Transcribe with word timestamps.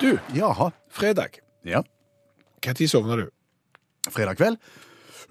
Du, 0.00 0.18
Jaha. 0.34 0.70
fredag. 0.90 1.38
Ja. 1.62 1.82
Når 2.64 2.88
sovna 2.90 3.16
du? 3.16 3.28
Fredag 4.10 4.36
kveld. 4.40 4.58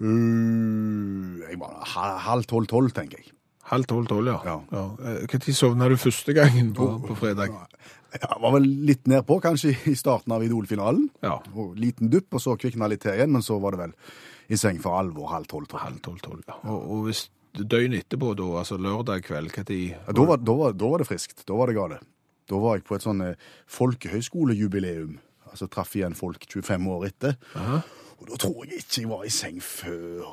Uh, 0.00 1.42
jeg 1.44 1.58
var 1.60 1.84
halv 2.24 2.46
tolv-tolv, 2.50 2.94
tenker 2.96 3.20
jeg. 3.20 3.34
Halv 3.70 3.86
tolv-tolv, 3.88 4.28
ja. 4.28 4.38
Ja. 4.72 4.84
Når 5.30 5.54
sovna 5.56 5.88
du 5.92 5.96
første 6.00 6.34
gangen 6.36 6.72
på, 6.76 6.88
på 7.04 7.16
fredag? 7.20 7.52
Jeg 8.14 8.40
var 8.40 8.54
vel 8.56 8.66
litt 8.88 9.08
nedpå, 9.10 9.38
kanskje 9.44 9.74
i 9.90 9.94
starten 9.98 10.32
av 10.36 10.44
Idol-finalen. 10.46 11.06
Ja. 11.24 11.38
Og 11.54 11.76
Liten 11.80 12.10
dupp, 12.12 12.32
og 12.32 12.42
så 12.44 12.56
kvikna 12.60 12.88
litt 12.90 13.04
til 13.04 13.14
igjen, 13.18 13.32
men 13.36 13.44
så 13.44 13.60
var 13.62 13.76
det 13.76 13.84
vel 13.84 13.94
i 14.52 14.58
seng 14.60 14.80
for 14.82 14.96
alvor 15.00 15.32
halv 15.34 15.48
tolv-tolv. 15.50 15.84
Halv 15.84 16.00
tolv-tolv, 16.04 16.42
ja. 16.48 16.58
Og, 16.64 16.80
og 16.96 17.06
hvis 17.10 17.26
døgn 17.54 18.00
etterpå, 18.00 18.32
da, 18.38 18.50
altså 18.64 18.80
lørdag 18.80 19.24
kveld, 19.28 19.52
når 19.54 19.76
Ja, 19.92 20.02
da, 20.08 20.28
var, 20.32 20.40
da, 20.42 20.58
da 20.72 20.92
var 20.94 21.04
det 21.04 21.08
friskt. 21.12 21.44
Da 21.48 21.56
var 21.58 21.70
det 21.70 21.78
gale. 21.78 22.00
Da 22.50 22.60
var 22.60 22.78
jeg 22.78 22.86
på 22.88 22.96
et 22.98 23.04
sånn 23.04 23.22
eh, 23.24 23.50
folkehøyskolejubileum. 23.72 25.18
Altså 25.50 25.68
traff 25.70 25.94
igjen 25.96 26.16
folk 26.18 26.46
25 26.50 26.88
år 26.90 27.06
etter. 27.08 27.36
Og 28.20 28.30
da 28.30 28.40
tror 28.40 28.64
jeg 28.64 28.82
ikke 28.82 29.02
jeg 29.02 29.10
var 29.10 29.26
i 29.26 29.32
seng 29.32 29.60
før 29.62 30.24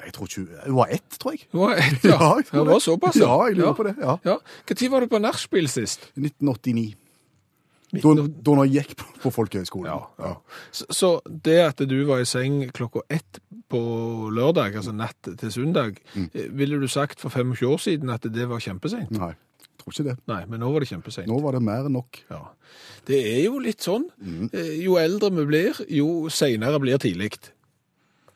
Jeg 0.00 0.14
tror 0.16 0.28
ikke 0.28 0.62
Hun 0.66 0.76
var 0.78 0.94
ett, 0.96 1.18
tror 1.20 1.36
jeg. 1.36 1.46
Hun 1.52 1.60
var 1.66 1.82
ett, 1.82 2.04
ja. 2.04 2.16
Ja, 2.52 2.64
det 2.64 2.72
var 2.72 2.82
såpass, 2.84 3.20
Ja, 3.20 3.34
jeg 3.48 3.58
lurer 3.60 3.76
på 3.76 3.86
det, 3.88 3.94
ja. 4.00 4.16
ja. 4.24 4.36
Når 4.70 4.90
var 4.90 5.04
du 5.04 5.12
på 5.12 5.20
nachspiel 5.20 5.68
sist? 5.68 6.10
1989. 6.16 6.94
Da, 7.90 8.12
da 8.14 8.54
jeg 8.62 8.70
gikk 8.76 8.92
på, 9.00 9.06
på 9.24 9.32
folkehøyskolen. 9.34 9.90
Ja, 9.90 10.04
ja. 10.22 10.34
Så, 10.70 10.86
så 10.94 11.08
det 11.26 11.58
at 11.64 11.82
du 11.90 11.96
var 12.06 12.22
i 12.22 12.28
seng 12.28 12.68
klokka 12.70 13.02
ett 13.10 13.40
på 13.70 13.80
lørdag, 14.30 14.76
altså 14.78 14.94
natt 14.94 15.26
til 15.26 15.52
søndag, 15.52 15.98
mm. 16.14 16.28
ville 16.54 16.78
du 16.78 16.86
sagt 16.90 17.20
for 17.20 17.34
25 17.34 17.66
år 17.66 17.82
siden 17.82 18.12
at 18.14 18.28
det 18.30 18.46
var 18.50 18.62
kjempesent? 18.62 19.10
Nei, 19.18 19.32
tror 19.80 19.94
ikke 19.94 20.08
det. 20.10 20.16
Nei, 20.30 20.40
men 20.50 20.62
nå 20.62 20.70
var 20.72 20.84
det 20.84 20.90
kjempesent. 20.90 21.28
Nå 21.30 21.38
var 21.42 21.56
det 21.56 21.62
mer 21.66 21.88
enn 21.88 21.96
nok. 21.96 22.20
Ja. 22.30 22.42
Det 23.08 23.20
er 23.32 23.40
jo 23.46 23.60
litt 23.62 23.84
sånn. 23.84 24.06
Mm. 24.20 24.50
Jo 24.84 24.98
eldre 25.00 25.30
vi 25.40 25.46
blir, 25.48 25.80
jo 25.90 26.10
senere 26.32 26.80
blir 26.82 27.00
tidlig. 27.02 27.32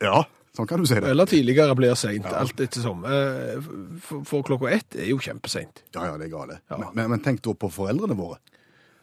Ja, 0.03 0.25
sånn 0.57 0.69
kan 0.71 0.83
du 0.83 0.89
si 0.89 0.97
det. 0.99 1.11
Eller 1.11 1.29
tidligere 1.31 1.77
blir 1.79 1.95
sent, 1.99 2.27
alt 2.31 2.61
ettersom. 2.61 3.05
Eh, 3.07 3.69
For, 4.05 4.25
for 4.29 4.47
klokka 4.47 4.73
ett 4.75 4.99
er 4.99 5.11
jo 5.13 5.21
kjempesent. 5.23 5.85
Ja, 5.95 6.09
ja, 6.11 6.17
det 6.21 6.29
er 6.29 6.35
gale. 6.35 6.61
Ja. 6.73 6.81
Men, 6.91 7.13
men, 7.13 7.23
tenk 7.25 7.43
da 7.45 7.55
på 7.59 7.71
foreldrene 7.73 8.17
våre. 8.19 8.41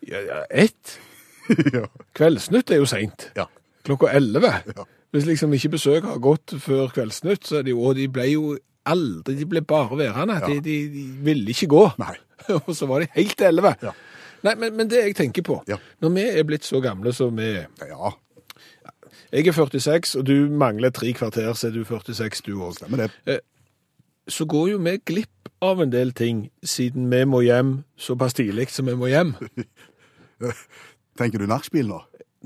Ja, 0.08 0.22
ja, 0.26 0.42
ett? 0.50 0.98
ja. 1.78 1.86
Kveldsnytt 2.18 2.74
er 2.74 2.82
jo 2.82 2.90
sent. 2.90 3.30
Ja. 3.38 3.48
Klokka 3.88 4.12
elleve. 4.14 4.54
Ja. 4.76 4.88
Hvis 5.12 5.28
liksom 5.28 5.54
ikke 5.54 5.74
besøk 5.76 6.06
har 6.08 6.20
gått 6.24 6.54
før 6.64 6.92
Kveldsnytt, 6.96 7.48
så 7.48 7.60
er 7.60 7.66
det 7.68 7.74
jo, 7.74 7.82
og 7.84 7.98
de 7.98 8.08
ble 8.12 8.28
jo 8.32 8.54
aldri, 8.88 9.36
de 9.38 9.48
ble 9.50 9.62
bare 9.68 9.98
værende. 10.00 10.38
De, 10.48 10.60
de, 10.64 10.78
de 10.94 11.04
ville 11.26 11.52
ikke 11.54 11.70
gå. 11.72 11.84
Nei. 12.02 12.16
og 12.68 12.72
så 12.76 12.88
var 12.90 13.04
de 13.04 13.08
helt 13.16 13.42
elleve. 13.42 13.76
Ja. 13.84 13.92
Nei, 14.44 14.56
men, 14.58 14.76
men 14.80 14.90
det 14.90 15.04
jeg 15.06 15.16
tenker 15.20 15.46
på, 15.46 15.60
Ja. 15.70 15.78
når 16.02 16.14
vi 16.16 16.22
er 16.40 16.44
blitt 16.50 16.66
så 16.66 16.80
gamle 16.82 17.14
som 17.14 17.36
vi 17.38 17.50
er, 17.62 17.68
Ja, 17.88 18.14
jeg 19.32 19.48
er 19.48 19.54
46, 19.56 20.16
og 20.20 20.26
du 20.28 20.34
mangler 20.50 20.90
tre 20.92 21.14
kvarter, 21.16 21.54
så 21.56 21.70
er 21.70 21.76
du 21.78 21.84
46 21.88 22.42
du 22.48 22.56
også. 22.62 22.82
stemmer 22.82 23.06
det. 23.26 23.40
Så 24.28 24.46
går 24.46 24.70
jo 24.74 24.78
vi 24.84 24.98
glipp 25.08 25.50
av 25.62 25.80
en 25.82 25.92
del 25.94 26.12
ting, 26.18 26.50
siden 26.64 27.08
vi 27.12 27.22
må 27.26 27.40
hjem 27.46 27.84
såpass 27.98 28.34
tidlig 28.36 28.68
som 28.74 28.86
vi 28.90 28.96
må 29.00 29.08
hjem. 29.08 29.36
Tenker 31.20 31.40
du 31.40 31.48
nachspiel 31.50 31.88
nå? 31.90 32.00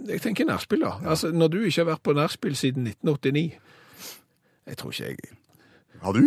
Jeg 0.10 0.22
tenker 0.22 0.46
nachspiel, 0.50 0.82
da. 0.84 0.98
Altså, 1.08 1.30
når 1.32 1.48
du 1.54 1.58
ikke 1.64 1.82
har 1.86 1.90
vært 1.94 2.04
på 2.04 2.14
nachspiel 2.18 2.56
siden 2.60 2.88
1989 2.92 3.54
Jeg 4.68 4.78
tror 4.82 4.92
ikke 4.92 5.06
jeg 5.06 5.38
Har 6.04 6.14
du? 6.18 6.26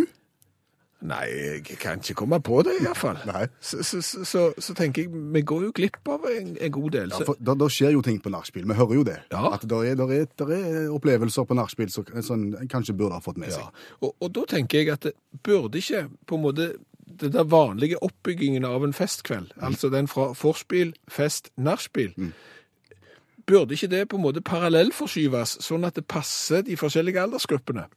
Nei, 0.99 1.25
jeg 1.31 1.77
kan 1.79 2.01
ikke 2.01 2.17
komme 2.25 2.41
på 2.43 2.57
det, 2.67 2.73
iallfall. 2.83 3.21
Så, 3.63 3.83
så, 3.83 4.01
så, 4.03 4.25
så, 4.27 4.41
så 4.59 4.73
tenker 4.75 5.05
jeg 5.05 5.21
vi 5.33 5.41
går 5.47 5.63
jo 5.69 5.71
glipp 5.75 6.09
av 6.11 6.25
en, 6.27 6.57
en 6.59 6.71
god 6.75 6.89
del. 6.91 7.13
Ja, 7.13 7.21
for 7.23 7.39
da, 7.39 7.55
da 7.55 7.69
skjer 7.71 7.93
jo 7.95 8.01
ting 8.03 8.19
på 8.23 8.31
nachspiel. 8.33 8.67
Vi 8.67 8.75
hører 8.75 8.99
jo 8.99 9.05
det. 9.07 9.15
Ja. 9.31 9.53
At 9.55 9.63
det 9.63 9.79
er, 9.87 9.95
der 9.99 10.11
er, 10.17 10.27
der 10.41 10.51
er 10.57 10.91
opplevelser 10.91 11.47
på 11.47 11.55
nachspiel 11.55 11.91
som 11.93 12.07
som 12.25 12.43
en 12.57 12.67
kanskje 12.71 12.97
burde 12.97 13.15
ha 13.15 13.23
fått 13.23 13.39
med 13.39 13.51
ja. 13.51 13.61
seg. 13.61 13.81
og, 14.01 14.15
og 14.19 14.31
da 14.35 14.43
tenker 14.49 14.81
jeg 14.81 14.91
at 14.91 15.07
det 15.07 15.13
burde 15.43 15.79
ikke 15.79 16.07
på 16.27 16.35
en 16.35 16.43
måte 16.43 16.69
den 17.19 17.33
der 17.33 17.47
vanlige 17.47 18.03
oppbyggingen 18.03 18.65
av 18.65 18.83
en 18.85 18.93
festkveld, 18.93 19.53
altså 19.61 19.89
den 19.89 20.07
fra 20.07 20.31
forspill, 20.37 20.93
fest, 21.09 21.49
nachspiel, 21.57 22.13
burde 23.49 23.73
ikke 23.73 23.89
det 23.91 24.03
på 24.09 24.19
en 24.19 24.23
måte 24.23 24.43
parallellforskyves, 24.45 25.57
sånn 25.65 25.87
at 25.87 25.97
det 25.97 26.05
passer 26.07 26.61
de 26.67 26.77
forskjellige 26.77 27.23
aldersgruppene? 27.23 27.87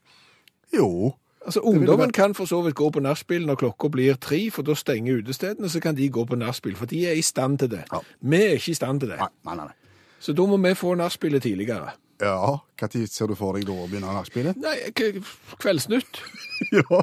Jo. 0.73 1.13
Altså, 1.47 1.61
Ungdommen 1.61 1.99
være- 2.07 2.13
kan 2.13 2.35
for 2.35 2.45
så 2.45 2.63
vidt 2.63 2.75
gå 2.75 2.91
på 2.91 3.01
nachspiel 3.03 3.47
når 3.47 3.57
klokka 3.57 3.89
blir 3.91 4.15
tre, 4.21 4.51
for 4.51 4.63
da 4.63 4.75
stenger 4.75 5.23
utestedene, 5.23 5.69
så 5.69 5.81
kan 5.81 5.95
de 5.97 6.09
gå 6.11 6.25
på 6.25 6.37
nachspiel, 6.39 6.77
for 6.77 6.87
de 6.87 7.07
er 7.07 7.13
i 7.19 7.23
stand 7.23 7.59
til 7.59 7.71
det. 7.71 7.85
Ja. 7.93 7.99
Vi 8.21 8.37
er 8.37 8.53
ikke 8.59 8.71
i 8.71 8.75
stand 8.75 9.01
til 9.01 9.09
det. 9.09 9.19
Nei, 9.19 9.29
nei, 9.45 9.55
nei. 9.65 9.73
Så 10.21 10.33
da 10.39 10.43
må 10.47 10.57
vi 10.63 10.75
få 10.75 10.95
nachspielet 10.95 11.43
tidligere. 11.43 11.91
Ja, 12.23 12.57
Når 12.81 13.09
ser 13.11 13.27
du 13.27 13.35
for 13.35 13.53
deg 13.55 13.67
da 13.67 13.73
å 13.73 13.89
begynne 13.91 14.13
nachspielet? 14.15 14.57
Nei, 14.57 14.77
Kveldsnytt. 15.59 16.21
ja. 16.79 17.01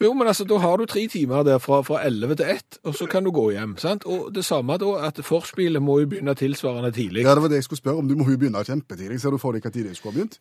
Jo, 0.00 0.12
men 0.12 0.26
altså, 0.26 0.44
da 0.44 0.58
har 0.58 0.76
du 0.76 0.84
tre 0.86 1.06
timer 1.08 1.42
der 1.46 1.58
fra, 1.58 1.80
fra 1.86 2.00
11 2.04 2.36
til 2.36 2.46
1, 2.46 2.78
og 2.84 2.94
så 2.98 3.06
kan 3.08 3.24
du 3.24 3.30
gå 3.30 3.50
hjem. 3.54 3.76
sant? 3.78 4.04
Og 4.04 4.34
det 4.34 4.44
samme 4.44 4.76
da, 4.82 5.06
at 5.06 5.20
forspillet 5.24 5.80
må 5.82 6.00
jo 6.00 6.06
begynne 6.10 6.34
tilsvarende 6.34 6.90
tidlig. 6.92 7.22
ja, 7.24 7.34
det 7.34 7.42
var 7.42 7.48
det 7.48 7.60
jeg 7.62 7.64
skulle 7.64 7.78
spørre 7.78 7.96
om. 8.02 8.08
Du 8.08 8.16
må 8.16 8.28
jo 8.30 8.36
begynne 8.36 8.64
kjempetidlig. 8.66 9.20
Ser 9.20 9.30
du 9.30 9.38
for 9.38 9.52
deg 9.52 9.64
når 9.64 9.72
det 9.72 9.96
skulle 9.96 10.12
ha 10.12 10.18
begynt? 10.18 10.38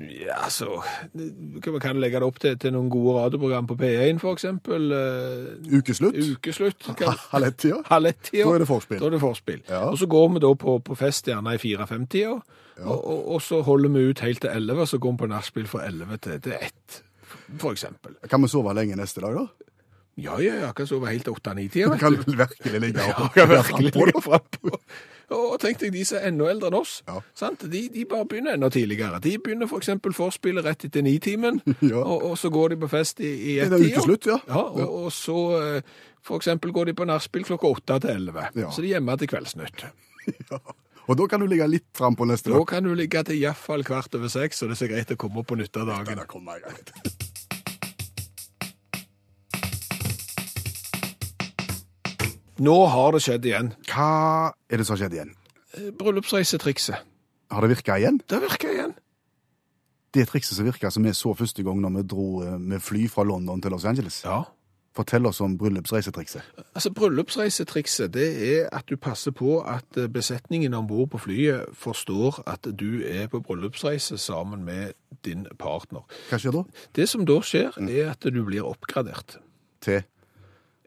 Ja, 0.00 0.38
altså, 0.46 0.80
Kan 1.62 1.74
man 1.74 2.00
legge 2.00 2.20
det 2.20 2.26
opp 2.26 2.38
til, 2.40 2.56
til 2.58 2.72
noen 2.72 2.88
gode 2.92 3.12
radioprogram 3.18 3.66
på 3.68 3.76
P1, 3.76 4.18
for 4.22 4.32
eksempel. 4.36 4.86
eh, 4.96 5.78
Ukeslutt? 5.78 6.16
Ukeslutt. 6.16 6.86
kan- 6.96 7.18
Halv 7.30 7.44
ett-tida? 7.50 7.82
Halv 7.90 8.06
ett-tida. 8.06 8.44
Da 8.48 8.54
er 8.54 8.58
det 8.64 8.68
forspill. 8.68 9.00
Da 9.00 9.06
er 9.06 9.10
det 9.16 9.20
forspill. 9.20 9.60
Ja. 9.68 9.82
Og 9.90 9.98
så 9.98 10.06
går 10.08 10.28
vi 10.32 10.38
da 10.46 10.54
på, 10.54 10.78
på 10.82 10.96
fest 10.96 11.26
gjerne 11.28 11.54
i 11.54 11.58
fire-fem-tida, 11.60 12.38
og, 12.82 13.04
og, 13.04 13.28
og 13.36 13.42
så 13.44 13.60
holder 13.62 13.88
vi 13.92 14.06
ut 14.10 14.20
helt 14.24 14.40
til 14.40 14.50
elleve, 14.50 14.80
og 14.80 14.88
så 14.88 14.98
går 14.98 15.12
vi 15.12 15.16
på 15.26 15.26
nachspiel 15.34 15.66
fra 15.68 15.84
elleve 15.86 16.16
til, 16.24 16.40
til 16.40 16.52
ett, 16.56 17.02
for 17.58 17.72
eksempel. 17.76 18.16
Kan 18.30 18.42
vi 18.42 18.48
sove 18.48 18.72
lenge 18.74 18.96
neste 18.96 19.20
dag, 19.20 19.34
da? 19.36 19.46
Ja, 20.20 20.34
ja, 20.40 20.54
jeg 20.66 20.74
kan 20.76 20.86
sove 20.86 21.08
helt 21.08 21.24
til 21.24 21.32
åtte-ni-tida. 21.36 21.92
Du 21.92 21.98
kan 22.00 22.16
virkelig 22.26 22.80
ligge 22.80 23.00
Ja, 23.00 23.14
og 23.24 23.32
kan 23.34 23.48
virkelig 23.48 23.92
ligge 23.96 24.20
frampå. 24.24 24.76
Og 25.32 25.58
tenk 25.62 25.78
deg 25.80 25.92
de 25.94 26.04
som 26.04 26.18
er 26.20 26.28
enda 26.30 26.48
eldre 26.52 26.68
enn 26.70 26.76
oss. 26.78 26.94
Ja. 27.08 27.18
Sant? 27.38 27.64
De, 27.72 27.82
de 27.94 28.04
bare 28.10 28.26
begynner 28.28 28.54
enda 28.58 28.68
tidligere. 28.72 29.18
De 29.24 29.34
begynner 29.38 29.70
for 29.70 29.82
eksempel 29.82 30.12
forspillet 30.16 30.64
rett 30.66 30.84
etter 30.88 31.02
nitimen, 31.06 31.60
Ja. 31.92 32.02
og, 32.04 32.22
og 32.30 32.38
så 32.38 32.50
går 32.52 32.74
de 32.74 32.80
på 32.84 32.90
fest 32.92 33.20
i, 33.24 33.32
i 33.54 33.58
ett 33.64 33.72
tiår. 33.72 34.16
ja. 34.28 34.38
Ja, 34.48 34.62
og, 34.62 34.96
og 35.06 35.12
så 35.12 35.38
f.eks. 35.80 35.98
for 36.22 36.36
eksempel 36.38 36.70
går 36.72 36.92
de 36.92 36.94
på 36.94 37.04
nachspiel 37.08 37.44
klokka 37.48 37.66
åtte 37.72 38.00
til 38.04 38.14
elleve. 38.14 38.48
Ja. 38.54 38.70
Så 38.70 38.82
de 38.84 38.92
er 38.92 38.98
hjemme 39.00 39.16
til 39.18 39.28
Kveldsnytt. 39.32 39.86
Og 41.10 41.16
da 41.18 41.24
kan 41.26 41.42
du 41.42 41.48
ligge 41.50 41.66
litt 41.66 41.88
frampå 41.98 42.22
neste 42.30 42.52
Da 42.54 42.60
kan 42.70 42.84
du 42.86 42.92
ligge 42.94 43.24
til 43.26 43.40
iallfall 43.42 43.82
kvart 43.82 44.14
over 44.14 44.30
seks, 44.30 44.60
og 44.62 44.70
det 44.70 44.76
er 44.76 44.80
så 44.84 44.88
greit 44.92 45.10
å 45.10 45.16
komme 45.18 45.40
opp 45.42 45.48
på 45.50 45.56
nytt 45.58 45.74
av 45.80 45.88
Ja, 45.90 45.96
dagen. 45.98 46.20
da 46.22 46.26
kommer 46.30 46.60
jeg 46.60 46.62
greit. 46.68 47.31
Nå 52.62 52.74
har 52.86 53.14
det 53.14 53.22
skjedd 53.24 53.46
igjen. 53.48 53.72
Hva 53.90 54.52
er 54.70 54.78
det 54.78 54.86
som 54.86 54.94
har 54.94 55.00
skjedd 55.04 55.16
igjen? 55.16 55.32
Eh, 55.74 55.88
Bryllupsreisetrikset. 55.98 57.08
Har 57.50 57.64
det 57.64 57.72
virka 57.72 57.96
igjen? 57.98 58.20
Det 58.30 58.38
virker 58.44 58.70
igjen. 58.70 58.92
Det 60.14 60.28
trikset 60.28 60.56
som 60.56 60.68
virka 60.68 60.90
som 60.92 61.02
vi 61.02 61.14
så 61.16 61.32
første 61.34 61.64
gang 61.66 61.80
når 61.82 61.96
vi 61.96 62.02
dro 62.12 62.26
eh, 62.44 62.58
med 62.60 62.84
fly 62.84 63.08
fra 63.10 63.24
London 63.26 63.62
til 63.62 63.74
Los 63.74 63.86
Angeles. 63.88 64.20
Ja. 64.24 64.44
Fortell 64.94 65.26
oss 65.26 65.40
om 65.40 65.56
bryllupsreisetrikset. 65.58 66.44
Altså, 66.76 66.92
Bryllupsreisetrikset 66.92 68.12
det 68.12 68.28
er 68.52 68.68
at 68.76 68.84
du 68.90 68.98
passer 69.00 69.34
på 69.34 69.58
at 69.66 69.98
eh, 69.98 70.06
besetningen 70.12 70.76
om 70.76 70.86
bord 70.86 71.10
på 71.16 71.22
flyet 71.24 71.72
forstår 71.74 72.44
at 72.46 72.68
du 72.78 73.02
er 73.02 73.26
på 73.32 73.40
bryllupsreise 73.40 74.20
sammen 74.20 74.62
med 74.68 74.92
din 75.24 75.48
partner. 75.58 76.04
Hva 76.30 76.38
skjer 76.38 76.60
da? 76.60 76.66
Det 76.94 77.08
som 77.08 77.26
da 77.26 77.40
skjer, 77.42 77.74
er 77.88 78.12
at 78.12 78.22
du 78.22 78.44
blir 78.44 78.68
oppgradert. 78.68 79.40
Til 79.82 80.04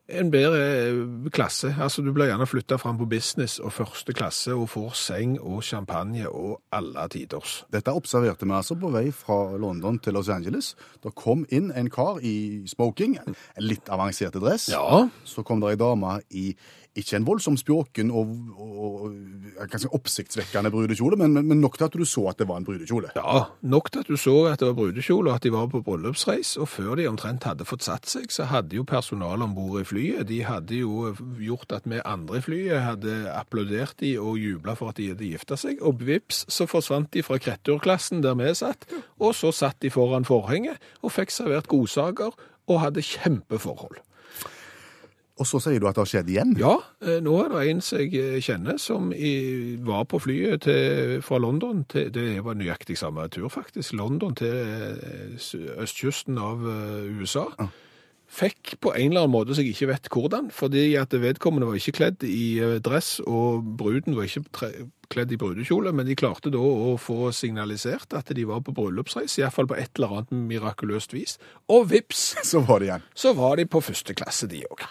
en 0.07 0.29
bedre 0.31 1.29
klasse. 1.33 1.71
Altså, 1.81 2.03
du 2.05 2.11
blir 2.13 2.27
gjerne 2.29 2.45
flytta 2.45 2.77
fram 2.77 2.97
på 2.99 3.07
business 3.09 3.57
og 3.59 3.73
første 3.73 4.13
klasse 4.13 4.53
og 4.53 4.67
får 4.69 4.93
seng 4.99 5.35
og 5.41 5.63
champagne 5.65 6.27
og 6.29 6.59
alle 6.75 7.07
tiders. 7.09 7.63
Dette 7.73 7.93
observerte 7.95 8.45
vi 8.45 8.53
altså 8.53 8.77
på 8.77 8.91
vei 8.93 9.07
fra 9.15 9.57
London 9.57 9.97
til 9.99 10.13
Los 10.13 10.29
Angeles. 10.29 10.75
Da 11.03 11.09
kom 11.09 11.45
inn 11.49 11.71
en 11.73 11.89
kar 11.89 12.21
i 12.21 12.63
smoking, 12.69 13.17
en 13.25 13.37
litt 13.65 13.89
avansert 13.89 14.37
dress. 14.37 14.69
Ja, 14.69 15.07
Så 15.25 15.43
kom 15.43 15.61
det 15.61 15.73
ei 15.73 15.81
dame 15.81 16.19
i 16.29 16.51
ikke 16.95 17.17
en 17.17 17.25
voldsom 17.27 17.57
spjåken 17.59 18.11
og, 18.15 18.29
og, 18.55 18.83
og 19.03 19.69
ganske 19.71 19.89
oppsiktsvekkende 19.95 20.71
brudekjole, 20.71 21.17
men, 21.19 21.35
men 21.35 21.59
nok 21.59 21.77
til 21.77 21.87
at 21.89 21.97
du 21.97 22.05
så 22.07 22.23
at 22.31 22.39
det 22.39 22.47
var 22.47 22.61
en 22.61 22.67
brudekjole. 22.67 23.11
ja, 23.17 23.41
nok 23.67 23.91
til 23.91 24.05
at 24.05 24.11
du 24.11 24.15
så 24.19 24.35
at 24.51 24.61
det 24.61 24.69
var 24.69 24.77
brudekjole 24.77 25.31
og 25.31 25.35
at 25.35 25.43
de 25.43 25.51
var 25.53 25.67
på 25.71 25.81
bryllupsreis, 25.83 26.55
og 26.61 26.69
før 26.71 26.95
de 26.99 27.09
omtrent 27.11 27.47
hadde 27.47 27.67
fått 27.67 27.85
satt 27.87 28.07
seg, 28.09 28.31
så 28.31 28.47
hadde 28.51 28.79
jo 28.79 28.87
personalet 28.87 29.43
om 29.43 29.57
bord 29.57 29.81
i 29.81 29.85
flyet, 29.87 30.23
de 30.31 30.41
hadde 30.47 30.79
jo 30.79 31.11
gjort 31.41 31.75
at 31.75 31.89
vi 31.89 31.99
andre 32.05 32.39
i 32.39 32.45
flyet 32.47 32.85
hadde 32.85 33.17
applaudert 33.33 33.99
de 33.99 34.15
og 34.21 34.39
jubla 34.39 34.77
for 34.79 34.93
at 34.93 35.01
de 35.01 35.11
hadde 35.11 35.27
gifta 35.27 35.59
seg, 35.59 35.83
og 35.83 36.03
vips 36.07 36.45
så 36.51 36.67
forsvant 36.69 37.11
de 37.13 37.25
fra 37.25 37.39
kretturklassen 37.41 38.23
der 38.23 38.39
vi 38.39 38.53
satt, 38.55 38.87
og 39.19 39.35
så 39.35 39.51
satt 39.55 39.81
de 39.83 39.91
foran 39.91 40.27
forhenget 40.27 40.79
og 41.03 41.11
fikk 41.15 41.33
servert 41.33 41.67
godsaker 41.71 42.35
og 42.65 42.81
hadde 42.81 43.03
kjempeforhold. 43.05 43.99
Og 45.35 45.47
så 45.49 45.59
sier 45.59 45.81
du 45.83 45.87
at 45.89 45.97
det 45.97 46.03
har 46.05 46.07
skjedd 46.07 46.29
igjen? 46.31 46.53
Ja, 46.59 46.77
eh, 47.03 47.17
nå 47.23 47.33
er 47.43 47.49
det 47.51 47.63
en 47.67 47.81
som 47.83 47.99
jeg 47.99 48.13
eh, 48.15 48.37
kjenner 48.43 48.77
som 48.79 49.09
var 49.87 50.05
på 50.07 50.21
flyet 50.23 50.63
til, 50.63 51.17
fra 51.25 51.39
London 51.43 51.83
til, 51.91 52.07
det 52.15 52.37
var 52.45 52.55
nøyaktig 52.55 52.95
samme 53.01 53.27
tur 53.33 53.49
faktisk, 53.51 53.97
London 53.99 54.37
til 54.39 54.55
eh, 54.55 55.35
østkysten 55.83 56.39
av 56.39 56.63
USA. 56.63 57.49
USA. 57.55 57.67
Fikk 58.35 58.79
på 58.81 58.89
en 58.97 59.11
eller 59.11 59.25
annen 59.25 59.33
måte 59.35 59.53
som 59.53 59.63
jeg 59.63 59.75
ikke 59.75 59.87
vet 59.91 60.07
hvordan, 60.11 60.47
fordi 60.51 60.95
at 60.99 61.13
vedkommende 61.13 61.67
var 61.69 61.77
ikke 61.77 61.93
kledd 61.99 62.23
i 62.25 62.57
dress, 62.83 63.19
og 63.21 63.63
bruden 63.79 64.17
var 64.17 64.25
ikke 64.25 64.71
kledd 65.13 65.31
i 65.35 65.37
brudekjole, 65.39 65.93
men 65.95 66.09
de 66.09 66.17
klarte 66.17 66.51
da 66.51 66.59
å 66.59 66.95
få 66.99 67.29
signalisert 67.35 68.15
at 68.17 68.33
de 68.35 68.47
var 68.49 68.63
på 68.65 68.73
bryllupsreis, 68.75 69.37
i 69.37 69.45
hvert 69.45 69.55
fall 69.55 69.69
på 69.69 69.77
et 69.77 69.93
eller 69.99 70.17
annet 70.17 70.35
mirakuløst 70.49 71.13
vis. 71.15 71.37
Og 71.71 71.91
vips, 71.93 72.33
Så 72.43 72.65
var 72.65 72.81
de 72.81 72.89
igjen. 72.89 73.07
så 73.13 73.35
var 73.37 73.59
de 73.61 73.69
på 73.69 73.83
første 73.85 74.17
klasse 74.17 74.49
de 74.51 74.65
òg. 74.71 74.87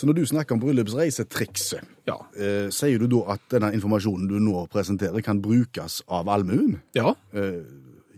Så 0.00 0.08
når 0.08 0.16
du 0.16 0.22
snakker 0.30 0.56
om 0.56 0.60
bryllupsreisetrikset, 0.62 1.84
Ja. 2.08 2.16
eh, 2.36 2.70
sier 2.72 2.98
du 2.98 3.06
da 3.06 3.34
at 3.34 3.40
denne 3.52 3.68
informasjonen 3.76 4.28
du 4.30 4.38
nå 4.40 4.66
presenterer, 4.72 5.20
kan 5.22 5.42
brukes 5.42 6.00
av 6.08 6.26
allmuen? 6.32 6.80
ja. 6.96 7.12
Eh, 7.34 7.60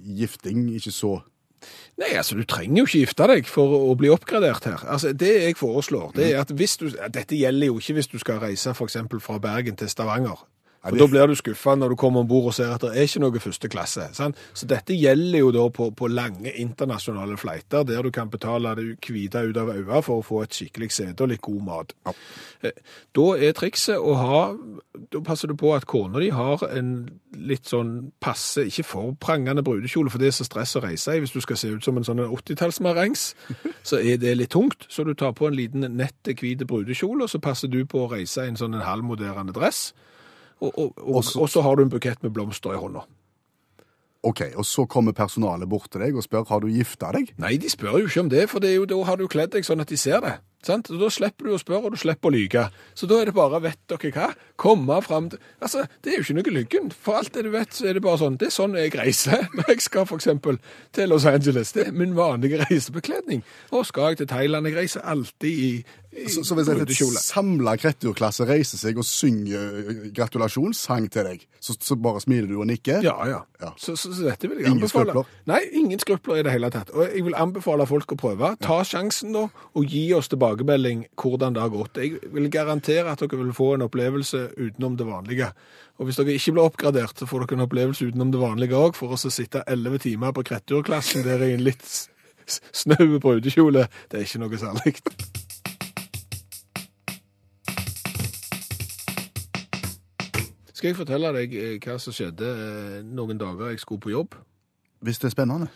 gifting, 0.02 0.68
ikke 0.74 0.90
så 0.94 1.22
Nei, 1.98 2.08
altså 2.18 2.34
du 2.34 2.42
trenger 2.42 2.80
jo 2.80 2.84
ikke 2.88 3.02
gifte 3.04 3.26
deg 3.30 3.46
for 3.46 3.70
å 3.92 3.92
bli 3.96 4.08
oppgradert 4.10 4.64
her. 4.66 4.80
Altså 4.90 5.12
Det 5.14 5.28
jeg 5.44 5.54
foreslår, 5.56 6.12
det 6.16 6.32
er 6.32 6.40
at 6.40 6.48
hvis 6.50 6.76
du 6.80 6.88
Dette 6.90 7.36
gjelder 7.38 7.66
jo 7.68 7.76
ikke 7.78 7.94
hvis 7.94 8.08
du 8.10 8.18
skal 8.18 8.40
reise 8.42 8.70
f.eks. 8.74 8.96
fra 9.22 9.38
Bergen 9.38 9.76
til 9.76 9.86
Stavanger. 9.88 10.42
Det- 10.84 10.98
Da 10.98 11.06
blir 11.06 11.26
du 11.28 11.34
skuffa 11.38 11.76
når 11.78 11.90
du 11.90 11.96
kommer 11.96 12.20
om 12.20 12.26
bord 12.28 12.46
og 12.46 12.54
ser 12.54 12.72
at 12.74 12.80
det 12.80 12.90
er 12.96 13.02
ikke 13.06 13.20
noe 13.20 13.38
første 13.38 13.68
klasse. 13.70 14.08
Sant? 14.14 14.36
Så 14.52 14.66
dette 14.66 14.94
gjelder 14.98 15.38
jo 15.38 15.50
da 15.52 15.68
på, 15.68 15.90
på 15.94 16.08
lange 16.10 16.50
internasjonale 16.58 17.36
flighter, 17.38 17.84
der 17.84 18.02
du 18.02 18.10
kan 18.10 18.28
betale 18.28 18.74
det 18.74 18.98
hvite 19.06 19.44
ut 19.48 19.56
av 19.56 19.68
øynene 19.68 20.02
for 20.02 20.18
å 20.20 20.24
få 20.26 20.42
et 20.42 20.50
skikkelig 20.50 20.90
sete 20.90 21.22
og 21.22 21.28
litt 21.28 21.40
god 21.40 21.62
mat. 21.62 21.92
Ja. 22.06 22.70
Da 23.14 23.26
er 23.38 23.52
trikset 23.52 23.96
å 23.98 24.14
ha 24.16 24.56
Da 25.12 25.20
passer 25.20 25.48
du 25.48 25.54
på 25.54 25.74
at 25.74 25.86
kona 25.86 26.18
di 26.20 26.28
har 26.30 26.58
en 26.70 27.08
litt 27.34 27.64
sånn 27.64 28.12
passe, 28.20 28.66
ikke 28.66 28.84
for 28.84 29.12
prangende 29.20 29.62
brudekjole, 29.64 30.10
for 30.10 30.18
det 30.18 30.28
er 30.28 30.36
så 30.36 30.44
stress 30.44 30.74
å 30.76 30.82
reise 30.82 31.14
i. 31.16 31.20
Hvis 31.20 31.32
du 31.32 31.40
skal 31.40 31.56
se 31.56 31.68
ut 31.68 31.82
som 31.84 31.96
en 31.96 32.04
sånn 32.04 32.18
80-tallsmarengs, 32.18 33.34
så 33.88 33.98
er 34.02 34.16
det 34.18 34.36
litt 34.36 34.50
tungt. 34.50 34.86
Så 34.88 35.04
du 35.04 35.14
tar 35.14 35.32
på 35.32 35.46
en 35.48 35.56
liten 35.56 35.80
nett 35.96 36.22
hvit 36.28 36.66
brudekjole, 36.66 37.22
og 37.24 37.30
så 37.30 37.40
passer 37.40 37.68
du 37.72 37.84
på 37.86 38.04
å 38.06 38.10
reise 38.12 38.44
i 38.44 38.48
en 38.52 38.56
sånn 38.60 38.74
en 38.74 38.84
halvmoderende 38.86 39.52
dress. 39.56 39.92
Og, 40.62 40.70
og, 40.78 40.92
og, 41.02 41.16
Og 41.18 41.24
så- 41.26 41.40
og 41.42 41.50
så 41.50 41.62
har 41.66 41.76
du 41.76 41.82
en 41.82 41.90
bukett 41.90 42.22
med 42.22 42.32
blomster 42.32 42.72
i 42.76 42.78
hånda. 42.78 43.02
OK, 44.24 44.40
og 44.54 44.62
så 44.64 44.84
kommer 44.86 45.10
personalet 45.12 45.66
bort 45.68 45.88
til 45.90 45.98
deg 46.04 46.14
og 46.14 46.22
spør 46.22 46.44
har 46.46 46.60
du 46.62 46.68
gifta 46.70 47.08
deg. 47.10 47.32
Nei, 47.42 47.56
de 47.58 47.66
spør 47.72 47.96
jo 47.98 48.06
ikke 48.06 48.20
om 48.22 48.28
det, 48.30 48.44
for 48.52 48.62
det 48.62 48.76
jo, 48.76 48.84
da 48.86 49.00
har 49.08 49.16
du 49.18 49.24
kledd 49.26 49.50
deg 49.50 49.64
sånn 49.66 49.82
at 49.82 49.90
de 49.90 49.96
ser 49.98 50.20
det. 50.22 50.36
Sant? 50.62 50.92
Og 50.94 51.00
Da 51.00 51.08
slipper 51.10 51.48
du 51.48 51.56
å 51.56 51.58
spørre, 51.58 51.88
og 51.88 51.90
du 51.90 51.98
slipper 51.98 52.30
å 52.30 52.32
lyge. 52.36 52.62
Så 52.94 53.08
da 53.10 53.16
er 53.18 53.24
det 53.26 53.34
bare, 53.34 53.58
vet 53.64 53.80
dere 53.90 54.12
hva, 54.14 54.28
komme 54.56 55.00
fram 55.02 55.26
til 55.32 55.40
Altså, 55.60 55.88
det 56.06 56.12
er 56.12 56.16
jo 56.20 56.22
ikke 56.22 56.36
noe 56.38 56.54
lyggen. 56.54 56.92
For 56.94 57.18
alt 57.18 57.32
det 57.34 57.42
du 57.42 57.50
vet, 57.50 57.74
så 57.74 57.88
er 57.90 57.94
det 57.98 58.02
bare 58.06 58.18
sånn. 58.22 58.36
Det 58.38 58.46
er 58.46 58.54
sånn 58.54 58.78
jeg 58.78 58.94
reiser 58.94 59.48
når 59.58 59.72
jeg 59.74 59.82
skal 59.88 60.06
f.eks. 60.06 60.28
til 60.92 61.08
Los 61.10 61.26
Angeles. 61.26 61.72
Det 61.74 61.88
er 61.88 61.90
min 61.90 62.14
vanlige 62.14 62.62
reisebekledning. 62.62 63.42
Og 63.72 63.86
skal 63.90 64.12
jeg 64.14 64.18
til 64.22 64.30
Thailand, 64.36 64.66
jeg 64.70 64.76
reiser 64.78 65.02
alltid 65.02 65.50
i 65.66 65.72
Så, 66.12 66.42
så 66.44 66.56
hvis 66.58 66.68
et 66.68 67.22
samla 67.24 67.72
kreturklasse 67.80 68.44
reiser 68.44 68.76
seg 68.76 68.98
og 69.00 69.06
synger 69.08 69.78
eh, 69.80 70.00
gratulasjonssang 70.12 71.06
til 71.12 71.24
deg, 71.24 71.46
så, 71.56 71.72
så 71.80 71.96
bare 71.96 72.20
smiler 72.20 72.50
du 72.50 72.58
og 72.60 72.66
nikker? 72.68 73.00
Ja, 73.06 73.14
ja. 73.30 73.38
Ja. 73.62 73.70
Så, 73.80 73.94
så, 73.96 74.10
dette 74.18 74.50
vil 74.50 74.60
jeg 74.60 74.66
Ingen 74.68 74.82
anbefale. 74.82 75.14
skrupler? 75.14 75.30
Nei, 75.48 75.60
ingen 75.78 76.02
skrupler 76.02 76.40
i 76.40 76.44
det 76.44 76.52
hele 76.52 76.68
tatt. 76.74 76.92
Og 76.92 77.06
jeg 77.06 77.24
vil 77.24 77.38
anbefale 77.38 77.86
folk 77.88 78.12
å 78.12 78.18
prøve. 78.20 78.52
Ta 78.60 78.82
sjansen 78.84 79.32
nå, 79.32 79.46
og 79.48 79.94
gi 79.96 80.04
oss 80.16 80.28
tilbakemelding 80.32 81.06
hvordan 81.22 81.56
det 81.56 81.64
har 81.64 81.72
gått. 81.72 82.02
Jeg 82.02 82.20
vil 82.34 82.50
garantere 82.52 83.14
at 83.14 83.24
dere 83.24 83.40
vil 83.40 83.54
få 83.56 83.72
en 83.78 83.86
opplevelse 83.88 84.50
utenom 84.58 84.98
det 85.00 85.08
vanlige. 85.08 85.48
Og 85.96 86.08
hvis 86.08 86.20
dere 86.20 86.36
ikke 86.36 86.56
blir 86.58 86.68
oppgradert, 86.68 87.16
så 87.16 87.28
får 87.30 87.46
dere 87.46 87.60
en 87.60 87.66
opplevelse 87.68 88.10
utenom 88.10 88.34
det 88.34 88.42
vanlige 88.42 88.76
òg, 88.76 88.98
for 88.98 89.16
oss 89.16 89.24
å 89.28 89.32
sitte 89.32 89.64
elleve 89.70 90.02
timer 90.02 90.36
på 90.36 90.44
Kretturklassen 90.50 91.24
der 91.24 91.46
i 91.46 91.54
en 91.56 91.64
litt 91.64 91.86
snau 92.82 93.16
brudekjole. 93.22 93.86
Det 94.10 94.20
er 94.20 94.28
ikke 94.28 94.44
noe 94.44 94.60
særlig. 94.60 94.98
Skal 100.82 100.90
jeg 100.90 100.98
fortelle 100.98 101.28
deg 101.36 101.52
eh, 101.54 101.74
hva 101.78 101.94
som 102.02 102.10
skjedde 102.10 102.46
eh, 102.50 102.94
noen 103.06 103.38
dager 103.38 103.68
jeg 103.70 103.78
skulle 103.78 104.02
på 104.02 104.10
jobb? 104.10 104.32
Hvis 105.06 105.20
det 105.22 105.28
er 105.28 105.34
spennende. 105.36 105.68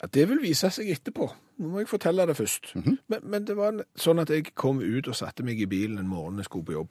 Ja, 0.00 0.08
Det 0.10 0.24
vil 0.32 0.40
vise 0.42 0.66
seg 0.74 0.88
etterpå. 0.90 1.28
Nå 1.62 1.68
må 1.70 1.78
jeg 1.78 1.86
fortelle 1.86 2.26
det 2.26 2.34
først. 2.34 2.72
men, 2.74 3.20
men 3.22 3.46
det 3.46 3.54
var 3.54 3.78
sånn 3.94 4.18
at 4.18 4.32
jeg 4.34 4.50
kom 4.58 4.80
ut 4.82 5.06
og 5.06 5.14
satte 5.14 5.46
meg 5.46 5.62
i 5.62 5.68
bilen 5.70 6.00
en 6.02 6.10
morgen 6.10 6.42
jeg 6.42 6.48
skulle 6.48 6.66
på 6.66 6.74
jobb. 6.74 6.90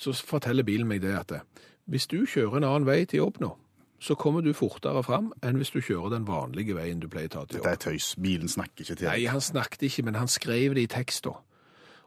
Så 0.00 0.14
forteller 0.16 0.64
bilen 0.64 0.88
meg 0.88 1.04
det 1.04 1.12
at 1.18 1.34
eh, 1.36 1.44
hvis 1.92 2.08
du 2.08 2.22
kjører 2.24 2.62
en 2.62 2.70
annen 2.70 2.88
vei 2.88 3.02
til 3.04 3.20
jobb 3.26 3.36
nå, 3.44 3.52
så 4.00 4.16
kommer 4.16 4.40
du 4.40 4.54
fortere 4.56 5.02
fram 5.04 5.34
enn 5.44 5.60
hvis 5.60 5.74
du 5.76 5.82
kjører 5.84 6.16
den 6.16 6.24
vanlige 6.24 6.78
veien 6.78 7.04
du 7.04 7.10
pleier 7.12 7.28
å 7.28 7.34
ta 7.36 7.44
til 7.44 7.60
jobb. 7.60 7.68
Dette 7.68 7.90
er 7.92 7.98
tøys. 7.98 8.14
Bilen 8.16 8.48
snakker 8.48 8.80
ikke 8.80 8.94
til 8.94 9.04
deg. 9.04 9.10
Nei, 9.12 9.28
han 9.28 9.44
snakket 9.44 9.90
ikke, 9.90 10.08
men 10.08 10.16
han 10.16 10.32
skrev 10.32 10.72
det 10.80 10.88
i 10.88 10.92
tekst 10.96 11.28
da. 11.28 11.36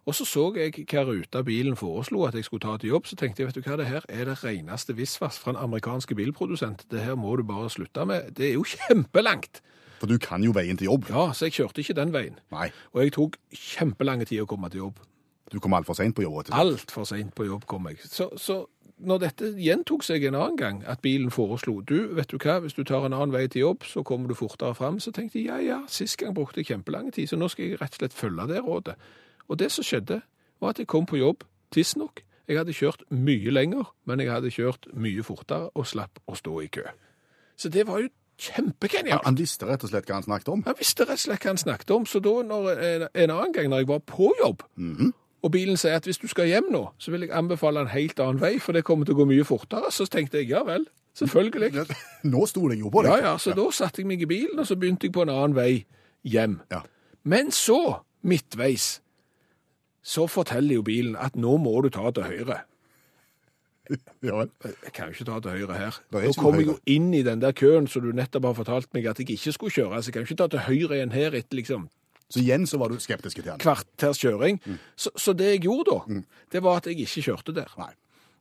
Og 0.06 0.16
så 0.16 0.26
så 0.26 0.46
jeg 0.56 0.74
hva 0.86 1.04
ruta 1.08 1.42
bilen 1.46 1.76
foreslo 1.80 2.24
at 2.28 2.36
jeg 2.38 2.48
skulle 2.48 2.64
ta 2.64 2.78
til 2.78 2.94
jobb, 2.94 3.06
så 3.10 3.18
tenkte 3.20 3.44
jeg, 3.44 3.50
vet 3.50 3.60
du 3.60 3.66
hva, 3.66 3.78
det 3.78 3.90
her 3.90 4.06
er 4.10 4.30
det 4.30 4.38
reneste 4.44 4.96
visvas 4.98 5.40
fra 5.40 5.52
en 5.54 5.60
amerikansk 5.60 6.16
bilprodusent. 6.16 6.86
Det 6.92 7.04
her 7.04 7.16
må 7.20 7.36
du 7.36 7.44
bare 7.44 7.70
slutte 7.70 8.06
med. 8.06 8.32
Det 8.38 8.50
er 8.50 8.54
jo 8.58 8.64
kjempelangt. 8.76 9.62
For 10.00 10.08
du 10.08 10.18
kan 10.18 10.44
jo 10.44 10.54
veien 10.56 10.78
til 10.80 10.88
jobb. 10.88 11.10
Ja, 11.12 11.30
så 11.36 11.50
jeg 11.50 11.58
kjørte 11.60 11.84
ikke 11.84 11.98
den 11.98 12.14
veien. 12.16 12.40
Nei, 12.56 12.70
Og 12.94 13.04
jeg 13.04 13.14
tok 13.18 13.38
kjempelange 13.52 14.26
tid 14.30 14.42
å 14.46 14.48
komme 14.48 14.70
til 14.72 14.86
jobb. 14.86 15.00
du 15.52 15.60
kom 15.60 15.74
altfor 15.74 15.98
seint 15.98 16.16
på 16.16 16.22
jobb. 16.24 16.54
Altfor 16.54 17.04
seint 17.10 17.36
på 17.36 17.46
jobb 17.46 17.66
kom 17.66 17.88
jeg. 17.90 17.98
Så, 18.06 18.30
så 18.38 18.66
når 19.00 19.22
dette 19.24 19.50
gjentok 19.60 20.04
seg 20.04 20.24
en 20.28 20.36
annen 20.36 20.58
gang, 20.60 20.84
at 20.88 21.02
bilen 21.02 21.32
foreslo 21.32 21.80
du, 21.82 22.14
vet 22.16 22.32
du 22.32 22.38
hva, 22.38 22.60
hvis 22.64 22.76
du 22.76 22.84
tar 22.84 23.06
en 23.08 23.16
annen 23.16 23.34
vei 23.34 23.48
til 23.48 23.64
jobb, 23.64 23.84
så 23.88 24.04
kommer 24.04 24.28
du 24.28 24.36
fortere 24.36 24.76
fram, 24.76 25.00
så 25.00 25.12
tenkte 25.16 25.40
jeg 25.40 25.48
ja, 25.48 25.58
ja, 25.64 25.80
sist 25.88 26.20
gang 26.20 26.36
brukte 26.36 26.60
jeg 26.62 26.68
kjempelang 26.72 27.12
tid, 27.16 27.30
så 27.32 27.40
nå 27.40 27.48
skal 27.52 27.66
jeg 27.66 27.80
rett 27.82 27.96
og 27.96 28.04
slett 28.04 28.18
følge 28.18 28.48
det 28.52 28.62
rådet. 28.66 28.96
Og 29.50 29.60
det 29.60 29.72
som 29.74 29.86
skjedde, 29.86 30.22
var 30.62 30.76
at 30.76 30.80
jeg 30.80 30.88
kom 30.88 31.08
på 31.10 31.20
jobb 31.20 31.44
tidsnok. 31.74 32.24
Jeg 32.50 32.58
hadde 32.58 32.74
kjørt 32.74 33.04
mye 33.14 33.52
lenger, 33.54 33.92
men 34.10 34.24
jeg 34.24 34.32
hadde 34.32 34.52
kjørt 34.54 34.88
mye 34.98 35.24
fortere 35.26 35.70
og 35.78 35.86
slapp 35.88 36.22
å 36.26 36.38
stå 36.38 36.56
i 36.66 36.70
kø. 36.74 36.86
Så 37.60 37.70
det 37.70 37.86
var 37.88 38.02
jo 38.02 38.10
kjempegenialt. 38.40 39.26
han 39.26 39.38
visste 39.38 39.68
rett 39.68 39.84
og 39.84 39.92
slett 39.92 40.08
hva 40.08 40.18
han 40.18 40.26
snakket 40.26 40.52
om. 40.54 40.64
Han 40.66 40.78
visste 40.80 41.06
rett 41.06 41.20
og 41.20 41.26
slett 41.26 41.44
hva 41.44 41.52
han 41.52 41.62
snakket 41.62 41.92
om, 41.94 42.06
så 42.10 42.22
da 42.24 42.36
når 42.48 42.70
en, 42.76 43.08
en 43.14 43.34
annen 43.36 43.56
gang 43.56 43.70
når 43.70 43.84
jeg 43.84 43.90
var 43.90 44.06
på 44.08 44.32
jobb, 44.40 44.64
og 45.44 45.52
bilen 45.52 45.78
sier 45.80 46.00
at 46.00 46.08
hvis 46.08 46.20
du 46.20 46.28
skal 46.28 46.50
hjem 46.50 46.72
nå, 46.72 46.82
så 47.00 47.12
vil 47.14 47.28
jeg 47.28 47.36
anbefale 47.36 47.84
en 47.86 47.92
helt 47.92 48.20
annen 48.20 48.42
vei, 48.42 48.58
for 48.60 48.76
det 48.76 48.84
kommer 48.88 49.08
til 49.08 49.16
å 49.16 49.22
gå 49.22 49.28
mye 49.30 49.46
fortere, 49.48 49.92
så 49.92 50.08
tenkte 50.10 50.42
jeg 50.42 50.50
ja 50.52 50.64
vel, 50.68 50.88
selvfølgelig. 51.20 51.86
Nå 52.34 52.46
stoler 52.50 52.76
jeg 52.76 52.84
jo 52.84 52.92
på 52.92 53.04
det. 53.06 53.14
Ja, 53.14 53.32
ja, 53.32 53.36
så 53.40 53.54
da 53.56 53.68
satte 53.76 54.02
jeg 54.02 54.10
meg 54.10 54.24
i 54.24 54.30
bilen, 54.30 54.60
og 54.60 54.68
så 54.68 54.76
begynte 54.80 55.08
jeg 55.08 55.16
på 55.16 55.24
en 55.24 55.32
annen 55.36 55.56
vei 55.56 55.86
hjem. 56.28 56.60
Ja. 56.72 56.82
Men 57.24 57.54
så, 57.56 58.02
midtveis, 58.24 58.98
så 60.04 60.28
forteller 60.32 60.80
jo 60.80 60.84
bilen 60.86 61.16
at 61.20 61.36
nå 61.36 61.58
må 61.62 61.76
du 61.86 61.90
ta 61.94 62.12
til 62.16 62.24
høyre. 62.30 62.62
Ja 64.22 64.36
vel. 64.38 64.50
Jeg 64.86 64.92
kan 64.94 65.08
jo 65.10 65.16
ikke 65.16 65.26
ta 65.26 65.40
til 65.42 65.56
høyre 65.58 65.78
her. 65.80 65.96
Er 66.14 66.26
Nå 66.28 66.34
kommer 66.38 66.60
kom 66.60 66.60
jeg 66.60 66.68
jo 66.68 66.76
inn 66.94 67.08
i 67.18 67.24
den 67.26 67.40
der 67.42 67.56
køen 67.58 67.88
som 67.90 68.04
du 68.06 68.12
nettopp 68.14 68.46
har 68.46 68.58
fortalt 68.60 68.92
meg 68.94 69.08
at 69.10 69.18
jeg 69.18 69.32
ikke 69.34 69.54
skulle 69.56 69.74
kjøre, 69.74 70.02
så 70.04 70.12
jeg 70.12 70.14
kan 70.14 70.22
jo 70.22 70.30
ikke 70.30 70.38
ta 70.44 70.48
til 70.54 70.62
høyre 70.68 71.00
igjen 71.00 71.16
her 71.16 71.34
etter 71.40 71.58
liksom 71.58 71.88
Så 72.30 72.44
igjen 72.44 72.68
så 72.70 72.78
var 72.78 72.94
du 72.94 73.00
skeptisk 73.02 73.40
til 73.40 73.48
den? 73.48 73.58
kvarters 73.58 74.22
kjøring. 74.22 74.60
Mm. 74.66 74.78
Så, 74.94 75.10
så 75.18 75.34
det 75.34 75.48
jeg 75.56 75.64
gjorde 75.66 75.96
da, 75.96 76.20
det 76.54 76.62
var 76.62 76.78
at 76.78 76.86
jeg 76.92 77.00
ikke 77.02 77.24
kjørte 77.32 77.56
der. 77.58 77.74
Nei. 77.82 77.90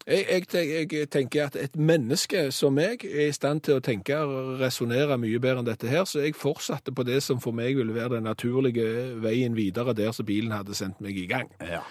Jeg, 0.06 0.46
jeg, 0.54 0.92
jeg 0.92 1.10
tenker 1.10 1.46
at 1.46 1.56
et 1.60 1.76
menneske 1.76 2.46
som 2.54 2.72
meg 2.78 3.04
er 3.04 3.28
i 3.28 3.34
stand 3.36 3.60
til 3.66 3.76
å 3.76 3.84
tenke 3.84 4.16
og 4.24 4.54
resonnere 4.62 5.18
mye 5.20 5.40
bedre 5.42 5.62
enn 5.62 5.68
dette 5.68 5.90
her, 5.90 6.06
så 6.08 6.22
jeg 6.24 6.36
fortsatte 6.38 6.94
på 6.96 7.04
det 7.04 7.20
som 7.24 7.42
for 7.44 7.56
meg 7.56 7.76
ville 7.76 7.96
være 7.96 8.16
den 8.16 8.28
naturlige 8.28 9.18
veien 9.20 9.56
videre 9.58 9.96
der 9.98 10.14
som 10.16 10.28
bilen 10.28 10.54
hadde 10.56 10.76
sendt 10.78 11.02
meg 11.04 11.18
i 11.18 11.26
gang. 11.28 11.52
Ja. 11.60 11.82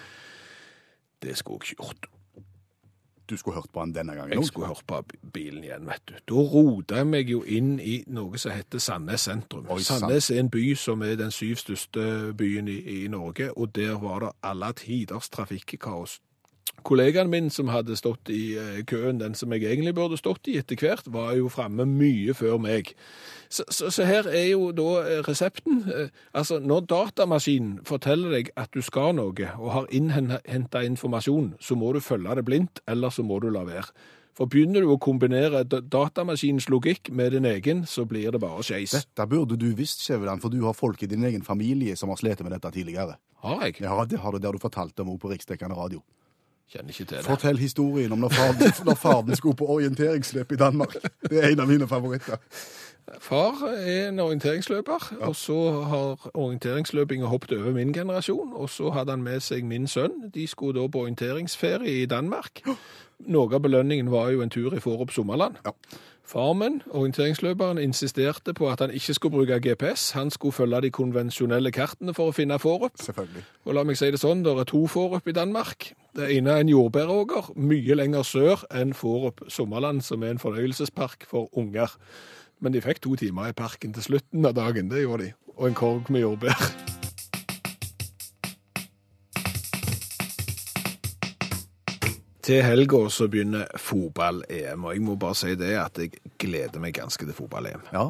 Det 1.22 1.36
skulle 1.38 1.62
jeg 1.62 1.76
ikke 1.76 1.84
gjort. 1.84 2.10
Du 3.30 3.36
skulle 3.36 3.54
hørt 3.54 3.70
på 3.72 3.80
han 3.80 3.92
denne 3.92 4.14
gangen 4.14 4.32
Jeg 4.32 4.44
skulle 4.44 4.66
hørt 4.66 4.84
på 4.86 5.02
bilen 5.32 5.64
igjen, 5.64 5.86
vet 5.86 6.02
du. 6.08 6.14
Da 6.28 6.44
rota 6.52 7.02
jeg 7.02 7.06
meg 7.06 7.30
jo 7.30 7.42
inn 7.44 7.74
i 7.80 8.00
noe 8.08 8.38
som 8.40 8.54
heter 8.56 8.80
Sandnes 8.80 9.26
sentrum. 9.28 9.66
Oi. 9.68 9.82
Sandnes 9.84 10.30
er 10.30 10.40
en 10.40 10.48
by 10.50 10.64
som 10.80 11.02
er 11.04 11.18
den 11.20 11.34
syv 11.34 11.60
største 11.60 12.32
byen 12.38 12.70
i, 12.72 12.78
i 13.04 13.08
Norge, 13.12 13.50
og 13.52 13.74
der 13.76 13.98
var 14.00 14.24
det 14.24 14.32
alle 14.42 14.72
tiders 14.80 15.28
trafikkaos. 15.28 16.20
Kollegaen 16.82 17.30
min 17.30 17.50
som 17.50 17.68
hadde 17.72 17.96
stått 17.98 18.30
i 18.32 18.56
eh, 18.58 18.82
køen, 18.88 19.20
den 19.20 19.34
som 19.38 19.52
jeg 19.52 19.64
egentlig 19.64 19.94
burde 19.94 20.18
stått 20.20 20.48
i 20.48 20.58
etter 20.60 20.78
hvert, 20.80 21.08
var 21.12 21.34
jo 21.36 21.48
framme 21.52 21.86
mye 21.88 22.34
før 22.36 22.58
meg. 22.62 22.94
Så, 23.48 23.64
så, 23.72 23.90
så 23.94 24.04
her 24.08 24.28
er 24.28 24.50
jo 24.52 24.70
da 24.76 24.88
eh, 25.04 25.22
resepten. 25.28 25.82
Eh, 25.88 26.12
Altså, 26.34 26.58
når 26.60 26.84
datamaskinen 26.90 27.80
forteller 27.88 28.36
deg 28.36 28.52
at 28.56 28.70
du 28.74 28.82
skal 28.84 29.14
noe, 29.16 29.48
og 29.58 29.72
har 29.74 29.88
innhenta 29.94 30.84
informasjon, 30.86 31.54
så 31.60 31.76
må 31.78 31.92
du 31.96 32.00
følge 32.04 32.36
det 32.38 32.44
blindt, 32.46 32.80
eller 32.88 33.10
så 33.10 33.24
må 33.26 33.40
du 33.42 33.48
la 33.50 33.64
være. 33.66 33.90
For 34.38 34.46
begynner 34.46 34.84
du 34.84 34.92
å 34.92 35.00
kombinere 35.02 35.64
datamaskinens 35.66 36.68
logikk 36.70 37.10
med 37.10 37.32
din 37.34 37.48
egen, 37.48 37.80
så 37.90 38.04
blir 38.06 38.30
det 38.30 38.38
bare 38.38 38.62
skeis. 38.62 38.94
Dette 38.94 39.26
burde 39.26 39.56
du 39.58 39.66
visst, 39.74 40.04
Skjæveland, 40.06 40.44
for 40.44 40.54
du 40.54 40.60
har 40.62 40.76
folk 40.78 41.02
i 41.02 41.08
din 41.10 41.26
egen 41.26 41.42
familie 41.42 41.96
som 41.98 42.12
har 42.12 42.20
slitt 42.20 42.44
med 42.46 42.54
dette 42.54 42.70
tidligere. 42.76 43.16
Har 43.42 43.64
jeg? 43.66 43.80
Ja, 43.82 43.98
det 44.06 44.20
har 44.22 44.32
du, 44.32 44.38
det 44.38 44.46
har 44.46 44.54
du 44.54 44.62
fortalt 44.62 45.02
om 45.02 45.10
på 45.18 45.32
riksdekkende 45.32 45.74
radio. 45.74 46.04
Kjenner 46.68 46.92
ikke 46.92 47.04
til 47.04 47.16
det. 47.16 47.24
Fortell 47.24 47.58
historien 47.58 48.12
om 48.12 48.20
når 48.20 48.34
faren, 48.36 48.72
når 48.84 48.98
faren 49.00 49.36
skulle 49.36 49.56
på 49.56 49.68
orienteringsløp 49.78 50.52
i 50.52 50.56
Danmark. 50.60 50.98
Det 51.30 51.40
er 51.40 51.54
en 51.54 51.64
av 51.64 51.70
mine 51.70 51.88
favoritter. 51.88 52.36
Far 53.24 53.62
er 53.72 54.08
en 54.08 54.20
orienteringsløper, 54.20 55.12
og 55.20 55.36
så 55.36 55.56
har 55.88 56.28
orienteringsløpinga 56.34 57.26
hoppet 57.26 57.56
over 57.56 57.72
min 57.72 57.92
generasjon, 57.92 58.52
og 58.52 58.68
så 58.70 58.90
hadde 58.90 59.16
han 59.16 59.24
med 59.24 59.40
seg 59.40 59.64
min 59.64 59.88
sønn. 59.88 60.28
De 60.34 60.44
skulle 60.46 60.76
da 60.80 60.84
på 60.92 61.06
orienteringsferie 61.06 62.02
i 62.02 62.06
Danmark. 62.06 62.60
Noe 63.18 63.54
av 63.54 63.64
belønningen 63.64 64.12
var 64.12 64.28
jo 64.34 64.44
en 64.44 64.52
tur 64.52 64.76
i 64.76 64.82
Fårup 64.84 65.10
sommerland. 65.14 65.56
Ja. 65.64 65.72
Far 66.28 66.52
min, 66.52 66.82
orienteringsløperen, 66.90 67.78
insisterte 67.78 68.52
på 68.54 68.68
at 68.68 68.80
han 68.80 68.90
ikke 68.90 69.14
skulle 69.14 69.32
bruke 69.32 69.70
GPS. 69.70 70.10
Han 70.10 70.30
skulle 70.30 70.52
følge 70.52 70.80
de 70.80 70.90
konvensjonelle 70.90 71.72
kartene 71.72 72.12
for 72.14 72.28
å 72.28 72.34
finne 72.36 72.58
Fårup. 72.60 73.00
Selvfølgelig. 73.00 73.44
Og 73.64 73.78
la 73.78 73.84
meg 73.88 73.96
si 73.96 74.10
det 74.12 74.20
sånn, 74.20 74.42
det 74.44 74.52
er 74.52 74.68
to 74.68 74.82
Fårup 74.92 75.24
i 75.24 75.32
Danmark. 75.32 75.94
Det 76.18 76.28
ene 76.36 76.52
er 76.52 76.66
en 76.66 76.74
jordbæråker, 76.74 77.48
mye 77.56 77.96
lenger 77.96 78.28
sør 78.28 78.66
enn 78.68 78.92
Fårup 78.92 79.40
sommerland, 79.48 80.04
som 80.04 80.20
er 80.20 80.36
en 80.36 80.42
fornøyelsespark 80.44 81.24
for 81.32 81.48
unger. 81.56 81.96
Men 82.60 82.76
de 82.76 82.84
fikk 82.84 83.00
to 83.00 83.16
timer 83.16 83.48
i 83.48 83.56
parken 83.56 83.96
til 83.96 84.10
slutten 84.10 84.44
av 84.44 84.58
dagen, 84.60 84.92
det 84.92 85.06
gjorde 85.06 85.30
de. 85.30 85.34
Og 85.56 85.72
en 85.72 85.80
korg 85.80 86.12
med 86.12 86.26
jordbær. 86.26 86.97
Til 92.48 92.62
helga 92.64 93.02
så 93.12 93.26
begynner 93.28 93.68
fotball-EM, 93.76 94.86
og 94.88 94.94
jeg 94.94 95.02
må 95.04 95.18
bare 95.20 95.36
si 95.36 95.50
det 95.60 95.74
at 95.76 95.98
jeg 96.00 96.14
gleder 96.40 96.80
meg 96.80 96.94
ganske 96.96 97.26
til 97.28 97.36
fotball-EM. 97.36 97.82
Ja, 97.92 98.06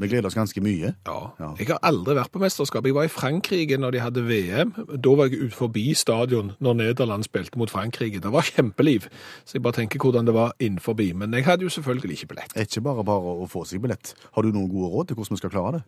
vi 0.00 0.08
gleder 0.08 0.26
oss 0.26 0.36
ganske 0.36 0.60
mye. 0.64 0.94
Ja. 1.06 1.18
Ja. 1.38 1.50
Jeg 1.60 1.68
har 1.68 1.80
aldri 1.86 2.16
vært 2.16 2.32
på 2.32 2.40
mesterskap. 2.42 2.86
Jeg 2.88 2.96
var 2.96 3.06
i 3.06 3.12
Frankrike 3.12 3.76
når 3.78 3.94
de 3.94 4.00
hadde 4.02 4.24
VM. 4.26 4.72
Da 4.96 5.14
var 5.18 5.28
jeg 5.30 5.48
ut 5.48 5.56
forbi 5.56 5.92
stadion 5.94 6.54
når 6.64 6.78
Nederland 6.80 7.26
spilte 7.26 7.60
mot 7.60 7.70
Frankrike. 7.70 8.22
Det 8.22 8.32
var 8.32 8.46
kjempeliv. 8.48 9.06
Så 9.44 9.58
jeg 9.58 9.64
bare 9.66 9.78
tenker 9.82 10.02
hvordan 10.02 10.26
det 10.26 10.34
var 10.36 10.56
innenfor. 10.58 10.96
Men 11.16 11.32
jeg 11.34 11.44
hadde 11.44 11.64
jo 11.64 11.72
selvfølgelig 11.72 12.18
ikke 12.18 12.34
billett. 12.34 12.56
Ikke 12.56 12.82
bare 12.84 13.04
bare 13.04 13.36
å 13.44 13.46
få 13.48 13.64
seg 13.68 13.80
billett. 13.84 14.14
Har 14.32 14.42
du 14.42 14.52
noen 14.52 14.68
gode 14.70 14.90
råd 14.92 15.08
til 15.08 15.16
hvordan 15.16 15.36
vi 15.36 15.40
skal 15.40 15.54
klare 15.54 15.78
det? 15.78 15.84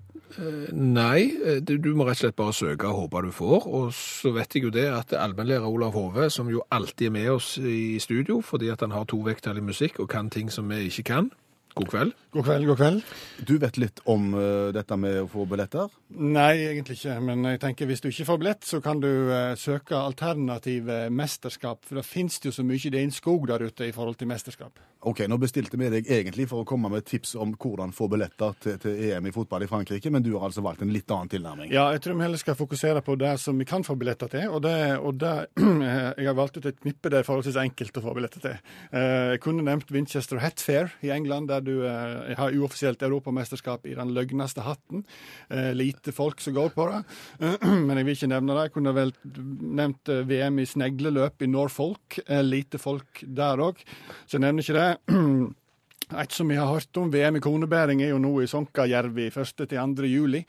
Nei, 0.75 1.31
eh, 1.45 1.61
du 1.61 1.91
må 1.95 2.07
rett 2.09 2.19
og 2.19 2.23
slett 2.25 2.39
bare 2.39 2.55
søke 2.57 2.89
og 2.89 3.05
håpe 3.05 3.25
du 3.27 3.31
får. 3.35 3.69
Og 3.69 3.93
så 3.97 4.33
vet 4.35 4.57
jeg 4.57 4.69
jo 4.69 4.75
det 4.75 4.87
at 4.91 5.15
allmennlærer 5.19 5.69
Olav 5.69 5.95
Hove, 5.95 6.31
som 6.31 6.51
jo 6.51 6.65
alltid 6.75 7.11
er 7.11 7.17
med 7.19 7.31
oss 7.37 7.55
i 7.59 7.99
studio 8.03 8.41
fordi 8.45 8.71
at 8.73 8.81
han 8.85 8.95
har 8.95 9.07
to 9.11 9.21
vekttall 9.25 9.59
i 9.61 9.65
musikk 9.65 10.01
og 10.01 10.11
kan 10.13 10.31
ting 10.31 10.51
som 10.53 10.69
vi 10.71 10.87
ikke 10.89 11.09
kan. 11.13 11.31
God 11.75 11.89
kveld. 11.91 12.13
God 12.31 12.45
kveld, 12.47 12.67
god 12.67 12.79
kveld. 12.79 13.15
Du 13.49 13.57
vet 13.59 13.79
litt 13.83 13.99
om 14.11 14.29
uh, 14.37 14.71
dette 14.75 14.95
med 14.95 15.25
å 15.25 15.27
få 15.31 15.43
billetter? 15.51 15.91
Nei, 16.15 16.53
egentlig 16.69 17.01
ikke. 17.01 17.17
Men 17.27 17.43
jeg 17.51 17.61
tenker 17.65 17.89
hvis 17.91 18.05
du 18.05 18.13
ikke 18.13 18.29
får 18.29 18.39
billett, 18.43 18.67
så 18.69 18.79
kan 18.85 19.03
du 19.03 19.11
uh, 19.11 19.57
søke 19.59 19.99
alternative 19.99 21.09
mesterskap. 21.11 21.83
For 21.89 21.99
det 21.99 22.07
finnes 22.07 22.39
jo 22.45 22.55
så 22.55 22.63
mye 22.67 22.79
det 22.79 23.01
er 23.01 23.09
en 23.09 23.15
skog 23.15 23.49
der 23.51 23.67
ute 23.67 23.89
i 23.89 23.95
forhold 23.95 24.21
til 24.21 24.31
mesterskap. 24.31 24.79
Ok, 25.05 25.25
nå 25.29 25.37
bestilte 25.37 25.77
vi 25.77 25.91
deg 25.93 26.07
egentlig 26.09 26.47
for 26.49 26.63
å 26.63 26.69
komme 26.69 26.89
med 26.93 27.05
tips 27.05 27.35
om 27.43 27.57
hvordan 27.61 27.91
få 27.93 28.07
billetter 28.13 28.55
til, 28.63 28.79
til 28.81 29.03
EM 29.11 29.27
i 29.29 29.35
fotball 29.35 29.67
i 29.67 29.69
Frankrike, 29.69 30.13
men 30.15 30.25
du 30.25 30.31
har 30.37 30.47
altså 30.47 30.63
valgt 30.65 30.81
en 30.87 30.95
litt 30.95 31.11
annen 31.13 31.33
tilnærming. 31.33 31.75
Ja, 31.75 31.91
jeg 31.93 32.05
tror 32.07 32.17
vi 32.17 32.25
heller 32.25 32.41
skal 32.41 32.57
fokusere 32.57 33.03
på 33.05 33.19
det 33.21 33.35
som 33.43 33.59
vi 33.61 33.67
kan 33.69 33.85
få 33.85 33.99
billetter 34.01 34.31
til. 34.33 34.47
Og 34.55 34.63
det, 34.65 34.79
og 35.03 35.19
det 35.21 35.35
Jeg 36.15 36.29
har 36.29 36.39
valgt 36.39 36.57
ut 36.57 36.71
et 36.71 36.79
knippe 36.81 37.11
det 37.11 37.21
er 37.21 37.27
forholdsvis 37.27 37.59
enkelt 37.61 37.99
å 37.99 38.05
få 38.05 38.15
billetter 38.17 38.47
til. 38.47 38.57
Uh, 38.95 39.35
Jeg 39.35 39.43
kunne 39.45 39.67
nevnt 39.67 39.91
Winchester 39.93 40.39
Hatfair 40.41 40.95
i 41.05 41.11
England, 41.13 41.51
der 41.51 41.64
du 41.67 41.73
eh, 41.89 42.35
har 42.39 42.55
uoffisielt 42.57 43.03
europamesterskap 43.03 43.87
i 43.91 43.97
den 43.97 44.13
løgneste 44.17 44.65
hatten. 44.67 45.05
Eh, 45.49 45.73
Lite 45.77 46.15
folk 46.15 46.41
som 46.45 46.57
går 46.57 46.73
på 46.77 46.87
det. 46.91 47.03
Men 47.87 47.97
jeg 47.99 48.09
vil 48.09 48.19
ikke 48.19 48.31
nevne 48.35 48.57
det. 48.57 48.69
Jeg 48.69 48.75
kunne 48.77 48.95
vel 48.97 49.13
nevnt 49.83 50.13
eh, 50.13 50.25
VM 50.29 50.63
i 50.63 50.69
snegleløp 50.69 51.45
i 51.45 51.51
Norfolk. 51.51 52.21
Eh, 52.27 52.45
Lite 52.45 52.81
folk 52.83 53.25
der 53.25 53.65
òg. 53.65 53.83
Så 54.25 54.39
jeg 54.39 54.47
nevner 54.47 54.65
ikke 54.65 54.81
det. 54.81 55.53
Et 56.21 56.35
som 56.37 56.51
vi 56.51 56.57
har 56.61 56.69
hørt 56.69 57.01
om, 57.01 57.09
VM 57.11 57.39
i 57.39 57.43
konebæring, 57.43 58.03
er 58.05 58.13
jo 58.13 58.21
nå 58.21 58.37
i 58.43 58.49
Sonkajärvi 58.51 59.31
1. 59.31 59.55
til 59.65 59.79
2. 59.97 60.09
juli. 60.11 60.45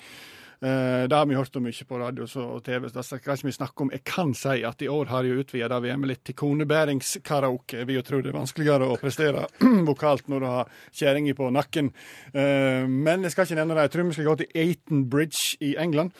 Eh, 0.61 1.07
det 1.09 1.15
har 1.15 1.25
vi 1.25 1.35
hørt 1.35 1.55
om 1.55 1.65
mye 1.67 1.87
på 1.87 1.99
radio 1.99 2.27
og 2.41 2.63
TV, 2.63 2.87
så 2.89 2.99
det 2.99 3.05
skal 3.05 3.35
ikke 3.35 3.49
vi 3.49 3.55
snakke 3.55 3.85
om. 3.85 3.91
Jeg 3.91 4.03
kan 4.07 4.33
si 4.37 4.63
at 4.67 4.81
i 4.81 4.89
år 4.91 5.11
har 5.11 5.27
jeg 5.27 5.43
utvida 5.43 5.69
det 5.73 5.81
VM-et 5.83 6.11
litt 6.13 6.23
til 6.27 6.37
konebæringskaraoke. 6.39 7.81
Jeg 7.81 7.89
vil 7.89 7.99
jo 7.99 8.05
tro 8.07 8.21
det 8.23 8.31
er 8.31 8.39
vanskeligere 8.39 8.89
å 8.89 8.97
prestere 9.01 9.45
vokalt 9.89 10.29
når 10.31 10.43
du 10.43 10.49
har 10.49 10.73
kjerringa 10.95 11.35
på 11.37 11.51
nakken. 11.53 11.91
Eh, 12.33 12.83
men 12.87 13.25
jeg 13.25 13.35
skal 13.35 13.49
ikke 13.49 13.61
nevne 13.61 13.77
det. 13.77 13.87
Jeg 13.87 13.95
tror 13.95 14.09
vi 14.09 14.17
skal 14.19 14.29
gå 14.31 14.35
til 14.41 14.59
Aiton 14.65 15.07
Bridge 15.09 15.57
i 15.59 15.75
England. 15.81 16.13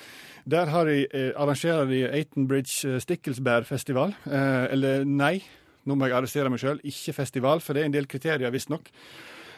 Der 0.46 0.70
de, 0.86 1.06
eh, 1.10 1.32
arrangerer 1.36 1.88
de 1.90 2.04
Aiton 2.10 2.48
Bridge 2.48 3.00
Stikkelsbærfestival. 3.02 4.14
Eller 4.30 5.08
nei, 5.08 5.40
nå 5.86 5.96
må 5.96 6.10
jeg 6.10 6.18
arrestere 6.18 6.52
meg 6.52 6.62
sjøl, 6.62 6.82
ikke 6.86 7.16
festival, 7.16 7.64
for 7.64 7.74
det 7.74 7.84
er 7.84 7.90
en 7.90 7.96
del 7.96 8.08
kriterier, 8.10 8.54
visstnok. 8.54 8.92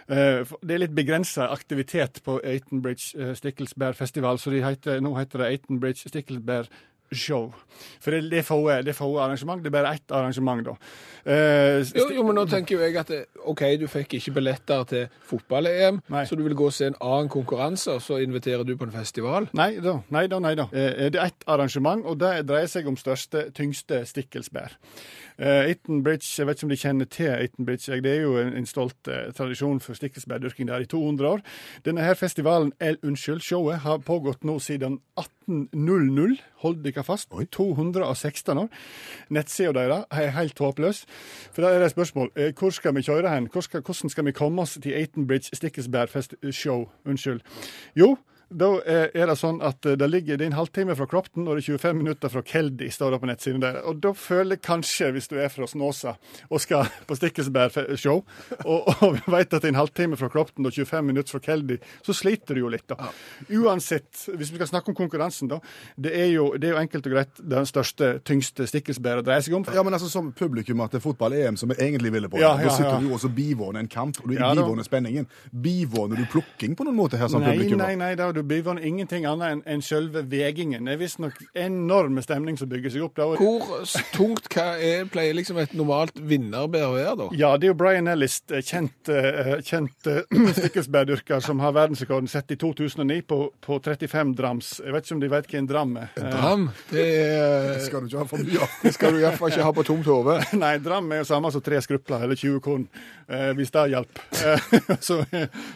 Eh, 0.10 0.46
Det 0.64 0.72
er 0.72 0.80
litt 0.80 0.96
begrensa 0.96 1.50
aktivitet 1.52 2.22
på 2.24 2.40
Aiton 2.44 2.82
Bridge 2.82 3.12
eh, 3.20 3.34
Stikkelsbær 3.36 3.92
Festival, 3.98 4.40
så 4.40 4.52
heter, 4.52 5.02
nå 5.04 5.12
heter 5.18 5.44
det 5.44 5.48
Aiton 5.48 5.82
Bridge 5.84 6.08
Stikkelsbær 6.08 6.70
Show. 7.12 7.54
For 8.02 8.12
det, 8.12 8.24
det 8.32 8.40
er 8.40 8.46
få 8.48 8.58
det 8.84 8.92
er 8.92 8.98
få 8.98 9.08
arrangement, 9.22 9.62
det 9.64 9.70
er 9.70 9.76
bare 9.78 9.94
ett 9.96 10.12
arrangement, 10.12 10.64
da. 10.66 10.74
Eh, 11.28 11.84
Jo, 11.96 12.08
jo, 12.16 12.24
men 12.24 12.36
nå 12.36 12.46
tenker 12.50 12.76
jo 12.78 12.82
jeg 12.82 12.96
at 12.98 13.12
eh, 13.12 13.26
OK, 13.46 13.62
du 13.80 13.86
fikk 13.92 14.14
ikke 14.18 14.34
billetter 14.40 14.84
til 14.90 15.06
fotball-EM, 15.30 16.02
så 16.26 16.36
du 16.36 16.44
vil 16.44 16.56
gå 16.58 16.66
og 16.72 16.74
se 16.74 16.88
en 16.90 16.98
annen 17.02 17.30
konkurranse, 17.30 17.92
og 17.98 18.02
så 18.02 18.18
inviterer 18.24 18.64
du 18.66 18.76
på 18.78 18.88
en 18.88 18.92
festival. 18.96 19.50
Nei 19.58 19.76
da, 19.84 20.00
nei 20.10 20.26
da. 20.28 20.40
nei 20.40 20.56
da. 20.56 20.68
Eh, 20.74 21.10
Det 21.12 21.16
er 21.22 21.26
ett 21.30 21.44
arrangement, 21.48 22.06
og 22.06 22.20
det 22.20 22.48
dreier 22.50 22.68
seg 22.72 22.88
om 22.88 22.98
største, 22.98 23.52
tyngste 23.54 24.04
stikkelsbær. 24.06 24.78
Eh, 25.38 25.76
Bridge, 26.04 26.26
jeg 26.38 26.48
vet 26.48 26.58
ikke 26.58 26.66
om 26.66 26.70
de 26.70 26.76
kjenner 26.82 27.06
til 27.06 27.30
Aiton 27.30 27.66
Bridge, 27.66 28.02
det 28.02 28.12
er 28.18 28.22
jo 28.24 28.38
en, 28.42 28.54
en 28.58 28.66
stolt 28.66 29.08
eh, 29.08 29.30
tradisjon 29.38 29.80
for 29.80 29.94
stikkelsbærdyrking 29.94 30.68
der 30.68 30.82
i 30.82 30.86
200 30.90 31.28
år. 31.30 31.44
Denne 31.86 32.02
her 32.02 32.14
festivalen, 32.18 32.72
el, 32.82 32.98
unnskyld, 33.04 33.42
showet, 33.46 33.78
har 33.86 33.98
pågått 34.00 34.44
nå 34.48 34.58
siden 34.60 35.00
1800. 35.20 36.40
Hold 36.64 36.82
dere 36.98 37.08
fast. 37.08 37.30
216 37.56 38.58
år. 38.64 38.70
Nettsida 39.34 39.74
deres 39.78 40.06
er 40.12 40.34
helt 40.38 40.60
håpløs. 40.60 41.04
For 41.54 41.62
da 41.64 41.72
er 41.74 41.80
det 41.82 41.90
et 41.92 41.96
spørsmål. 41.96 42.32
eh, 42.36 42.52
Hvor 42.58 42.70
skal 42.76 42.96
vi 42.96 43.02
kjøre 43.08 43.30
hen? 43.36 43.48
Hvor 43.52 43.62
skal, 43.66 43.82
hvordan 43.86 44.10
skal 44.10 44.26
vi 44.26 44.32
komme 44.36 44.62
oss 44.62 44.78
til 44.84 44.94
Aiton 44.98 45.28
Bridge 45.28 45.56
Stikkelsbær 45.56 46.06
Fest 46.12 46.36
Show? 46.52 46.88
Unnskyld. 47.06 47.42
Jo, 47.96 48.18
da 48.50 48.70
eh, 48.88 49.10
er 49.14 49.28
det 49.28 49.36
sånn 49.40 49.58
at 49.66 49.86
eh, 49.86 49.98
det 50.00 50.08
ligger 50.10 50.38
det 50.40 50.46
er 50.48 50.52
en 50.54 50.58
halvtime 50.60 50.96
fra 50.96 51.08
Cropton 51.10 51.48
og 51.48 51.58
det 51.58 51.66
er 51.66 51.78
25 51.78 51.98
minutter 52.00 52.32
fra 52.32 52.44
Keldi, 52.48 52.90
står 52.94 53.16
det 53.16 53.20
på 53.24 53.30
nettsiden 53.30 53.64
der. 53.64 53.80
Og 53.90 54.00
da 54.04 54.14
føler 54.16 54.56
jeg 54.58 54.64
kanskje, 54.68 55.12
hvis 55.16 55.28
du 55.32 55.36
er 55.42 55.52
fra 55.54 55.68
Snåsa 55.68 56.16
og 56.50 56.62
skal 56.64 56.88
på 57.10 57.18
Stikkelsbær-show, 57.20 58.22
og, 58.66 58.92
og 59.04 59.18
vet 59.28 59.52
at 59.54 59.62
det 59.62 59.68
er 59.68 59.74
en 59.76 59.82
halvtime 59.82 60.20
fra 60.20 60.30
Cropton 60.32 60.70
og 60.70 60.74
25 60.76 61.10
minutter 61.10 61.38
fra 61.38 61.44
Keldi, 61.44 61.80
så 62.06 62.16
sliter 62.16 62.56
du 62.58 62.64
jo 62.64 62.72
litt, 62.72 62.88
da. 62.90 63.10
Uansett, 63.52 64.24
hvis 64.34 64.52
vi 64.54 64.60
skal 64.62 64.70
snakke 64.72 64.94
om 64.94 64.98
konkurransen, 64.98 65.52
da. 65.52 65.60
Det 65.96 66.14
er 66.16 66.32
jo, 66.34 66.50
det 66.58 66.70
er 66.72 66.76
jo 66.78 66.82
enkelt 66.82 67.08
og 67.10 67.18
greit 67.18 67.42
den 67.56 67.68
største, 67.70 68.14
tyngste 68.28 68.68
stikkelsbæret 68.70 69.28
dreier 69.28 69.44
seg 69.46 69.58
om. 69.60 69.68
Ja, 69.74 69.84
men 69.84 69.96
altså 69.98 70.08
Som 70.08 70.32
det 70.38 70.98
er 70.98 71.04
fotball-EM, 71.04 71.58
som 71.60 71.70
vi 71.70 71.76
egentlig 71.84 72.12
ville 72.14 72.30
på, 72.30 72.40
Ja, 72.40 72.54
da 72.56 72.64
ja, 72.64 72.74
sitter 72.74 72.96
ja. 72.96 73.00
du 73.04 73.12
også 73.14 73.30
bivåner 73.34 73.84
en 73.84 73.88
kamp, 73.92 74.20
og 74.24 74.30
du 74.32 74.36
Ja, 74.38 74.54
da. 74.54 74.62
bivåner 74.62 74.84
spenningen. 74.88 75.28
Bivåner 75.52 76.16
du 76.16 76.26
plukking 76.32 76.76
på 76.78 76.88
noen 76.88 76.96
måte 76.96 77.20
her 77.20 77.28
som 77.28 77.42
Nei, 77.44 77.58
publikum? 77.58 77.82
nei, 77.84 77.96
nei, 78.00 78.16
da, 78.16 78.32
du 78.38 78.44
byvån 78.48 78.80
ingenting 78.84 79.26
annet 79.28 79.58
enn 79.58 79.62
en 79.66 79.82
selve 79.86 80.24
vegingen. 80.30 80.86
Det 80.88 80.96
er 80.96 81.02
visstnok 81.02 81.40
enorme 81.58 82.22
stemning 82.24 82.58
som 82.60 82.70
bygger 82.72 82.94
seg 82.94 83.06
opp. 83.08 83.16
der. 83.18 83.42
Hvor 83.42 83.84
tungt 84.14 84.48
hva 84.54 84.68
er, 84.78 85.06
pleier 85.12 85.36
liksom 85.38 85.60
et 85.62 85.74
normalt 85.78 86.18
vinnerbær 86.18 86.88
å 86.88 86.96
være, 86.96 87.16
da? 87.22 87.28
Ja, 87.38 87.52
det 87.58 87.68
er 87.68 87.74
jo 87.74 87.78
Brian 87.80 88.08
Ellis, 88.12 88.40
eh, 88.52 88.64
kjent, 88.66 89.12
eh, 89.12 89.58
kjent 89.66 90.10
eh, 90.12 90.22
stikkelsbærdyrker, 90.60 91.44
som 91.44 91.62
har 91.64 91.76
verdensrekorden 91.76 92.30
sett 92.32 92.54
i 92.54 92.60
2009 92.62 93.20
på, 93.28 93.40
på 93.66 93.80
35 93.84 94.36
drams. 94.38 94.72
Jeg 94.86 94.96
vet 94.96 95.08
ikke 95.08 95.18
om 95.18 95.26
de 95.26 95.32
vet 95.36 95.52
hva 95.52 95.62
en 95.62 95.72
dram 95.74 95.98
er. 96.04 96.14
En 96.22 96.32
Dram, 96.38 96.66
det, 96.92 97.06
er, 97.18 97.70
Det 97.74 97.86
skal 97.88 98.04
du 98.04 98.12
ikke 98.12 98.24
ha 98.24 98.30
for 98.30 98.46
mye 98.46 98.64
av. 98.64 98.80
det 98.84 98.94
skal 98.96 99.16
du 99.16 99.22
iallfall 99.22 99.54
ikke 99.54 99.68
ha 99.68 99.76
på 99.76 99.88
tomt 99.88 100.10
hode. 100.12 100.40
Nei, 100.64 100.74
dram 100.84 101.12
er 101.12 101.24
jo 101.24 101.30
samme 101.32 101.52
som 101.54 101.66
tre 101.66 101.82
skrupler, 101.84 102.28
eller 102.28 102.38
20 102.38 102.64
korn, 102.64 102.88
eh, 103.28 103.52
hvis 103.58 103.74
det 103.74 103.88
hjelper. 103.96 104.26
Så 105.08 105.22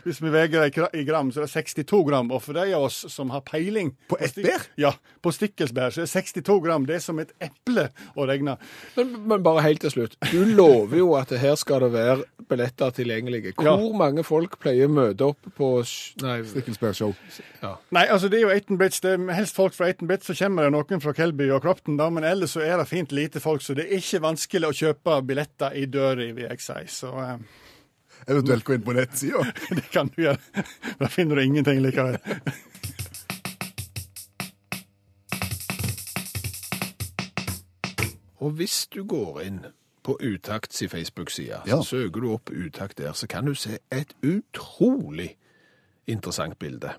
hvis 0.05 0.21
vi 0.21 0.31
veger 0.33 0.61
det 0.61 0.71
i 0.95 1.01
i 1.01 1.03
gram, 1.03 1.31
så 1.31 1.41
er 1.41 1.47
det 1.47 1.53
62 1.53 2.03
gram. 2.07 2.31
Og 2.31 2.41
for 2.51 2.59
de 2.59 2.75
av 2.77 2.83
oss 2.89 2.99
som 3.09 3.31
har 3.33 3.41
peiling 3.47 3.93
På 4.11 4.19
bær? 4.19 4.67
Ja, 4.79 4.91
på 5.23 5.31
stikkelsbær, 5.33 5.93
så 5.95 6.03
er 6.03 6.11
62 6.11 6.59
gram 6.65 6.85
det 6.85 6.97
er 6.99 7.03
som 7.03 7.19
et 7.23 7.31
eple 7.41 7.87
å 8.19 8.27
regne. 8.29 8.57
Men, 8.97 9.15
men 9.31 9.43
bare 9.45 9.63
helt 9.65 9.81
til 9.85 9.93
slutt. 9.95 10.17
Du 10.31 10.43
lover 10.45 10.97
jo 11.01 11.13
at 11.17 11.31
her 11.41 11.55
skal 11.59 11.85
det 11.85 11.91
være 11.95 12.25
billetter 12.51 12.91
tilgjengelige. 12.99 13.53
Hvor 13.55 13.69
Ja. 13.71 13.75
mange 13.97 14.23
folk 14.27 14.57
pleier 14.59 14.89
å 14.89 14.91
møte 14.91 15.29
opp 15.31 15.49
på 15.55 15.71
Nei, 16.21 16.41
Stikkelsbærshow. 16.43 17.13
ja. 17.61 17.75
Nei, 17.95 18.05
altså 18.11 18.27
det 18.29 18.41
er 18.41 18.45
jo 18.47 18.53
18 18.53 18.77
bits. 18.81 18.99
Det 18.99 19.13
er 19.15 19.33
helst 19.37 19.55
folk 19.55 19.73
fra 19.77 19.87
18 19.87 20.07
bits, 20.09 20.27
så 20.27 20.35
kommer 20.35 20.67
det 20.67 20.73
noen 20.75 21.01
fra 21.01 21.13
Kelby 21.15 21.49
og 21.55 21.61
Cropton, 21.63 21.97
da, 21.97 22.09
men 22.09 22.23
ellers 22.27 22.51
så 22.57 22.61
er 22.65 22.77
det 22.81 22.87
fint 22.91 23.11
lite 23.15 23.39
folk, 23.39 23.61
så 23.63 23.73
det 23.77 23.85
er 23.87 23.97
ikke 24.01 24.21
vanskelig 24.25 24.67
å 24.67 24.75
kjøpe 24.81 25.21
billetter 25.27 25.75
i 25.79 25.85
døra, 25.85 26.27
vil 26.33 26.47
jeg 26.49 26.59
si. 26.59 26.79
Så 26.87 27.13
eh, 27.23 27.37
Eventuelt 28.27 28.63
gå 28.63 28.73
inn 28.77 28.83
på 28.85 28.93
nettsida. 28.93 29.41
det 29.77 29.87
kan 29.91 30.11
du 30.15 30.21
gjøre. 30.23 30.65
Da 30.99 31.07
finner 31.09 31.35
du 31.35 31.43
ingenting 31.45 31.81
likevel. 31.81 32.17
Og 38.41 38.51
hvis 38.57 38.87
du 38.93 39.03
går 39.05 39.41
inn 39.45 39.59
på 40.03 40.15
Utakts 40.17 40.81
i 40.81 40.87
Facebook-sida, 40.89 41.61
Ja. 41.67 41.77
så 41.77 41.83
søker 41.83 42.21
du 42.21 42.31
opp 42.33 42.49
Utakt 42.49 42.97
der, 42.97 43.11
så 43.13 43.27
kan 43.27 43.45
du 43.45 43.53
se 43.53 43.77
et 43.91 44.13
utrolig 44.23 45.35
interessant 46.07 46.59
bilde. 46.59 46.89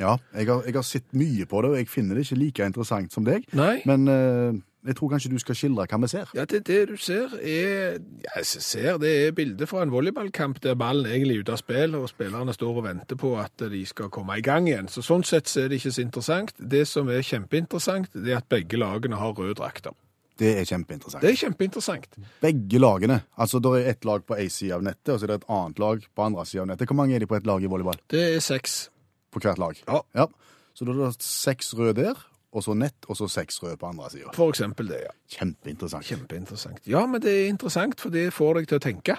Ja, 0.00 0.16
jeg 0.34 0.46
har, 0.46 0.62
jeg 0.64 0.74
har 0.74 0.82
sett 0.82 1.12
mye 1.12 1.44
på 1.46 1.62
det, 1.62 1.70
og 1.70 1.76
jeg 1.76 1.88
finner 1.88 2.14
det 2.14 2.24
ikke 2.24 2.38
like 2.38 2.66
interessant 2.66 3.12
som 3.12 3.24
deg. 3.24 3.44
Nei. 3.52 3.82
Men 3.84 4.08
eh, 4.08 4.52
jeg 4.86 4.96
tror 4.98 5.12
kanskje 5.12 5.30
du 5.30 5.38
skal 5.38 5.56
skildre 5.58 5.86
hva 5.86 5.98
vi 6.02 6.10
ser. 6.10 6.30
Ja, 6.34 6.44
det, 6.48 6.64
det 6.66 6.80
du 6.90 6.96
ser 7.00 7.34
er 7.38 7.98
ja, 8.24 8.32
jeg 8.36 8.46
ser, 8.50 8.98
det 9.02 9.12
er 9.26 9.34
bildet 9.36 9.68
fra 9.70 9.84
en 9.84 9.92
volleyballkamp 9.94 10.60
der 10.64 10.74
ballen 10.78 11.06
egentlig 11.06 11.38
er 11.38 11.44
ute 11.46 11.56
av 11.56 11.62
spill, 11.62 11.94
og 11.98 12.08
spillerne 12.10 12.54
står 12.56 12.80
og 12.80 12.86
venter 12.88 13.18
på 13.20 13.34
at 13.40 13.66
de 13.72 13.82
skal 13.86 14.10
komme 14.12 14.38
i 14.38 14.44
gang 14.44 14.66
igjen. 14.70 14.90
Så 14.90 15.04
sånn 15.06 15.22
sett 15.26 15.50
så 15.50 15.64
er 15.64 15.70
det 15.70 15.78
ikke 15.80 15.94
så 15.94 16.02
interessant. 16.06 16.54
Det 16.58 16.86
som 16.90 17.10
er 17.12 17.22
kjempeinteressant, 17.26 18.10
det 18.14 18.34
er 18.34 18.42
at 18.42 18.50
begge 18.50 18.80
lagene 18.80 19.20
har 19.20 19.36
røde 19.38 19.54
drakter. 19.60 19.94
Det 20.42 20.56
er 20.58 20.66
kjempeinteressant. 20.66 21.22
Det 21.22 21.30
er 21.30 21.38
kjempeinteressant. 21.38 22.16
Begge 22.42 22.78
lagene. 22.80 23.20
Altså, 23.36 23.60
Det 23.62 23.72
er 23.78 23.90
ett 23.92 24.04
lag 24.08 24.24
på 24.26 24.34
én 24.34 24.50
side 24.50 24.74
av 24.74 24.82
nettet, 24.82 25.12
og 25.14 25.20
så 25.20 25.26
er 25.28 25.34
det 25.34 25.40
et 25.42 25.50
annet 25.52 25.78
lag 25.78 26.06
på 26.16 26.24
andre 26.24 26.46
sida 26.48 26.64
av 26.64 26.72
nettet. 26.72 26.88
Hvor 26.88 26.98
mange 26.98 27.14
er 27.14 27.22
de 27.22 27.28
på 27.30 27.36
et 27.36 27.46
lag 27.46 27.62
i 27.62 27.70
volleyball? 27.70 28.00
Det 28.10 28.22
er 28.34 28.40
seks. 28.40 28.88
På 29.30 29.40
hvert 29.40 29.60
lag? 29.60 29.78
Ja. 30.16 30.26
Så 30.74 30.84
da 30.88 30.92
er 30.92 31.12
det 31.12 31.22
seks 31.22 31.74
røde 31.76 32.00
der, 32.02 32.18
og 32.52 32.64
så 32.66 32.74
nett, 32.76 33.06
og 33.08 33.16
så 33.16 33.28
seks 33.32 33.62
røde 33.62 33.78
på 33.80 33.88
andre 33.88 34.10
sida. 34.12 34.32
For 34.36 34.52
eksempel 34.52 34.90
det, 34.92 35.02
ja. 35.06 35.12
Kjempeinteressant. 35.38 36.04
Kjempeinteressant. 36.04 36.82
Ja, 36.88 37.06
men 37.08 37.22
det 37.24 37.32
er 37.32 37.46
interessant, 37.48 38.00
for 38.00 38.12
det 38.12 38.26
får 38.36 38.60
deg 38.60 38.68
til 38.68 38.80
å 38.80 38.84
tenke. 38.84 39.16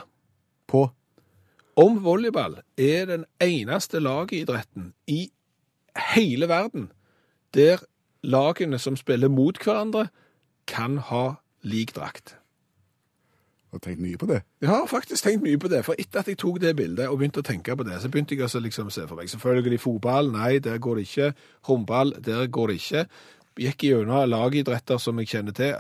På 0.69 0.89
Om 1.75 2.03
volleyball 2.05 2.59
er 2.77 3.07
den 3.09 3.23
eneste 3.41 3.97
lagidretten 3.97 4.91
i 5.09 5.31
hele 6.13 6.45
verden 6.49 6.91
der 7.57 7.81
lagene 8.23 8.77
som 8.79 8.95
spiller 8.97 9.29
mot 9.29 9.57
hverandre, 9.57 10.07
kan 10.69 10.97
ha 11.09 11.35
lik 11.65 11.95
drakt. 11.97 12.37
Har 13.73 13.81
tenkt 13.81 14.01
mye 14.05 14.17
på 14.21 14.27
det. 14.29 14.39
Jeg 14.61 14.69
har 14.69 14.83
faktisk 14.87 15.23
tenkt 15.25 15.41
mye 15.43 15.57
på 15.57 15.69
det, 15.71 15.79
for 15.87 15.97
etter 15.97 16.19
at 16.21 16.27
jeg 16.29 16.37
tok 16.37 16.59
det 16.61 16.75
bildet 16.77 17.07
og 17.09 17.17
begynte 17.17 17.41
å 17.41 17.45
tenke 17.47 17.73
på 17.79 17.85
det, 17.87 17.95
så 18.03 18.09
begynte 18.13 18.35
jeg 18.37 18.61
liksom 18.61 18.91
å 18.91 18.93
se 18.93 19.07
for 19.09 19.17
meg. 19.17 19.31
Selvfølgelig 19.33 19.79
fotball, 19.81 20.29
nei, 20.35 20.59
der 20.61 20.77
går 20.77 20.99
det 21.01 21.07
ikke. 21.09 21.31
Håndball, 21.65 22.13
der 22.21 22.45
går 22.53 22.67
det 22.69 22.75
ikke. 22.83 23.05
Gikk 23.65 23.83
gjennom 23.89 24.29
lagidretter 24.29 25.01
som 25.01 25.17
jeg 25.23 25.27
kjenner 25.33 25.57
til. 25.57 25.73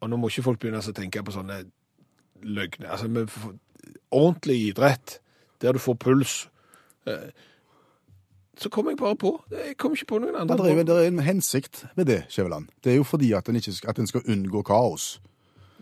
Og 0.00 0.10
nå 0.12 0.16
må 0.22 0.30
ikke 0.30 0.46
folk 0.46 0.60
begynne 0.62 0.78
å 0.84 0.94
tenke 0.94 1.22
på 1.26 1.34
sånne 1.34 1.64
løgner. 2.44 2.90
Altså, 2.94 3.08
med 3.10 3.28
ordentlig 4.14 4.60
idrett, 4.70 5.18
der 5.62 5.72
du 5.72 5.78
får 5.82 5.98
puls. 6.06 6.36
Eh, 7.06 7.30
Så 8.56 8.68
kom 8.70 8.86
jeg 8.86 8.96
bare 8.96 9.16
på. 9.18 9.32
Jeg 9.50 9.74
kom 9.82 9.92
ikke 9.96 10.06
på 10.06 10.18
noen 10.22 10.36
andre. 10.38 10.56
Det 10.62 10.72
er, 10.78 10.84
det 10.86 10.94
er 10.94 11.06
en 11.10 11.18
hensikt 11.26 11.80
med 11.96 12.06
det, 12.06 12.20
Skjæveland. 12.30 12.68
Det 12.84 12.92
er 12.92 12.96
jo 13.00 13.02
fordi 13.02 13.32
at 13.34 13.48
en, 13.50 13.58
skal- 13.60 13.90
at 13.90 13.98
en 13.98 14.06
skal 14.06 14.22
unngå 14.30 14.62
kaos. 14.62 15.20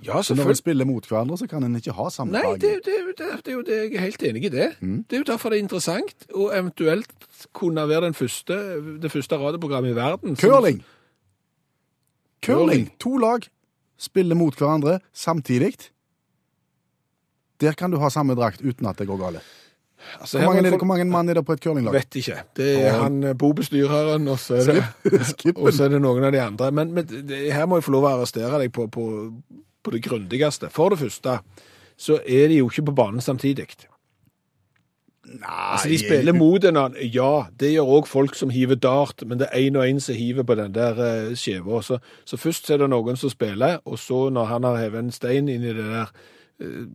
Ja, 0.03 0.23
Så 0.23 0.35
når 0.35 0.49
en 0.51 0.59
spiller 0.59 0.89
mot 0.89 1.07
hverandre, 1.07 1.37
så 1.39 1.47
kan 1.47 1.63
en 1.63 1.77
ikke 1.79 1.95
ha 1.95 2.09
samme 2.11 2.35
Nei, 2.35 2.57
det, 2.59 2.73
det, 2.87 2.97
det, 3.19 3.29
det 3.45 3.53
er 3.53 3.55
jo 3.55 3.63
det 3.67 3.77
jeg 3.79 3.95
er 3.95 4.05
helt 4.09 4.23
enig 4.27 4.45
i 4.49 4.51
det. 4.51 4.69
Det 4.81 5.19
er 5.19 5.23
jo 5.23 5.29
derfor 5.31 5.53
det 5.53 5.61
er 5.61 5.63
interessant, 5.63 6.27
og 6.35 6.51
eventuelt 6.57 7.47
kunne 7.55 7.87
være 7.89 8.09
den 8.09 8.15
første, 8.19 8.59
det 9.03 9.13
første 9.13 9.39
radioprogrammet 9.39 9.95
i 9.95 9.97
verden. 9.97 10.37
Curling! 10.37 10.83
Curling! 12.43 12.43
Curling. 12.43 12.87
To 13.01 13.17
lag 13.23 13.47
spiller 13.99 14.35
mot 14.35 14.59
hverandre 14.59 14.99
samtidig. 15.15 15.75
Der 17.61 17.73
kan 17.79 17.91
du 17.91 17.99
ha 18.03 18.11
samme 18.11 18.35
drakt 18.35 18.63
uten 18.63 18.87
at 18.91 18.99
det 18.99 19.07
går 19.07 19.21
galt. 19.21 19.43
Altså, 20.21 20.39
Hvor 20.39 20.47
mange, 20.47 20.63
det, 20.63 20.79
hvor 20.79 20.87
mange 20.87 21.05
mann 21.05 21.29
er 21.29 21.35
det 21.35 21.45
på 21.47 21.53
et 21.53 21.61
curlinglag? 21.63 21.95
Vet 21.95 22.15
ikke. 22.15 22.37
Det 22.57 22.71
er 22.87 22.97
han 23.03 23.25
eh, 23.25 23.35
bobestyreren, 23.39 24.29
og 24.29 24.39
så 24.39 24.55
er 24.55 24.65
det, 24.65 25.57
og 25.57 25.73
så 25.73 25.85
er 25.85 25.89
det 25.95 26.01
noen 26.03 26.25
av 26.25 26.33
de 26.35 26.41
andre. 26.41 26.71
Men, 26.73 26.93
men 26.93 27.07
det, 27.07 27.53
her 27.55 27.67
må 27.67 27.79
jeg 27.79 27.87
få 27.87 27.95
lov 27.95 28.09
å 28.09 28.15
arrestere 28.17 28.59
deg 28.65 28.73
på, 28.75 28.89
på, 28.91 29.05
på 29.83 29.95
det 29.95 30.03
grundigste. 30.05 30.71
For 30.71 30.93
det 30.93 31.01
første 31.03 31.39
så 32.03 32.19
er 32.27 32.49
de 32.49 32.61
jo 32.61 32.71
ikke 32.71 32.87
på 32.91 32.97
banen 32.99 33.21
samtidig. 33.21 33.69
Nei 35.23 35.73
Altså, 35.73 35.89
de 35.89 35.99
spiller 35.99 36.35
mot 36.35 36.65
annen. 36.65 36.97
Ja, 37.15 37.47
det 37.61 37.73
gjør 37.73 37.91
òg 37.99 38.09
folk 38.11 38.35
som 38.35 38.51
hiver 38.51 38.75
dart, 38.75 39.23
men 39.27 39.39
det 39.39 39.49
er 39.53 39.69
én 39.69 39.79
og 39.79 39.87
én 39.87 40.01
som 40.03 40.19
hiver 40.19 40.43
på 40.43 40.57
den 40.59 40.75
der 40.75 40.99
uh, 40.99 41.35
skjeva. 41.39 41.83
Så, 41.83 41.99
så 42.25 42.37
først 42.37 42.71
er 42.71 42.83
det 42.83 42.91
noen 42.91 43.17
som 43.17 43.31
spiller, 43.31 43.79
og 43.85 43.99
så 44.03 44.29
når 44.31 44.51
han 44.51 44.67
har 44.67 44.81
hevet 44.83 45.05
en 45.05 45.15
stein 45.15 45.49
inn 45.49 45.63
i 45.63 45.75
det 45.77 45.87
der 45.87 46.11
eh, 46.61 46.89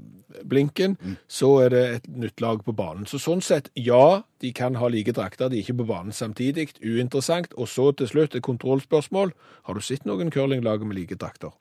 blinken, 0.44 0.98
så 1.28 1.54
er 1.64 1.70
det 1.70 1.84
et 1.96 2.10
nytt 2.12 2.44
lag 2.44 2.60
på 2.66 2.76
banen. 2.76 3.08
Så 3.08 3.20
sånn 3.22 3.42
sett, 3.42 3.72
ja, 3.80 4.22
de 4.44 4.52
kan 4.54 4.76
ha 4.76 4.92
like 4.92 5.16
drakter, 5.16 5.48
de 5.50 5.62
er 5.62 5.64
ikke 5.64 5.80
på 5.82 5.88
banen 5.94 6.12
samtidig. 6.12 6.74
Uinteressant. 6.84 7.56
Og 7.56 7.72
så 7.72 7.94
til 7.96 8.12
slutt 8.12 8.36
et 8.36 8.46
kontrollspørsmål. 8.46 9.32
Har 9.64 9.74
du 9.74 9.82
sett 9.82 10.06
noen 10.06 10.32
curlinglag 10.36 10.84
med 10.84 11.00
like 11.00 11.16
drakter? 11.16 11.56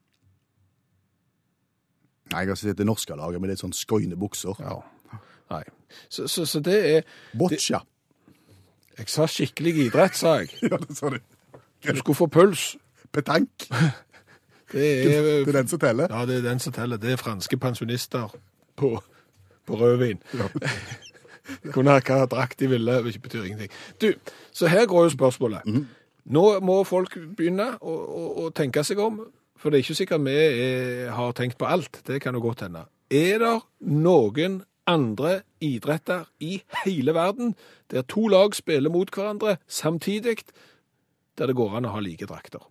Nei, 2.32 2.42
jeg 2.42 2.50
har 2.50 2.58
sett 2.58 2.78
det 2.78 2.86
norske 2.86 3.16
laget 3.16 3.40
med 3.42 3.52
litt 3.52 3.62
sånn 3.62 3.74
skoine 3.76 4.18
bukser. 4.18 4.58
Ja. 4.60 4.80
Nei. 5.52 5.62
Så, 6.08 6.26
så, 6.28 6.46
så 6.46 6.60
det 6.64 6.78
er 6.90 7.04
Boccia. 7.38 7.80
Jeg 8.96 9.12
sa 9.12 9.26
skikkelig 9.30 9.74
idrett, 9.86 10.16
sa 10.16 10.38
jeg. 10.40 10.50
Ja, 10.70 10.80
det 10.80 10.96
sa 10.96 11.12
du. 11.12 11.20
Du 11.86 11.92
skulle 12.00 12.18
få 12.18 12.26
puls. 12.32 12.74
Petank. 13.12 13.68
Det 14.72 14.82
er, 14.82 15.22
Det 15.22 15.48
er 15.48 15.52
den 15.60 15.68
som 15.70 15.78
teller. 15.78 16.08
Ja, 16.10 16.24
det 16.26 16.40
er 16.40 16.42
den 16.42 16.58
som 16.58 16.72
teller. 16.74 16.98
Det 16.98 17.12
er 17.12 17.16
franske 17.16 17.56
pensjonister 17.56 18.32
på, 18.76 18.88
på 19.66 19.76
rødvin. 19.78 20.18
Kunne 21.74 21.94
ha 21.94 22.00
hva 22.02 22.24
drakt 22.26 22.58
de 22.58 22.66
ville, 22.72 22.96
det 23.04 23.12
betyr 23.22 23.44
ingenting. 23.46 23.70
Du, 24.02 24.08
så 24.52 24.66
her 24.66 24.88
går 24.90 25.04
jo 25.06 25.12
spørsmålet. 25.14 25.70
Nå 26.24 26.44
må 26.66 26.80
folk 26.84 27.14
begynne 27.38 27.68
å, 27.78 27.94
å, 27.94 28.24
å 28.42 28.50
tenke 28.50 28.82
seg 28.84 28.98
om, 28.98 29.20
for 29.66 29.74
det 29.74 29.80
er 29.80 29.82
ikke 29.82 29.98
sikkert 29.98 30.22
vi 30.22 30.32
er, 30.38 31.08
har 31.10 31.32
tenkt 31.34 31.58
på 31.58 31.66
alt. 31.66 31.98
Det 32.06 32.20
kan 32.22 32.36
jo 32.38 32.40
godt 32.44 32.60
hende. 32.62 32.84
Er 33.10 33.40
det 33.42 33.54
noen 33.82 34.60
andre 34.86 35.40
idretter 35.58 36.28
i 36.38 36.60
hele 36.84 37.14
verden 37.16 37.56
der 37.90 38.06
to 38.06 38.28
lag 38.30 38.54
spiller 38.54 38.94
mot 38.94 39.10
hverandre 39.10 39.56
samtidig, 39.66 40.44
der 41.34 41.50
det 41.50 41.58
går 41.58 41.74
an 41.80 41.90
å 41.90 41.96
ha 41.96 42.04
like 42.04 42.30
drakter? 42.30 42.62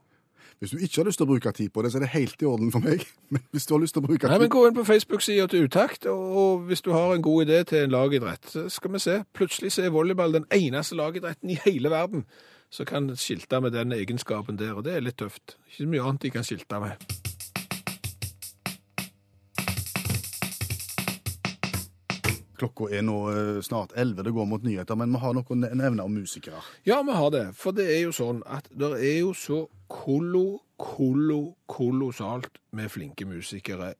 Hvis 0.64 0.72
du 0.72 0.80
ikke 0.80 1.02
har 1.02 1.10
lyst 1.10 1.20
til 1.20 1.28
å 1.28 1.34
bruke 1.34 1.52
tid 1.52 1.74
på 1.76 1.84
det, 1.84 1.92
så 1.92 2.00
er 2.00 2.06
det 2.06 2.14
helt 2.16 2.40
i 2.40 2.48
orden 2.48 2.72
for 2.72 2.80
meg. 2.80 3.04
Men 3.36 3.44
hvis 3.52 3.68
du 3.68 3.76
har 3.76 3.84
lyst 3.84 4.00
til 4.00 4.06
å 4.06 4.08
bruke 4.08 4.24
tid... 4.24 4.32
Nei, 4.32 4.40
men 4.46 4.56
Gå 4.56 4.64
inn 4.70 4.80
på 4.80 4.88
Facebook-sida 4.88 5.52
til 5.52 5.68
Utakt, 5.68 6.08
og, 6.08 6.64
hvis 6.70 6.86
du 6.86 6.94
har 6.96 7.12
en 7.12 7.26
god 7.26 7.50
idé 7.50 7.60
til 7.68 7.84
en 7.84 7.92
lagidrett, 7.92 8.48
så 8.54 8.70
skal 8.72 8.96
vi 8.96 9.04
se. 9.04 9.20
Plutselig 9.36 9.76
så 9.76 9.84
er 9.84 9.92
volleyball 9.92 10.40
den 10.40 10.48
eneste 10.56 10.96
lagidretten 10.96 11.52
i 11.52 11.60
hele 11.68 11.92
verden 11.92 12.24
som 12.70 12.86
kan 12.86 13.12
skilte 13.18 13.62
med 13.62 13.76
den 13.76 13.94
egenskapen 13.96 14.58
der, 14.60 14.74
og 14.76 14.86
det 14.88 14.96
er 14.96 15.06
litt 15.06 15.18
tøft. 15.22 15.58
Ikke 15.70 15.84
så 15.84 15.92
mye 15.92 16.04
annet 16.04 16.26
de 16.26 16.34
kan 16.34 16.46
skilte 16.48 16.82
med. 16.84 17.06
Klokka 22.56 22.88
er 22.96 23.04
nå 23.04 23.18
eh, 23.34 23.58
snart 23.66 23.92
11, 24.00 24.24
det 24.24 24.32
går 24.36 24.48
mot 24.48 24.64
nyheter, 24.64 24.96
men 24.96 25.12
vi 25.12 25.20
har 25.20 25.36
noe 25.36 25.58
nevner 25.60 25.76
nevne 25.76 26.06
om 26.08 26.16
musikere. 26.16 26.62
Ja, 26.88 27.02
vi 27.04 27.16
har 27.16 27.34
det, 27.34 27.50
for 27.60 27.76
det 27.76 27.90
er 27.98 28.06
jo 28.06 28.16
sånn 28.16 28.42
at 28.48 28.70
det 28.72 28.94
er 28.96 29.20
jo 29.20 29.34
så 29.36 29.66
kollo, 29.92 30.62
kollo, 30.80 31.58
kolossalt 31.68 32.62
med 32.76 32.92
flinke 32.92 33.28
musikere 33.28 33.94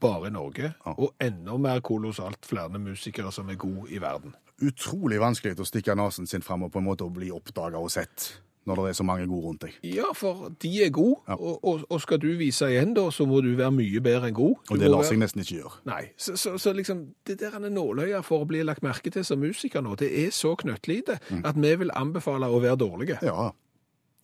bare 0.00 0.28
i 0.28 0.32
Norge, 0.32 0.72
og 0.96 1.12
enda 1.20 1.56
mer 1.60 1.80
kolossalt 1.84 2.46
flere 2.48 2.80
musikere 2.80 3.32
som 3.32 3.50
er 3.52 3.60
gode 3.60 3.90
i 3.92 4.00
verden. 4.00 4.36
Utrolig 4.60 5.18
vanskelig 5.20 5.56
å 5.58 5.64
stikke 5.66 5.94
nesen 5.96 6.26
sin 6.28 6.42
fram 6.42 6.62
og 6.62 6.72
på 6.72 6.78
en 6.78 6.84
måte 6.90 7.06
bli 7.12 7.30
oppdaga 7.34 7.78
og 7.80 7.90
sett 7.90 8.40
når 8.64 8.76
det 8.78 8.90
er 8.92 8.94
så 8.94 9.02
mange 9.04 9.24
gode 9.26 9.42
rundt 9.48 9.60
deg. 9.64 9.72
Ja, 9.90 10.12
for 10.14 10.52
de 10.62 10.68
er 10.84 10.90
gode, 10.94 11.16
Ja. 11.26 11.34
og, 11.34 11.64
og, 11.66 11.80
og 11.90 12.00
skal 12.00 12.20
du 12.22 12.28
vise 12.38 12.68
igjen 12.70 12.92
da, 12.94 13.08
så 13.10 13.26
må 13.26 13.40
du 13.42 13.56
være 13.58 13.72
mye 13.74 13.98
bedre 14.00 14.28
enn 14.30 14.34
god. 14.38 14.54
Du 14.68 14.74
Og 14.76 14.78
det 14.78 14.90
lar 14.92 15.02
seg 15.02 15.16
være- 15.18 15.22
nesten 15.24 15.42
ikke 15.42 15.56
gjøre. 15.64 15.80
Nei, 15.90 16.04
så, 16.16 16.36
så, 16.38 16.52
så 16.62 16.70
liksom, 16.72 17.00
det 17.26 17.40
der 17.40 17.56
er 17.58 17.66
nåløya 17.74 18.20
for 18.22 18.44
å 18.44 18.46
bli 18.46 18.62
lagt 18.62 18.84
merke 18.86 19.10
til 19.10 19.24
som 19.26 19.40
musiker 19.42 19.82
nå, 19.82 19.96
det 19.98 20.12
er 20.26 20.30
så 20.30 20.54
knøttlite 20.54 21.18
at 21.42 21.56
vi 21.58 21.74
vil 21.74 21.90
anbefale 21.90 22.46
å 22.46 22.60
være 22.62 22.78
dårlige. 22.84 23.18
Ja, 23.26 23.50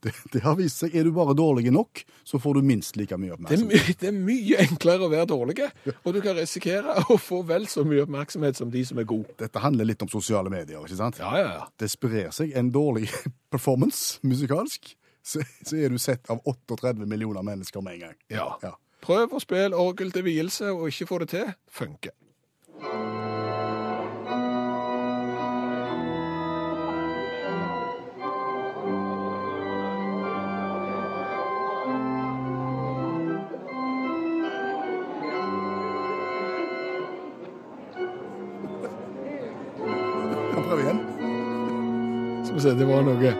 det, 0.04 0.12
det 0.32 0.40
har 0.44 0.54
vist 0.58 0.82
seg. 0.82 0.94
Er 0.96 1.04
du 1.08 1.12
bare 1.16 1.34
dårlig 1.38 1.72
nok, 1.74 2.02
så 2.26 2.38
får 2.42 2.58
du 2.58 2.66
minst 2.68 2.96
like 3.00 3.16
mye 3.18 3.32
Det 3.32 3.34
er, 3.34 3.38
oppmerksomhet. 3.38 3.88
my, 3.88 3.94
det 4.02 4.08
er 4.11 4.16
mye 4.18 4.61
enklere 4.64 5.06
å 5.06 5.11
være 5.12 5.26
dårlig, 5.32 5.56
og 6.04 6.14
du 6.14 6.20
kan 6.24 6.37
risikere 6.38 6.94
å 7.11 7.18
få 7.18 7.40
vel 7.48 7.66
så 7.70 7.84
mye 7.88 8.04
oppmerksomhet 8.06 8.61
som 8.61 8.70
de 8.74 8.84
som 8.88 8.98
er 9.02 9.08
gode. 9.11 9.34
Dette 9.40 9.62
handler 9.64 9.88
litt 9.90 10.02
om 10.06 10.11
sosiale 10.12 10.52
medier, 10.52 10.78
ikke 10.84 10.98
sant? 11.00 11.18
Ja, 11.22 11.32
ja, 11.40 11.48
ja. 11.61 11.66
Det 11.80 11.90
sprer 11.92 12.30
seg 12.34 12.54
en 12.58 12.70
dårlig 12.74 13.08
performance 13.54 14.18
musikalsk, 14.26 14.92
så, 15.24 15.42
så 15.66 15.76
er 15.76 15.90
du 15.92 15.98
sett 16.00 16.30
av 16.32 16.40
38 16.48 16.94
millioner 17.06 17.42
mennesker 17.44 17.82
med 17.84 17.98
en 17.98 18.06
gang. 18.08 18.20
ja. 18.34 18.50
Ja. 18.62 18.76
Prøv 18.98 19.30
å 19.37 19.38
spille 19.38 19.78
orgel 19.78 20.08
til 20.11 20.24
vielse 20.26 20.72
og 20.74 20.88
ikke 20.90 21.06
få 21.06 21.18
det 21.22 21.28
til. 21.30 21.50
Funker. 21.70 22.11
Skal 42.58 42.70
vi 42.70 42.74
se, 42.74 42.78
det 42.78 42.86
var 42.90 43.02
noe 43.06 43.22
Jeg 43.22 43.34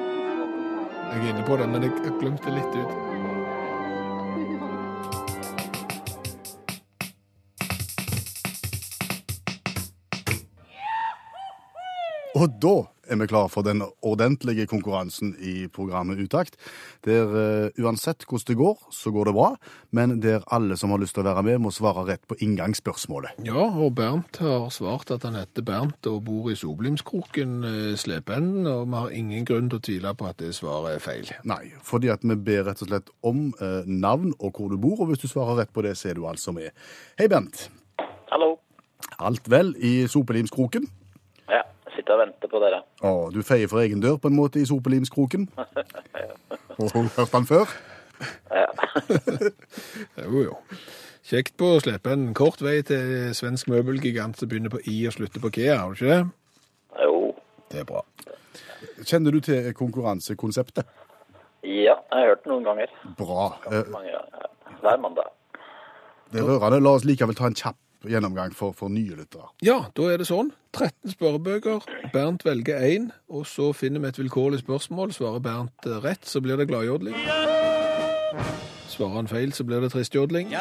er 1.11 1.25
inne 1.27 1.43
på 1.43 1.57
det, 1.59 1.65
men 1.67 1.83
jeg 1.83 1.91
glemte 2.21 2.53
litt 2.55 2.75
ut. 2.79 2.93
Og 12.39 12.47
da 12.63 12.77
er 13.09 13.19
vi 13.21 13.29
klare 13.31 13.51
for 13.53 13.67
den 13.67 13.83
ordentlige 14.03 14.67
konkurransen 14.71 15.35
i 15.41 15.67
programmet 15.73 16.21
Utakt. 16.21 16.57
Der 17.05 17.29
uh, 17.29 17.85
uansett 17.85 18.25
hvordan 18.29 18.49
det 18.49 18.57
går, 18.57 18.89
så 18.95 19.11
går 19.11 19.29
det 19.29 19.35
bra, 19.35 19.49
men 19.91 20.21
der 20.23 20.45
alle 20.53 20.77
som 20.77 20.91
har 20.91 21.01
lyst 21.03 21.17
til 21.17 21.25
å 21.25 21.29
være 21.31 21.45
med, 21.47 21.63
må 21.65 21.73
svare 21.75 22.05
rett 22.09 22.25
på 22.29 22.39
inngangsspørsmålet. 22.45 23.41
Ja, 23.47 23.69
og 23.69 23.95
Bernt 23.99 24.41
har 24.43 24.69
svart 24.75 25.11
at 25.15 25.27
han 25.27 25.39
heter 25.39 25.65
Bernt 25.67 26.07
og 26.11 26.23
bor 26.29 26.51
i 26.53 26.57
Soblimskroken, 26.59 27.59
eh, 27.65 27.97
Slependen, 27.99 28.67
og 28.67 28.87
vi 28.89 29.03
har 29.03 29.17
ingen 29.17 29.49
grunn 29.49 29.71
til 29.73 29.81
å 29.81 29.87
tvile 29.89 30.15
på 30.19 30.29
at 30.29 30.39
det 30.43 30.55
svaret 30.57 30.97
er 30.99 31.05
feil. 31.05 31.33
Nei, 31.49 31.73
fordi 31.85 32.13
at 32.15 32.25
vi 32.27 32.37
ber 32.37 32.67
rett 32.69 32.85
og 32.85 32.93
slett 32.93 33.13
om 33.27 33.49
uh, 33.63 33.83
navn 33.87 34.35
og 34.39 34.57
hvor 34.57 34.73
du 34.73 34.79
bor, 34.81 35.01
og 35.01 35.13
hvis 35.13 35.25
du 35.25 35.29
svarer 35.31 35.63
rett 35.63 35.75
på 35.75 35.85
det, 35.87 35.97
så 35.99 36.13
er 36.13 36.19
du 36.19 36.27
altså 36.29 36.55
med. 36.57 36.71
Hei, 37.19 37.29
Bernt. 37.31 37.69
Hallo. 38.33 38.57
Alt 39.19 39.49
vel 39.51 39.73
i 39.83 40.07
Sopelimskroken? 40.11 40.87
Ja, 41.49 41.63
sitter 41.99 42.15
og 42.17 42.23
venter 42.23 42.51
på 42.51 42.61
dere. 42.63 42.81
Å, 43.05 43.13
du 43.35 43.43
feier 43.47 43.71
for 43.71 43.83
egen 43.83 44.01
dør 44.05 44.17
på 44.23 44.31
en 44.31 44.39
måte 44.39 44.63
i 44.63 44.67
Sopelimskroken? 44.69 45.49
Og 46.79 46.95
hørt 46.95 47.33
den 47.35 47.47
før? 47.49 47.71
Ja. 48.55 48.67
Jo, 50.19 50.41
jo. 50.43 50.55
Kjekt 51.29 51.59
på 51.61 51.75
å 51.75 51.81
slippe 51.83 52.13
en 52.15 52.31
Kort 52.37 52.63
vei 52.65 52.79
til 52.87 53.35
svensk 53.37 53.69
møbelgigant 53.71 54.39
som 54.39 54.49
begynner 54.51 54.73
på 54.73 54.81
I 54.89 54.95
og 55.11 55.17
slutter 55.19 55.43
på 55.43 55.51
Kea, 55.59 55.77
har 55.83 55.93
du 55.93 55.99
ikke 55.99 56.15
det? 56.15 56.23
Jo. 57.05 57.19
Det 57.69 57.83
er 57.83 57.89
bra. 57.89 58.01
Kjenner 59.05 59.35
du 59.35 59.43
til 59.45 59.69
konkurransekonseptet? 59.77 60.89
Ja, 61.67 61.99
jeg 61.99 62.15
har 62.15 62.31
hørt 62.31 62.47
det 62.47 62.53
noen 62.55 62.65
ganger. 62.65 62.95
Bra. 63.19 63.51
Mange 63.93 64.15
ganger. 64.15 64.49
Hver 64.81 65.03
mandag. 65.03 65.29
Det 66.33 66.41
er 66.41 66.49
rørende. 66.49 66.81
La 66.85 66.95
oss 66.97 67.07
likevel 67.09 67.37
ta 67.37 67.51
en 67.51 67.59
kjapp 67.59 67.79
gjennomgang 68.07 68.55
for, 68.55 68.75
for 68.77 68.93
nye 68.93 69.17
lyttere. 69.19 69.49
Ja, 69.65 69.81
da 69.97 70.09
er 70.13 70.21
det 70.21 70.29
sånn. 70.29 70.53
13 70.77 71.15
spørrebøker. 71.17 71.87
Bernt 72.13 72.45
velger 72.47 72.83
én, 72.85 73.11
og 73.33 73.47
så 73.51 73.73
finner 73.77 74.05
vi 74.05 74.13
et 74.13 74.21
vilkårlig 74.21 74.63
spørsmål. 74.63 75.15
Svarer 75.17 75.43
Bernt 75.43 75.89
eh, 75.89 75.99
rett, 76.05 76.27
så 76.29 76.43
blir 76.45 76.61
det 76.61 76.69
gladjodling. 76.71 77.17
Svarer 78.89 79.17
han 79.21 79.31
feil, 79.31 79.53
så 79.55 79.65
blir 79.67 79.83
det 79.85 79.93
tristjodling. 79.95 80.53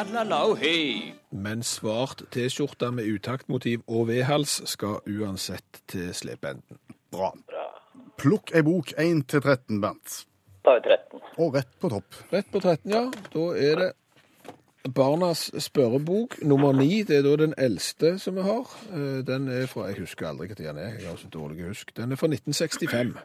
Men 1.32 1.64
svart 1.66 2.24
T-skjorte 2.34 2.92
med 2.94 3.10
utaktmotiv 3.10 3.86
og 3.88 4.10
V-hals 4.10 4.62
skal 4.70 5.00
uansett 5.06 5.84
til 5.90 6.10
slependen. 6.18 6.82
Bra. 7.14 7.32
Plukk 8.18 8.52
ei 8.58 8.64
bok 8.66 8.92
1 8.98 9.28
til 9.30 9.42
13, 9.44 9.82
Bernt. 9.82 10.24
Da 10.66 10.76
er 10.76 10.82
vi 10.82 10.90
13. 10.90 11.22
Og 11.38 11.54
rett 11.56 11.70
på 11.80 11.90
topp. 11.94 12.18
Rett 12.34 12.50
på 12.52 12.60
13, 12.60 12.92
ja. 12.92 13.04
Da 13.34 13.46
er 13.56 13.82
det 13.82 13.90
Barnas 14.96 15.52
spørrebok 15.60 16.38
nummer 16.44 16.72
ni, 16.74 17.04
Det 17.04 17.18
er 17.18 17.22
da 17.26 17.36
den 17.36 17.54
eldste 17.58 18.20
som 18.20 18.36
vi 18.36 18.42
har. 18.42 18.68
Eh, 18.94 19.26
Den 19.28 19.48
er 19.48 19.66
fra 19.68 19.88
Jeg 19.88 20.00
husker 20.00 20.28
aldri 20.30 20.48
hva 20.48 20.56
den 20.56 20.78
er. 20.78 20.94
Jeg 21.00 21.10
har 21.10 21.16
så 21.18 21.28
dårlig 21.30 21.68
husk. 21.68 21.92
Den 21.98 22.12
er 22.12 22.16
fra 22.16 22.28
1965. 22.28 23.18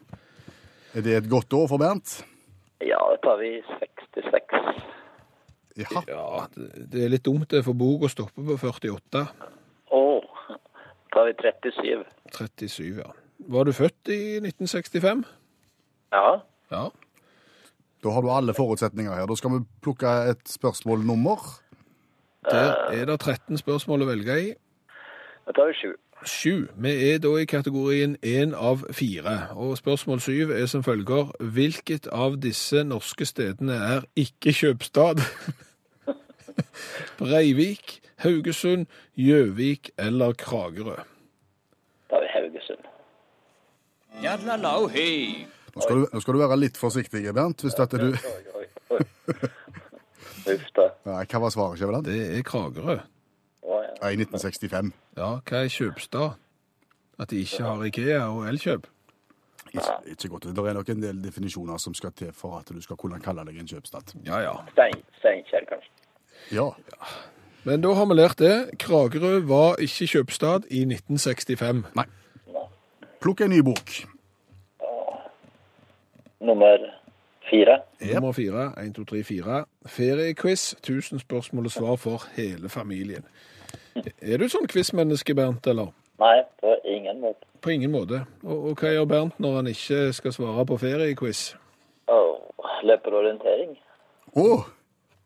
Er 0.95 1.01
det 1.01 1.17
et 1.17 1.31
godt 1.31 1.53
år 1.53 1.67
for 1.69 1.79
Bernt? 1.79 2.25
Ja, 2.81 2.99
da 2.99 3.17
tar 3.23 3.37
vi 3.39 3.63
66. 3.79 4.83
Ja. 5.77 6.03
Ja, 6.09 6.47
det- 6.55 7.05
er 7.05 7.09
litt 7.09 7.25
dumt 7.25 7.49
det 7.51 7.65
for 7.65 7.73
bok 7.73 8.03
å 8.03 8.09
stoppe 8.09 8.43
på 8.45 8.57
48. 8.59 9.27
Å, 9.93 10.21
tar 11.15 11.25
vi 11.25 11.33
37. 11.33 12.05
37, 12.33 12.99
ja. 12.99 13.13
Var 13.49 13.65
du 13.65 13.73
født 13.73 14.09
i 14.09 14.41
1965? 14.41 15.25
Ja. 16.13 16.41
Ja. 16.71 16.89
Da 18.03 18.11
har 18.11 18.21
du 18.21 18.31
alle 18.31 18.55
forutsetninger 18.55 19.15
her. 19.15 19.27
Da 19.27 19.35
skal 19.39 19.51
vi 19.51 19.65
plukke 19.83 20.07
et 20.31 20.49
spørsmålnummer. 20.49 21.39
Der 22.51 22.73
er 22.91 23.05
det 23.05 23.21
13 23.21 23.59
spørsmål 23.59 24.03
å 24.03 24.09
velge 24.11 24.39
i. 24.43 24.49
Da 25.47 25.55
tar 25.55 25.71
vi 25.71 25.77
7. 25.79 25.93
Sju. 26.27 26.67
Vi 26.79 26.91
er 27.11 27.19
da 27.19 27.31
i 27.39 27.47
kategorien 27.51 28.17
én 28.23 28.55
av 28.55 28.85
fire. 28.95 29.49
Og 29.59 29.77
spørsmål 29.79 30.21
syv 30.21 30.51
er 30.51 30.67
som 30.67 30.83
følger 30.83 31.31
Hvilket 31.41 32.07
av 32.07 32.39
disse 32.43 32.85
norske 32.85 33.27
stedene 33.27 33.75
er 33.75 34.07
ikke 34.17 34.55
kjøpstad? 34.55 35.23
Breivik, 37.19 38.01
Haugesund, 38.23 38.87
Gjøvik 39.15 39.91
eller 39.99 40.33
Kragerø? 40.33 40.99
Da 42.11 42.23
er 42.23 42.31
Haugesund. 42.35 42.87
Nå 45.73 45.81
skal, 45.81 46.03
du, 46.03 46.07
nå 46.13 46.21
skal 46.21 46.37
du 46.37 46.41
være 46.43 46.59
litt 46.61 46.79
forsiktig, 46.81 47.25
Bernt. 47.33 47.65
Hvis 47.65 47.77
dette 47.79 48.01
du... 48.01 48.11
Oi, 48.13 48.43
oi, 48.61 48.67
oi. 48.99 49.51
Uff 50.53 50.69
da. 50.77 50.89
Nei, 51.09 51.23
hva 51.31 51.41
var 51.45 51.55
svaret, 51.55 51.81
Skjæveland? 51.81 52.09
Det 52.09 52.19
er 52.37 52.47
Kragerø. 52.47 52.99
I 54.03 54.17
1965. 54.19 54.91
Ja, 55.17 55.29
hva 55.47 55.61
er 55.63 55.71
kjøpstad? 55.71 56.39
At 57.23 57.31
de 57.31 57.43
ikke 57.45 57.63
har 57.63 57.85
Ikea 57.87 58.23
og 58.27 58.49
Elkjøp? 58.51 58.89
Ikke, 59.73 59.93
ikke 60.11 60.29
godt. 60.29 60.49
Det 60.53 60.65
er 60.69 60.77
nok 60.77 60.89
en 60.93 61.03
del 61.05 61.21
definisjoner 61.23 61.79
som 61.81 61.95
skal 61.97 62.13
til 62.19 62.33
for 62.37 62.59
at 62.59 62.69
du 62.69 62.81
skal 62.83 62.99
kunne 63.01 63.21
kalle 63.23 63.45
deg 63.49 63.61
en 63.63 63.71
kjøpstad. 63.71 64.17
Ja, 64.27 64.43
ja. 64.43 64.57
Stein, 64.75 64.99
Steinkjer, 65.21 65.65
kanskje. 65.71 65.93
Ja. 66.53 66.67
Men 67.65 67.85
da 67.85 67.95
har 67.95 68.09
vi 68.11 68.19
lært 68.19 68.43
det. 68.43 68.57
Kragerø 68.83 69.39
var 69.49 69.79
ikke 69.81 70.11
kjøpstad 70.17 70.67
i 70.69 70.83
1965. 70.89 71.87
Nei. 71.97 72.09
Plukk 73.23 73.45
en 73.47 73.55
ny 73.55 73.63
bok. 73.65 73.95
Nummer 76.43 76.79
fire. 77.51 77.79
Nummer 78.03 78.33
fire. 78.35 78.67
1, 78.83 78.95
2, 78.99 79.05
3, 79.13 79.23
4. 79.29 79.65
Feriequiz. 79.87 80.73
1000 80.83 81.23
spørsmål 81.23 81.69
og 81.71 81.75
svar 81.75 81.97
for 81.97 82.27
hele 82.37 82.69
familien. 82.73 83.25
Er 84.23 84.41
du 84.41 84.47
sånn 84.49 84.67
quizmenneske, 84.71 85.35
Bernt, 85.37 85.67
eller? 85.69 85.91
Nei, 86.23 86.37
på 86.61 86.75
ingen 86.89 87.21
måte. 87.21 87.47
På 87.63 87.71
ingen 87.75 87.93
måte. 87.93 88.23
Og, 88.43 88.71
og 88.73 88.81
hva 88.81 88.93
gjør 88.95 89.09
Bernt 89.11 89.41
når 89.43 89.57
han 89.61 89.71
ikke 89.73 89.99
skal 90.17 90.33
svare 90.35 90.65
på 90.67 90.79
feriequiz? 90.81 91.43
Oh, 92.11 92.39
løper 92.87 93.15
orientering, 93.23 93.77
Å! 94.33 94.47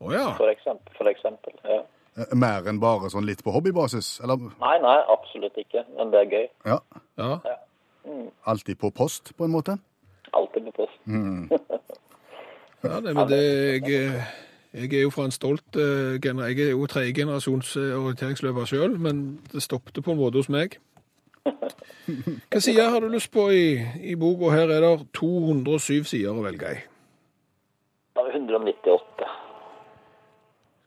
Å 0.03 0.11
ja. 0.13 0.25
for 0.37 0.51
eksempel. 0.53 0.93
For 0.99 1.09
eksempel. 1.09 1.55
Ja. 1.65 1.79
eh, 2.19 2.33
Mer 2.37 2.67
enn 2.69 2.81
bare 2.83 3.09
sånn 3.13 3.25
litt 3.25 3.41
på 3.47 3.55
hobbybasis? 3.55 4.19
Eller 4.25 4.43
Nei, 4.61 4.75
nei, 4.83 4.97
absolutt 5.15 5.57
ikke. 5.63 5.87
Men 5.97 6.11
det 6.13 6.25
er 6.25 6.33
gøy. 6.35 6.49
ja, 6.67 6.81
ja. 7.23 7.57
alltid 8.45 8.79
på 8.83 8.91
post, 8.91 9.33
på 9.39 9.47
en 9.47 9.55
måte? 9.55 9.79
Alltid 10.37 10.67
med 10.67 10.75
post. 10.77 10.99
ja 12.87 12.99
det, 13.05 13.15
men 13.17 13.29
det, 13.31 13.43
jeg, 13.87 14.11
jeg 14.75 14.91
er 14.93 15.07
jo 15.07 15.13
fra 15.15 15.29
en 15.29 15.35
stolt 15.35 15.79
eh, 15.81 16.19
gener... 16.23 16.51
Jeg 16.53 16.67
er 16.67 16.75
jo 16.75 16.89
tredje 16.91 17.15
generasjons 17.17 17.77
orienteringsløper 17.77 18.69
sjøl, 18.69 18.99
men 19.01 19.41
det 19.53 19.65
stoppet 19.65 20.03
på 20.05 20.13
en 20.13 20.21
måte 20.21 20.43
hos 20.43 20.53
meg. 20.53 20.77
Hva 22.51 22.61
side 22.61 22.85
har 22.91 23.01
du 23.01 23.09
lyst 23.11 23.33
på 23.35 23.49
i, 23.55 23.81
i 24.03 24.15
boka? 24.19 24.53
Her 24.55 24.71
er 24.77 24.85
det 24.85 25.09
207 25.17 26.05
sider 26.11 26.37
å 26.37 26.45
velge 26.45 26.77
i. 26.77 26.85
Da 28.17 28.25
er 28.25 28.33
vi 28.33 28.41
198. 28.43 29.33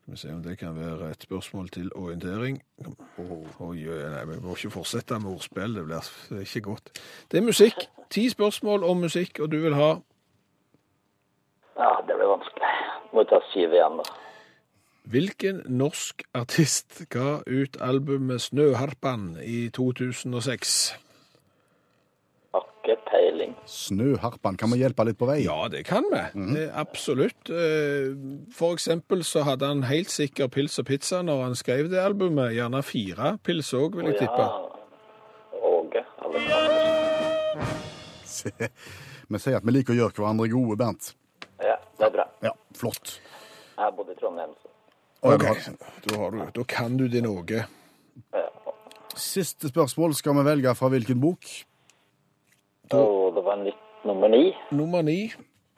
Skal 0.10 0.16
vi 0.16 0.28
se 0.28 0.34
om 0.34 0.44
det 0.44 0.58
kan 0.58 0.76
være 0.76 1.12
et 1.12 1.24
spørsmål 1.24 1.68
til 1.70 1.92
orientering. 1.96 2.64
Oi, 3.60 3.76
nei, 3.86 4.24
vi 4.26 4.38
må 4.42 4.56
ikke 4.56 4.72
fortsette 4.74 5.20
med 5.22 5.36
ordspill, 5.36 5.76
det 5.76 5.84
blir 5.86 6.40
ikke 6.42 6.62
godt. 6.66 6.90
Det 7.32 7.38
er 7.38 7.46
musikk. 7.46 7.76
Ti 8.10 8.24
spørsmål 8.30 8.84
om 8.84 8.98
musikk, 8.98 9.40
og 9.40 9.52
du 9.52 9.60
vil 9.62 9.76
ha 9.78 9.90
Ja, 11.78 11.92
det 12.08 12.16
blir 12.18 12.32
vanskelig. 12.32 12.72
Må 13.14 13.24
ta 13.30 13.38
syv 13.52 13.76
igjen, 13.78 14.02
da. 14.02 14.18
Hvilken 15.04 15.62
norsk 15.70 16.26
artist 16.34 17.06
ga 17.14 17.44
ut 17.46 17.78
albumet 17.80 18.42
Snøharpan 18.42 19.38
i 19.46 19.70
2006? 19.70 20.98
Snøharpan. 23.70 24.56
Kan 24.58 24.72
vi 24.74 24.80
hjelpe 24.82 25.06
litt 25.06 25.18
på 25.20 25.28
vei? 25.30 25.40
Ja, 25.46 25.68
det 25.70 25.84
kan 25.86 26.06
vi. 26.10 26.22
Eh, 26.64 26.72
Absolutt. 26.80 27.50
Eh, 27.54 28.16
For 28.56 28.74
eksempel 28.74 29.22
så 29.28 29.44
hadde 29.46 29.68
han 29.70 29.84
helt 29.90 30.10
sikker 30.10 30.50
pils 30.50 30.80
og 30.82 30.88
pizza 30.90 31.22
når 31.26 31.44
han 31.44 31.56
skrev 31.60 31.90
det 31.92 32.02
albumet. 32.02 32.56
Gjerne 32.58 32.82
fire 32.84 33.36
pils 33.46 33.70
òg, 33.78 33.96
vil 34.00 34.10
jeg 34.12 34.20
tippe. 34.24 34.48
Åge 35.70 36.02
Vi 39.30 39.38
sier 39.40 39.60
at 39.60 39.66
vi 39.68 39.74
liker 39.76 39.94
å 39.94 39.98
gjøre 40.00 40.16
hverandre 40.18 40.48
gode, 40.50 40.78
Bernt. 40.80 41.12
Ja, 41.62 41.76
det 42.00 42.08
er 42.08 42.14
bra. 42.16 42.26
Ja, 42.46 42.54
flott. 42.78 43.18
Jeg 43.78 43.94
bodde 43.98 44.16
i 44.16 44.20
Trondheim. 44.20 44.54
så. 44.58 44.68
Ok, 45.30 45.44
da, 46.08 46.16
har 46.16 46.32
du, 46.34 46.40
da 46.56 46.64
kan 46.72 46.96
du 46.98 47.06
din 47.12 47.28
Åge. 47.30 47.66
Siste 49.20 49.68
spørsmål 49.70 50.16
skal 50.16 50.38
vi 50.40 50.46
velge 50.48 50.74
fra 50.80 50.90
hvilken 50.94 51.20
bok? 51.22 51.46
Og 52.96 53.29
var 53.50 53.64
nummer 54.06 54.28
ni. 54.32 54.44
Nummer 54.72 55.02
ni. 55.02 55.20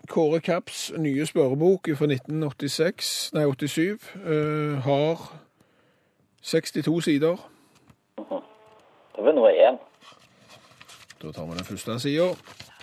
Kåre 0.10 0.42
Kapps 0.44 0.90
nye 0.98 1.26
spørrebok 1.26 1.92
fra 1.96 2.08
1986, 2.10 3.32
nei 3.38 3.46
87, 3.46 4.10
uh, 4.26 4.80
har 4.84 5.22
62 6.42 7.02
sider. 7.06 7.38
Det 8.18 9.24
var 9.28 9.38
noe 9.38 9.54
én. 9.54 9.78
Da 11.22 11.30
tar 11.32 11.46
vi 11.46 11.54
den 11.60 11.68
første 11.68 12.00
sida, 12.02 12.32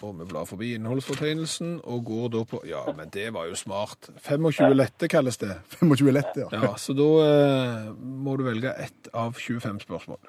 og 0.06 0.12
vi 0.20 0.26
blar 0.30 0.46
forbi 0.46 0.68
innholdsfortegnelsen 0.76 1.80
og 1.82 2.04
går 2.06 2.28
da 2.36 2.42
på 2.46 2.60
Ja, 2.68 2.84
men 2.94 3.10
det 3.10 3.32
var 3.34 3.48
jo 3.50 3.56
smart. 3.58 4.10
25 4.22 4.76
lette 4.78 5.08
kalles 5.10 5.40
det. 5.42 5.56
25 5.80 6.12
lette, 6.14 6.44
ja. 6.44 6.48
Ja, 6.52 6.76
Så 6.78 6.94
da 6.94 7.08
eh, 7.24 7.88
må 7.98 8.36
du 8.38 8.44
velge 8.46 8.70
ett 8.78 9.10
av 9.12 9.34
25 9.34 9.80
spørsmål. 9.88 10.20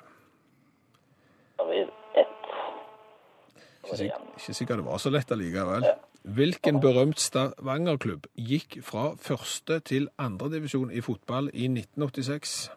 Da 1.60 1.64
var 1.68 1.74
vi 1.76 1.84
ett. 2.18 2.50
Ikke, 3.90 3.98
sik 3.98 4.12
ikke 4.38 4.54
sikkert 4.54 4.82
det 4.82 4.86
var 4.86 4.98
så 5.02 5.10
lett 5.10 5.32
allikevel. 5.34 5.86
Hvilken 6.24 6.82
berømt 6.84 7.20
Stavanger-klubb 7.20 8.28
gikk 8.36 8.78
fra 8.86 9.14
første 9.18 9.80
til 9.80 10.10
andredivisjon 10.20 10.92
i 10.92 11.02
fotball 11.02 11.50
i 11.54 11.66
1986? 11.72 12.70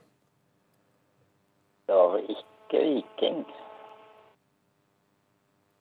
Det 1.86 1.94
var 1.98 2.08
vel 2.14 2.30
ikke 2.32 2.84
Viking. 2.86 3.42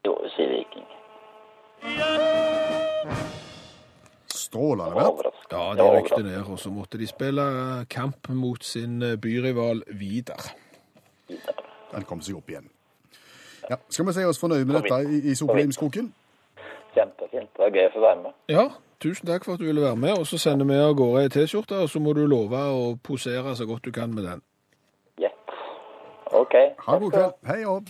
Jo, 0.06 0.18
si 0.36 0.50
Viking. 0.52 0.90
Strålende. 4.28 5.08
Ja, 5.52 5.64
de 5.78 5.88
rykte 5.96 6.24
ned, 6.24 6.44
og 6.44 6.60
så 6.60 6.70
måtte 6.70 6.98
de 6.98 7.08
spille 7.08 7.46
kamp 7.90 8.30
mot 8.30 8.64
sin 8.64 9.02
eh, 9.02 9.16
byrival 9.16 9.84
Vidar. 9.88 10.52
Den 11.92 12.04
kom 12.08 12.20
seg 12.24 12.36
opp 12.42 12.52
igjen. 12.52 12.68
Ja, 13.70 13.78
skal 13.90 14.06
vi 14.08 14.14
si 14.14 14.24
oss 14.26 14.40
fornøyd 14.42 14.66
med 14.66 14.82
dette 14.82 15.02
i, 15.06 15.22
i 15.32 15.36
Sopelimskroken? 15.36 16.14
Kjempefint. 16.96 17.50
Det 17.58 17.68
er 17.68 17.76
gøy 17.76 17.86
å 17.88 17.92
få 17.94 18.04
være 18.04 18.22
med. 18.24 18.38
Ja, 18.52 18.66
tusen 19.04 19.28
takk 19.30 19.46
for 19.48 19.56
at 19.56 19.64
du 19.64 19.68
ville 19.70 19.84
være 19.84 20.00
med, 20.00 20.14
og 20.20 20.28
så 20.28 20.40
sender 20.42 20.68
vi 20.68 20.80
av 20.80 20.96
gårde 21.00 21.26
ei 21.26 21.32
T-skjorte, 21.32 21.84
og 21.86 21.92
så 21.92 22.02
må 22.04 22.14
du 22.18 22.26
love 22.28 22.58
å 22.58 22.96
posere 23.04 23.56
så 23.56 23.68
godt 23.70 23.86
du 23.88 23.94
kan 23.96 24.14
med 24.16 24.28
den. 24.28 24.42
Gjett. 25.22 25.56
OK. 26.32 26.58
Ha 26.88 26.98
en 26.98 27.06
god 27.06 27.16
kveld. 27.16 27.38
Hei 27.48 27.62
og 27.66 27.88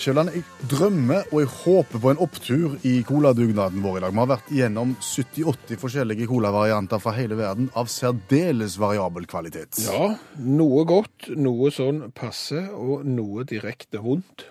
Sjøland, 0.00 0.30
jeg 0.32 0.68
drømmer 0.70 1.26
og 1.28 1.42
jeg 1.42 1.48
håper 1.52 2.00
på 2.00 2.10
en 2.14 2.20
opptur 2.24 2.76
i 2.88 2.92
coladugnaden 3.04 3.82
vår 3.84 3.98
i 3.98 4.00
dag. 4.00 4.14
Vi 4.14 4.20
har 4.22 4.30
vært 4.30 4.52
igjennom 4.54 4.94
70-80 4.96 5.80
forskjellige 5.82 6.28
colavarianter 6.30 7.02
fra 7.02 7.12
hele 7.18 7.36
verden 7.36 7.68
av 7.76 7.90
særdeles 7.92 8.78
variabel 8.80 9.28
kvalitet. 9.28 9.82
Ja, 9.84 10.14
noe 10.40 10.86
godt, 10.88 11.28
noe 11.36 11.68
sånn 11.74 12.06
passe, 12.16 12.62
og 12.72 13.04
noe 13.04 13.44
direkte 13.50 14.00
vondt. 14.00 14.46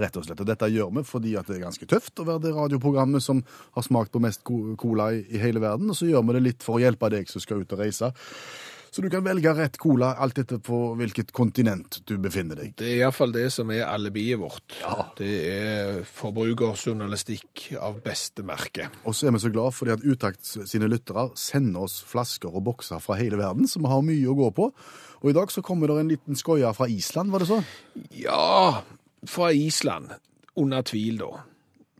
Rett 0.00 0.16
og 0.16 0.24
slett. 0.24 0.40
Og 0.40 0.48
dette 0.48 0.70
gjør 0.72 0.94
vi 0.96 1.04
fordi 1.10 1.34
at 1.36 1.50
det 1.50 1.58
er 1.58 1.66
ganske 1.66 1.88
tøft 1.92 2.24
å 2.24 2.26
være 2.30 2.46
det 2.46 2.54
radioprogrammet 2.56 3.24
som 3.24 3.44
har 3.76 3.84
smakt 3.84 4.14
på 4.16 4.22
mest 4.24 4.48
cola 4.48 5.10
i, 5.12 5.26
i 5.28 5.42
hele 5.44 5.60
verden. 5.60 5.92
Og 5.92 6.00
så 6.00 6.08
gjør 6.08 6.24
vi 6.24 6.38
det 6.38 6.46
litt 6.46 6.64
for 6.64 6.80
å 6.80 6.84
hjelpe 6.86 7.12
deg 7.12 7.28
som 7.28 7.44
skal 7.44 7.60
ut 7.60 7.76
og 7.76 7.84
reise. 7.84 8.14
Så 8.90 9.02
du 9.04 9.08
kan 9.12 9.24
velge 9.26 9.52
rett 9.56 9.76
cola 9.80 10.12
alt 10.22 10.38
etter 10.40 10.60
på 10.62 10.78
hvilket 10.98 11.32
kontinent 11.36 12.00
du 12.08 12.14
befinner 12.22 12.58
deg. 12.58 12.74
Det 12.78 12.88
er 12.88 13.00
iallfall 13.02 13.34
det 13.34 13.48
som 13.54 13.70
er 13.74 13.84
alibiet 13.88 14.40
vårt. 14.40 14.78
Det 15.18 15.32
er 15.50 16.00
forbrukerjournalistikk 16.16 17.66
av 17.82 17.98
beste 18.04 18.44
merke. 18.46 18.88
Og 19.04 19.16
så 19.16 19.28
er 19.28 19.36
vi 19.36 19.42
så 19.44 19.52
glad 19.52 19.74
fordi 19.76 19.96
at 19.96 20.06
Utakt 20.06 20.46
sine 20.46 20.88
lyttere 20.88 21.26
sender 21.36 21.88
oss 21.88 21.98
flasker 22.06 22.52
og 22.52 22.64
bokser 22.68 23.02
fra 23.02 23.18
hele 23.18 23.40
verden, 23.40 23.66
så 23.68 23.82
vi 23.82 23.90
har 23.90 24.04
mye 24.06 24.30
å 24.30 24.38
gå 24.38 24.52
på. 24.56 24.70
Og 25.22 25.32
i 25.32 25.34
dag 25.36 25.50
så 25.52 25.64
kommer 25.64 25.90
det 25.90 25.98
en 26.00 26.12
liten 26.12 26.38
skoie 26.38 26.70
fra 26.76 26.88
Island, 26.92 27.32
var 27.34 27.42
det 27.42 27.50
så? 27.50 27.60
Ja, 28.14 28.84
fra 29.26 29.50
Island. 29.52 30.14
Under 30.56 30.86
tvil, 30.86 31.18
da. 31.20 31.42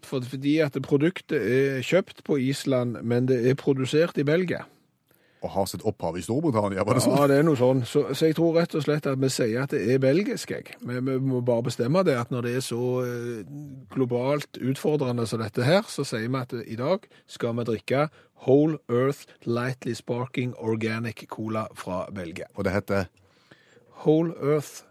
Fordi 0.07 0.55
at 0.65 0.79
produktet 0.87 1.43
er 1.43 1.83
kjøpt 1.85 2.23
på 2.25 2.39
Island, 2.41 3.01
men 3.03 3.27
det 3.29 3.43
er 3.51 3.59
produsert 3.59 4.19
i 4.23 4.25
Belgia. 4.25 4.63
Og 5.47 5.53
har 5.55 5.67
sitt 5.71 5.85
opphav 5.87 6.17
i 6.19 6.25
Storbritannia, 6.25 6.83
var 6.87 6.99
det 6.99 7.05
sånn? 7.05 7.15
Ja, 7.15 7.27
det 7.31 7.39
er 7.39 7.47
noe 7.47 7.59
sånn. 7.59 7.85
Så, 7.87 8.03
så 8.19 8.31
jeg 8.31 8.37
tror 8.39 8.57
rett 8.59 8.75
og 8.75 8.83
slett 8.83 9.07
at 9.07 9.21
vi 9.23 9.31
sier 9.31 9.63
at 9.63 9.75
det 9.75 9.85
er 9.95 10.01
belgisk. 10.03 10.51
Jeg. 10.51 10.75
Vi, 10.81 10.97
vi 11.07 11.17
må 11.23 11.43
bare 11.47 11.69
bestemme 11.69 12.03
det 12.07 12.17
at 12.19 12.33
når 12.35 12.49
det 12.49 12.55
er 12.59 12.65
så 12.67 12.83
eh, 13.05 13.45
globalt 13.95 14.59
utfordrende 14.59 15.27
som 15.31 15.43
dette 15.45 15.67
her, 15.67 15.87
så 15.91 16.07
sier 16.07 16.27
vi 16.27 16.41
at 16.41 16.57
i 16.67 16.79
dag 16.79 17.07
skal 17.31 17.55
vi 17.61 17.67
drikke 17.71 18.09
Whole 18.47 18.81
Earth 18.91 19.31
Lightly 19.47 19.95
Sparking 19.95 20.57
Organic 20.59 21.23
Cola 21.31 21.67
fra 21.79 22.05
Belgia. 22.15 22.51
Og 22.57 22.67
det 22.67 22.75
heter 22.75 23.07
Whole 24.03 24.35
Earth. 24.43 24.86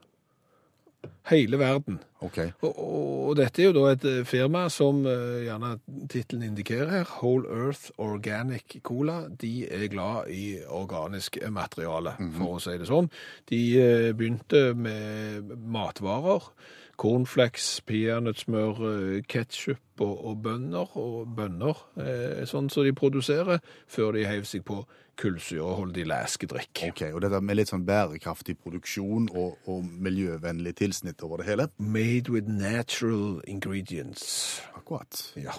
Hele 1.29 1.59
verden. 1.59 1.99
Okay. 2.25 2.51
Og, 2.65 2.77
og, 2.79 3.31
dette 3.37 3.61
er 3.61 3.69
jo 3.69 3.75
da 3.75 3.91
et 3.91 4.05
eh, 4.09 4.21
firma 4.27 4.65
som 4.73 5.03
eh, 5.09 5.43
gjerne 5.45 5.75
tittelen 6.11 6.45
indikerer 6.49 6.91
her, 6.93 7.11
Whole 7.19 7.49
Earth 7.51 7.91
Organic 8.01 8.77
Cola. 8.85 9.25
De 9.29 9.67
er 9.67 9.87
glad 9.93 10.31
i 10.33 10.45
organisk 10.65 11.37
materiale, 11.53 12.15
for 12.37 12.57
å 12.57 12.63
si 12.63 12.77
det 12.81 12.89
sånn. 12.89 13.11
De 13.51 13.61
eh, 13.81 14.09
begynte 14.17 14.71
med 14.77 15.53
matvarer. 15.61 16.49
Cornflakes, 16.97 17.81
peanøttsmør, 17.87 18.83
eh, 18.89 19.23
ketsjup 19.27 20.03
og, 20.03 20.13
og 20.25 20.43
bønner. 20.43 20.97
Og 20.97 21.27
bønner, 21.35 21.81
eh, 21.99 22.45
sånn 22.49 22.69
som 22.71 22.85
de 22.85 22.93
produserer, 22.95 23.59
før 23.87 24.15
de 24.15 24.25
heiv 24.29 24.47
seg 24.49 24.65
på 24.67 24.81
kullsyreholdig 25.19 26.05
læskedrikk. 26.07 26.81
Ok, 26.89 27.01
Og 27.13 27.21
dette 27.23 27.39
med 27.41 27.59
litt 27.59 27.71
sånn 27.71 27.85
bærekraftig 27.87 28.57
produksjon 28.59 29.29
og, 29.31 29.55
og 29.71 29.85
miljøvennlig 29.85 30.75
tilsnitt 30.75 31.23
over 31.23 31.39
det 31.41 31.49
hele? 31.51 31.69
Made 31.77 32.31
with 32.31 32.49
natural 32.51 33.41
ingredients. 33.47 34.61
Akkurat. 34.75 35.31
Ja. 35.39 35.55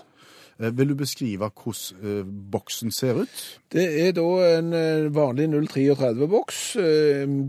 Eh, 0.61 0.79
Vil 0.79 0.88
du 0.88 0.95
beskrive 0.97 1.51
hvordan 1.53 2.21
eh, 2.21 2.25
boksen 2.53 2.90
ser 2.90 3.23
ut? 3.23 3.61
Det 3.73 3.85
er 4.07 4.12
da 4.16 4.27
en 4.57 4.73
eh, 4.73 5.09
vanlig 5.14 5.49
033-boks, 5.53 6.61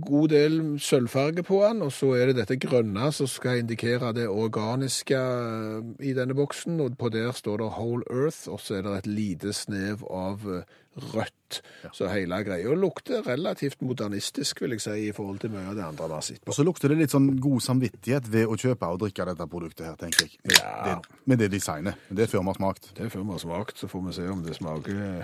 god 0.04 0.28
del 0.34 0.60
sølvfarge 0.80 1.44
på 1.44 1.62
den, 1.64 1.82
og 1.86 1.92
så 1.96 2.14
er 2.18 2.32
det 2.32 2.42
dette 2.42 2.60
grønne 2.60 3.12
som 3.16 3.30
skal 3.32 3.62
indikere 3.62 4.14
det 4.16 4.28
organiske 4.28 5.22
i 6.04 6.14
denne 6.18 6.36
boksen, 6.36 6.80
og 6.84 6.98
på 7.00 7.12
der 7.14 7.32
står 7.32 7.64
det 7.64 7.72
Whole 7.78 8.04
Earth, 8.12 8.50
og 8.52 8.60
så 8.60 8.80
er 8.80 8.88
det 8.88 8.98
et 8.98 9.08
lite 9.08 9.54
snev 9.54 10.04
av 10.12 10.44
eh, 10.98 11.28
Ja. 11.84 11.90
Så 11.96 12.08
hele 12.12 12.36
greia 12.44 12.74
lukter 12.76 13.22
relativt 13.24 13.82
modernistisk, 13.82 14.60
vil 14.62 14.72
jeg 14.76 14.82
si, 14.82 14.96
i 15.08 15.12
forhold 15.16 15.40
til 15.40 15.50
mye 15.54 15.70
av 15.70 15.76
det 15.78 15.84
andre 15.86 16.08
vi 16.10 16.14
har 16.18 16.22
sett 16.26 16.42
på. 16.44 16.50
Og 16.52 16.56
så 16.58 16.64
lukter 16.68 16.90
det 16.92 16.98
litt 16.98 17.14
sånn 17.14 17.30
god 17.40 17.62
samvittighet 17.64 18.28
ved 18.34 18.48
å 18.52 18.58
kjøpe 18.60 18.90
og 18.92 19.00
drikke 19.00 19.26
dette 19.30 19.48
produktet 19.48 19.86
her, 19.86 19.96
tenker 19.96 20.26
jeg. 20.28 20.38
Med, 20.44 20.58
Ja. 20.58 20.74
det, 21.00 21.22
med 21.26 21.40
det 21.40 21.52
designet. 21.52 21.96
Det 22.10 22.24
er 22.24 22.28
før 22.28 22.42
vi 22.44 22.46
har 22.52 22.60
smakt. 22.60 22.92
Det 22.98 23.06
er 23.06 23.10
før 23.10 23.24
vi 23.24 23.32
har 23.32 23.40
smakt, 23.40 23.78
så 23.78 23.88
får 23.88 24.06
vi 24.08 24.14
se 24.14 24.28
om 24.28 24.44
det 24.44 24.56
smaker 24.56 25.24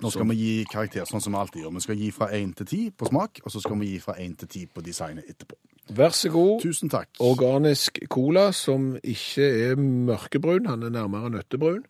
Nå 0.00 0.08
skal 0.10 0.24
vi 0.30 0.34
gi 0.38 0.52
karakter 0.64 1.04
sånn 1.04 1.20
som 1.20 1.34
vi 1.34 1.38
alltid 1.38 1.62
gjør. 1.62 1.74
Vi 1.76 1.80
skal 1.84 1.98
gi 2.00 2.10
fra 2.10 2.28
1 2.32 2.54
til 2.56 2.66
10 2.66 2.90
på 2.96 3.08
smak, 3.10 3.40
og 3.44 3.52
så 3.52 3.60
skal 3.60 3.76
vi 3.78 3.90
gi 3.92 3.98
fra 4.00 4.14
1 4.16 4.38
til 4.38 4.48
10 4.48 4.66
på 4.74 4.80
designet 4.86 5.24
etterpå. 5.28 5.58
Vær 5.92 6.08
så 6.16 6.30
god. 6.32 6.62
Tusen 6.62 6.88
takk. 6.88 7.08
Organisk 7.20 7.98
cola 8.08 8.50
som 8.56 8.94
ikke 9.04 9.44
er 9.70 9.76
mørkebrun, 9.76 10.66
han 10.66 10.82
er 10.82 10.90
nærmere 10.94 11.28
nøttebrun. 11.30 11.84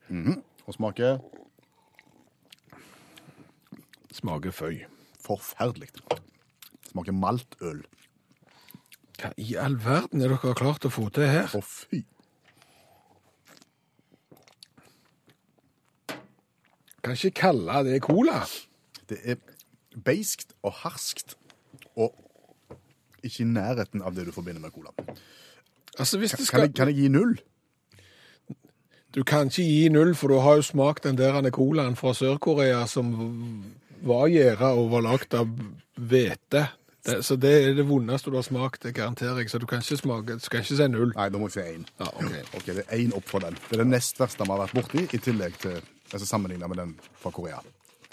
Og 0.66 0.74
smaker 0.74 1.20
Smaker 4.12 4.50
føy. 4.50 4.84
forferdelig. 5.20 5.90
Smaker 6.90 7.12
maltøl. 7.12 7.84
Hva 9.20 9.34
i 9.36 9.54
all 9.60 9.76
verden 9.84 10.22
er 10.24 10.32
dere 10.32 10.54
klart 10.56 10.86
å 10.88 10.90
få 10.90 11.10
til 11.14 11.28
her? 11.28 11.52
Å 11.54 11.60
fy. 11.60 12.04
kan 17.02 17.16
ikke 17.16 17.40
kalle 17.40 17.84
det 17.84 18.00
cola. 18.04 18.42
Det 19.08 19.18
er 19.24 19.38
beiskt 20.04 20.54
og 20.62 20.72
harskt 20.84 21.36
og 21.96 22.14
ikke 23.24 23.42
i 23.44 23.48
nærheten 23.50 24.02
av 24.02 24.14
det 24.16 24.26
du 24.28 24.32
forbinder 24.32 24.62
med 24.62 24.72
cola. 24.72 24.92
Altså, 25.98 26.18
hvis 26.18 26.30
det 26.30 26.38
Kan 26.38 26.46
skal... 26.46 26.60
jeg, 26.60 26.74
kan 26.74 26.88
jeg 26.88 26.96
gi 26.96 27.08
null? 27.08 27.38
Du 29.14 29.24
kan 29.24 29.50
ikke 29.50 29.66
gi 29.66 29.88
null, 29.88 30.14
for 30.14 30.28
du 30.28 30.38
har 30.38 30.60
jo 30.60 30.62
smakt 30.62 31.04
den 31.04 31.18
der 31.18 31.50
colaen 31.50 31.96
fra 31.96 32.14
Sør-Korea 32.14 32.86
som 32.86 33.10
var 34.06 34.28
gjæra 34.32 34.72
og 34.78 34.90
var 34.92 35.04
lagd 35.06 35.34
av 35.38 35.48
hvete. 36.00 36.66
Det, 37.00 37.16
så 37.24 37.36
det 37.40 37.50
er 37.64 37.74
det 37.78 37.86
vondeste 37.88 38.28
du 38.28 38.36
har 38.36 38.44
smakt, 38.44 38.82
det 38.84 38.92
garanterer 38.98 39.38
jeg. 39.40 39.48
Så 39.52 39.58
du 39.62 39.64
kan 39.68 39.80
ikke 39.80 39.96
smake, 39.96 40.36
du 40.36 40.44
skal 40.44 40.60
ikke 40.60 40.76
si 40.76 40.88
null. 40.92 41.14
Nei, 41.16 41.28
da 41.32 41.40
må 41.40 41.48
jeg 41.48 41.54
si 41.56 41.64
én. 41.78 41.86
Ja, 42.00 42.10
ok. 42.12 42.34
Ok, 42.58 42.66
Det 42.76 42.84
er 42.86 42.98
én 43.00 43.14
opp 43.16 43.28
for 43.28 43.40
den. 43.44 43.56
Det 43.68 43.78
er 43.78 43.82
det 43.84 43.88
nest 43.94 44.20
verste 44.20 44.44
vi 44.44 44.52
har 44.52 44.60
vært 44.66 44.76
borti, 44.76 45.06
i 45.08 45.20
tillegg 45.24 45.56
til 45.62 45.78
altså 46.12 46.26
sammenligna 46.28 46.68
med 46.68 46.82
den 46.82 46.94
fra 47.22 47.32
Korea. 47.32 47.62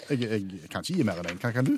Jeg, 0.08 0.22
jeg 0.24 0.70
kan 0.72 0.80
ikke 0.86 0.94
gi 1.02 1.04
mer 1.04 1.20
enn 1.20 1.32
én. 1.34 1.40
Hva 1.42 1.52
kan 1.52 1.68
du? 1.68 1.74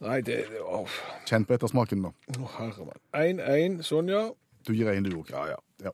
Nei, 0.00 0.20
det 0.24 0.38
Å, 0.64 0.84
Kjenn 1.28 1.44
på 1.44 1.58
ettersmaken 1.58 2.00
nå. 2.06 2.14
å, 2.40 2.46
herre 2.56 2.86
mann. 2.88 3.02
1-1, 3.12 3.82
Sonja. 3.84 4.30
Du 4.64 4.72
gir 4.72 4.88
én, 4.94 5.04
du 5.04 5.12
òg. 5.18 5.28
Ja, 5.32 5.44
ja. 5.52 5.58
Ja. 5.84 5.92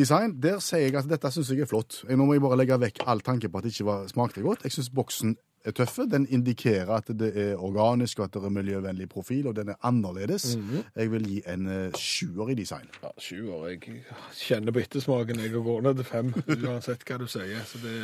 Design, 0.00 0.32
der 0.42 0.58
sier 0.64 0.86
jeg 0.88 0.96
at 1.02 1.08
dette 1.10 1.30
syns 1.34 1.50
jeg 1.52 1.60
er 1.66 1.70
flott. 1.70 2.00
Nå 2.08 2.24
må 2.24 2.34
jeg 2.36 2.42
bare 2.44 2.56
legge 2.60 2.80
vekk 2.80 3.04
all 3.10 3.20
tanke 3.26 3.48
på 3.52 3.60
at 3.60 3.66
det 3.68 3.74
ikke 3.76 3.86
var, 3.90 4.06
smakte 4.10 4.42
godt. 4.44 4.64
Jeg 4.66 4.72
syns 4.78 4.88
boksen 4.96 5.36
er 5.68 5.74
tøffe. 5.76 6.06
Den 6.08 6.24
indikerer 6.32 6.88
at 6.96 7.10
det 7.20 7.28
er 7.36 7.50
organisk, 7.60 8.18
og 8.22 8.30
at 8.30 8.36
det 8.38 8.44
er 8.48 8.54
miljøvennlig 8.54 9.08
profil, 9.12 9.50
og 9.50 9.56
den 9.58 9.68
er 9.74 9.76
annerledes. 9.84 10.54
Jeg 10.96 11.10
vil 11.12 11.26
gi 11.28 11.40
en 11.52 11.66
uh, 11.68 11.98
sjuer 12.00 12.48
i 12.54 12.56
design. 12.56 12.88
Ja, 13.04 13.10
sjuer. 13.20 13.66
Jeg 13.74 14.00
kjenner 14.40 14.72
på 14.72 14.80
ettersmaken. 14.86 15.42
Jeg 15.44 15.52
går 15.58 15.82
ned 15.84 16.00
til 16.00 16.08
fem, 16.08 16.32
uansett 16.64 17.04
hva 17.10 17.18
du 17.20 17.26
sier. 17.28 17.60
Så 17.68 17.82
det 17.84 17.96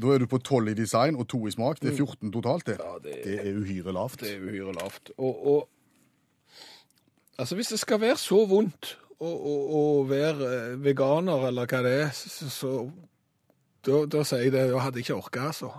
Da 0.00 0.08
er 0.14 0.22
du 0.22 0.26
på 0.30 0.38
tolv 0.40 0.70
i 0.70 0.74
design 0.78 1.18
og 1.20 1.26
to 1.28 1.42
i 1.46 1.50
smak. 1.52 1.82
Det 1.82 1.90
er 1.92 1.96
14 1.98 2.30
totalt, 2.32 2.64
det. 2.70 2.78
Ja, 2.80 2.94
det- 3.04 3.18
det 3.26 3.34
er 3.42 3.58
uhyre 3.58 3.92
lavt. 3.92 4.20
Det 4.22 4.36
er 4.36 4.46
uhyre 4.46 4.72
lavt. 4.78 5.10
Og, 5.18 5.46
og 5.46 5.68
altså, 7.38 7.54
hvis 7.58 7.68
det 7.74 7.78
skal 7.82 8.00
være 8.00 8.16
så 8.16 8.46
vondt 8.48 8.98
å, 9.22 9.30
å, 9.30 9.56
å 9.78 9.82
være 10.08 10.52
eh, 10.52 10.76
veganer, 10.82 11.48
eller 11.48 11.68
hva 11.70 11.82
det 11.86 11.96
er, 12.04 12.14
så, 12.16 12.50
så 12.50 12.72
da, 13.86 14.04
da 14.10 14.22
sier 14.26 14.46
jeg 14.46 14.54
det. 14.54 14.68
Da 14.70 14.82
hadde 14.82 15.00
jeg 15.00 15.08
ikke 15.08 15.20
orka, 15.20 15.50
altså. 15.52 15.74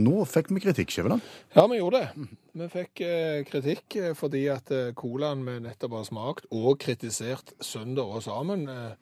Nå 0.00 0.22
fikk 0.30 0.52
vi 0.54 0.62
kritikk, 0.62 0.92
Skjæveland. 0.94 1.24
Ja, 1.56 1.66
vi 1.68 1.80
gjorde 1.80 2.00
det. 2.00 2.28
Vi 2.60 2.68
fikk 2.72 3.02
eh, 3.04 3.40
kritikk 3.48 3.96
eh, 3.98 4.12
fordi 4.16 4.44
at 4.52 4.70
eh, 4.74 4.92
colaen 4.96 5.42
vi 5.46 5.58
nettopp 5.66 5.98
har 5.98 6.06
smakt 6.06 6.46
og 6.54 6.78
kritisert 6.80 7.52
søndag 7.62 8.14
og 8.14 8.22
sammen, 8.24 8.64
eh, 8.70 8.94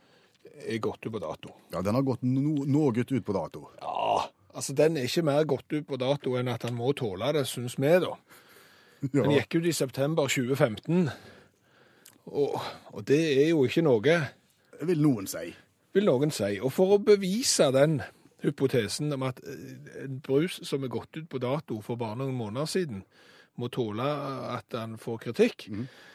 er 0.64 0.81
gått 0.83 1.04
ut 1.04 1.12
på 1.14 1.20
dato. 1.22 1.52
Ja, 1.74 1.85
den 1.85 1.94
har 1.94 2.07
gått 2.07 2.24
no 2.26 2.64
noe 2.66 3.04
ut 3.04 3.12
på 3.12 3.37
dato. 3.37 3.68
Ja, 3.78 4.24
altså 4.50 4.74
den 4.81 4.96
er 4.98 5.07
ikke 5.07 5.26
mer 5.28 5.46
gått 5.48 5.76
ut 5.76 5.87
på 5.87 6.00
dato 6.00 6.35
enn 6.40 6.50
at 6.50 6.66
han 6.66 6.76
må 6.76 6.90
tåle 6.98 7.31
det, 7.37 7.44
syns 7.46 7.78
vi 7.78 7.92
da. 8.02 8.16
Den 9.14 9.34
gikk 9.37 9.58
ut 9.61 9.68
i 9.70 9.72
september 9.76 10.26
2015, 10.30 11.08
og, 12.28 12.61
og 12.92 13.04
det 13.08 13.20
er 13.44 13.48
jo 13.52 13.64
ikke 13.64 13.84
noe, 13.87 14.18
vil 14.82 15.02
noen 15.02 15.28
si. 15.30 15.52
vil 15.94 16.08
noen 16.08 16.32
si. 16.34 16.58
Og 16.61 16.72
for 16.74 16.96
å 16.96 17.02
bevise 17.02 17.70
den 17.74 18.00
hypotesen 18.42 19.12
om 19.14 19.24
at 19.26 19.40
eh, 19.46 20.04
en 20.04 20.20
brus 20.24 20.61
som 20.66 20.84
er 20.84 20.92
gått 20.92 21.16
ut 21.16 21.28
på 21.30 21.40
dato 21.42 21.80
for 21.84 22.00
bare 22.00 22.20
noen 22.20 22.37
måneder 22.38 22.70
siden, 22.70 23.02
må 23.58 23.70
tåle 23.74 24.04
at 24.54 24.74
han 24.76 24.94
får 25.02 25.16
kritikk, 25.24 25.64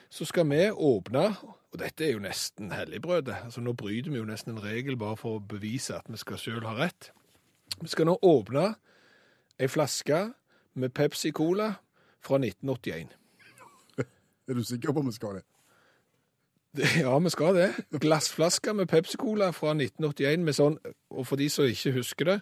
så 0.08 0.24
skal 0.24 0.48
vi 0.48 0.70
åpne, 0.72 1.24
og 1.44 1.80
dette 1.82 2.06
er 2.06 2.14
jo 2.14 2.22
nesten 2.24 2.72
helligbrødet, 2.72 3.36
altså 3.50 3.60
nå 3.60 3.74
bryter 3.76 4.14
vi 4.14 4.22
jo 4.22 4.28
nesten 4.30 4.54
en 4.54 4.64
regel 4.64 4.96
bare 5.00 5.18
for 5.20 5.40
å 5.40 5.44
bevise 5.44 5.98
at 5.98 6.08
vi 6.08 6.20
skal 6.22 6.40
selv 6.40 6.70
ha 6.70 6.78
rett. 6.78 7.10
Vi 7.82 7.90
skal 7.92 8.08
nå 8.08 8.16
åpne 8.24 8.70
ei 9.60 9.68
flaske 9.68 10.30
med 10.80 10.94
Pepsi 10.96 11.34
Cola 11.36 11.74
fra 12.24 12.40
1981. 12.42 13.12
Er 14.48 14.58
du 14.58 14.64
sikker 14.68 14.94
på 14.94 15.04
om 15.04 15.12
vi 15.12 15.16
skal 15.16 15.40
det? 15.40 15.48
Ja, 17.04 17.14
vi 17.20 17.30
skal 17.30 17.56
det. 17.56 17.70
Glassflasker 18.02 18.74
med 18.74 18.90
Pepsi 18.90 19.18
Cola 19.22 19.52
fra 19.54 19.76
1981 19.76 20.46
med 20.46 20.58
sånn, 20.58 20.78
og 21.14 21.28
for 21.30 21.38
de 21.38 21.46
som 21.54 21.70
ikke 21.70 21.94
husker 22.00 22.32
det, 22.32 22.38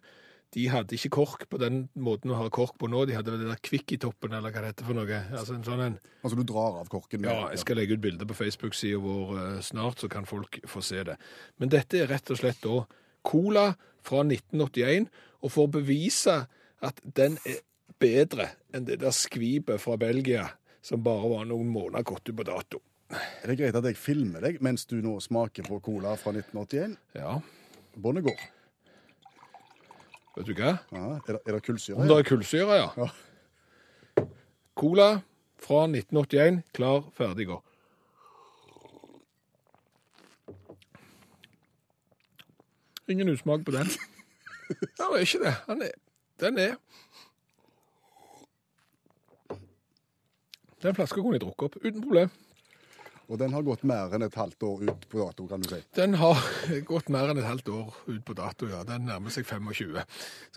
de 0.56 0.66
hadde 0.68 0.96
ikke 0.98 1.12
kork 1.16 1.44
på 1.52 1.60
den 1.60 1.86
måten 1.96 2.32
du 2.32 2.36
har 2.36 2.50
kork 2.52 2.76
på 2.80 2.88
nå. 2.92 3.06
De 3.08 3.16
hadde 3.16 3.38
det 3.40 3.48
der 3.48 3.60
kvikk 3.64 3.94
i 3.96 4.00
toppen, 4.04 4.34
eller 4.36 4.52
hva 4.52 4.64
det 4.64 4.72
heter 4.74 4.88
for 4.88 5.00
noe. 5.00 5.20
Altså 5.32 5.56
en 5.56 5.64
sånn 5.64 5.84
en. 5.86 5.98
Altså 6.22 6.40
du 6.40 6.44
drar 6.48 6.80
av 6.82 6.90
korken? 6.92 7.24
Ja, 7.28 7.46
jeg 7.54 7.62
skal 7.64 7.80
legge 7.80 7.96
ut 7.96 8.04
bilder 8.04 8.28
på 8.28 8.36
Facebook-sida 8.36 9.00
vår 9.00 9.32
eh, 9.40 9.62
snart, 9.64 10.04
så 10.04 10.12
kan 10.12 10.28
folk 10.28 10.60
få 10.68 10.84
se 10.84 11.06
det. 11.08 11.16
Men 11.60 11.72
dette 11.72 12.02
er 12.02 12.12
rett 12.12 12.32
og 12.32 12.42
slett 12.42 12.60
da 12.66 12.82
Cola 13.28 13.70
fra 14.04 14.26
1981, 14.26 15.08
og 15.42 15.54
for 15.54 15.70
å 15.70 15.74
bevise 15.80 16.42
at 16.84 17.00
den 17.20 17.40
er 17.48 17.62
bedre 18.02 18.50
enn 18.74 18.88
det 18.88 19.00
der 19.02 19.14
skvipet 19.16 19.82
fra 19.82 19.98
Belgia, 20.02 20.48
som 20.82 21.04
bare 21.06 21.30
var 21.30 21.46
noen 21.50 21.70
måneder 21.72 22.06
gått 22.08 22.30
ut 22.30 22.38
på 22.38 22.48
dato. 22.48 22.82
Er 23.12 23.52
det 23.52 23.58
greit 23.60 23.76
at 23.76 23.86
jeg 23.90 24.00
filmer 24.00 24.44
deg 24.46 24.62
mens 24.64 24.86
du 24.88 24.98
nå 25.04 25.18
smaker 25.24 25.68
på 25.68 25.82
cola 25.84 26.16
fra 26.20 26.32
1981? 26.34 26.96
Ja, 27.20 27.40
Bondegård. 28.00 28.40
vet 30.38 30.48
du 30.48 30.54
hva? 30.56 30.78
Ja, 30.96 31.08
er, 31.18 31.34
det, 31.36 31.42
er 31.44 31.58
det 31.58 31.64
kullsyre? 31.66 31.98
Om 32.00 32.08
det 32.08 32.18
er 32.22 32.30
kullsyre, 32.30 32.78
ja. 32.80 32.88
Ja. 32.96 34.28
Cola 34.80 35.10
fra 35.62 35.84
1981, 35.92 36.62
klar, 36.74 37.04
ferdig, 37.18 37.50
gå. 37.52 37.60
Ingen 43.12 43.30
usmak 43.30 43.66
på 43.68 43.76
den. 43.76 43.92
Det 44.72 45.04
er 45.04 45.18
ikke 45.20 45.40
det. 45.44 45.92
Den 46.40 46.58
er 46.58 46.78
Den 50.82 50.98
flaska 50.98 51.22
kunne 51.22 51.38
jeg 51.38 51.46
drukke 51.46 51.68
opp, 51.68 51.78
uten 51.84 52.02
problem. 52.02 52.32
Og 53.32 53.40
den 53.40 53.54
har 53.56 53.64
gått 53.64 53.84
mer 53.88 54.12
enn 54.12 54.26
et 54.26 54.36
halvt 54.36 54.64
år 54.68 54.82
ut 54.90 55.06
på 55.12 55.22
dato, 55.22 55.46
kan 55.48 55.62
du 55.64 55.70
si. 55.70 55.80
Den 55.96 56.18
har 56.20 56.42
gått 56.90 57.08
mer 57.14 57.32
enn 57.32 57.40
et 57.40 57.48
halvt 57.48 57.70
år 57.72 57.96
ut 58.10 58.24
på 58.28 58.36
dato, 58.36 58.68
ja. 58.68 58.82
Den 58.88 59.08
nærmer 59.08 59.32
seg 59.32 59.48
25. 59.48 60.02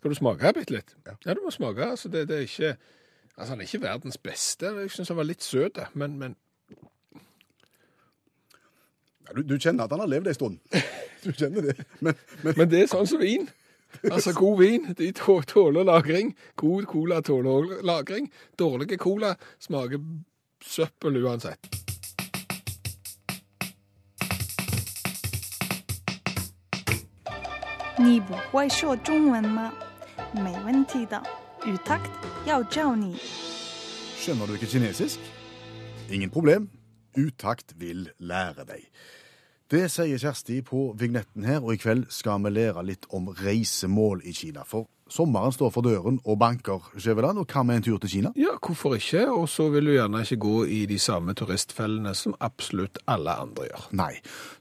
Skal 0.01 0.11
du 0.11 0.19
smake 0.19 0.55
bitte 0.57 0.75
litt? 0.75 0.97
Ja. 1.07 1.15
du 1.37 1.45
må 1.45 1.53
smake. 1.55 1.87
Altså, 1.95 2.11
det, 2.11 2.27
det 2.31 2.41
er 2.41 2.49
ikke 2.49 2.77
Altså, 3.35 3.51
han 3.51 3.61
er 3.61 3.67
ikke 3.67 3.83
verdens 3.83 4.19
beste. 4.23 4.69
Jeg 4.79 4.91
syns 4.95 5.11
han 5.11 5.19
var 5.19 5.27
litt 5.27 5.43
søt, 5.43 5.79
men, 5.99 6.19
men 6.21 6.37
Ja, 9.25 9.33
du, 9.35 9.41
du 9.43 9.57
kjenner 9.59 9.89
at 9.89 9.95
han 9.95 10.03
har 10.05 10.11
levd 10.11 10.31
en 10.31 10.39
stund. 10.39 10.61
Du 11.25 11.33
kjenner 11.33 11.65
det. 11.65 11.87
Men, 12.05 12.19
men 12.45 12.59
Men 12.59 12.69
det 12.69 12.83
er 12.83 12.91
sånn 12.93 13.07
som 13.09 13.23
vin. 13.23 13.47
Altså, 14.03 14.33
god 14.33 14.59
vin 14.59 14.95
de 14.99 15.13
tåler 15.13 15.85
lagring. 15.85 16.35
God 16.57 16.85
cola 16.91 17.21
tåler 17.23 17.83
lagring. 17.83 18.31
Dårlige 18.59 18.99
cola 18.99 19.35
smaker 19.61 19.99
søppel 20.65 21.25
uansett. 21.25 21.85
Skjønner 34.19 34.51
du 34.51 34.57
ikke 34.59 34.67
kinesisk? 34.67 35.21
Ingen 36.11 36.33
problem. 36.35 36.67
Utakt 37.17 37.77
vil 37.79 38.09
lære 38.19 38.67
deg. 38.67 38.89
Det 39.75 39.89
sier 39.91 40.21
Kjersti 40.23 40.61
på 40.63 40.93
vignetten 40.95 41.43
her, 41.49 41.57
og 41.65 41.75
i 41.75 41.79
kveld 41.83 42.05
skal 42.15 42.45
vi 42.45 42.53
lære 42.53 42.85
litt 42.87 43.09
om 43.11 43.33
reisemål 43.35 44.21
i 44.23 44.31
Kina. 44.31 44.63
For 44.63 44.87
sommeren 45.11 45.51
står 45.51 45.73
for 45.75 45.83
døren 45.83 46.21
og 46.23 46.37
banker, 46.39 46.85
Skjæveland, 46.95 47.41
og 47.43 47.51
hva 47.51 47.65
med 47.67 47.81
en 47.81 47.87
tur 47.89 47.97
til 47.99 48.13
Kina? 48.13 48.31
Ja, 48.39 48.53
hvorfor 48.63 48.95
ikke? 48.95 49.25
Og 49.33 49.49
så 49.51 49.67
vil 49.75 49.89
du 49.91 49.97
gjerne 49.97 50.21
ikke 50.23 50.39
gå 50.45 50.53
i 50.77 50.85
de 50.87 50.99
samme 51.03 51.35
turistfellene 51.35 52.13
som 52.15 52.37
absolutt 52.39 53.01
alle 53.11 53.35
andre 53.35 53.67
gjør. 53.67 53.89
Nei, 53.99 54.13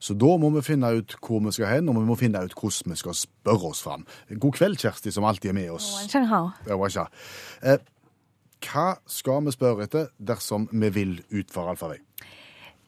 så 0.02 0.18
da 0.18 0.32
må 0.42 0.50
vi 0.56 0.64
finne 0.66 0.90
ut 0.98 1.14
hvor 1.20 1.44
vi 1.46 1.54
skal 1.60 1.76
hen, 1.76 1.94
og 1.94 2.00
vi 2.00 2.08
må 2.10 2.18
finne 2.18 2.42
ut 2.42 2.58
hvordan 2.58 2.96
vi 2.96 3.02
skal 3.04 3.20
spørre 3.20 3.70
oss 3.70 3.84
fram. 3.86 4.08
God 4.34 4.58
kveld, 4.58 4.82
Kjersti, 4.82 5.14
som 5.14 5.30
alltid 5.30 5.52
er 5.54 5.60
med 5.60 5.76
oss. 5.76 5.92
Hva 6.74 6.90
eh, 7.70 8.98
skal 9.20 9.46
vi 9.46 9.54
spørre 9.60 9.86
etter 9.86 10.10
dersom 10.18 10.66
vi 10.74 10.90
vil 10.98 11.20
ut 11.30 11.54
for 11.54 11.70
allfarvei? 11.70 12.02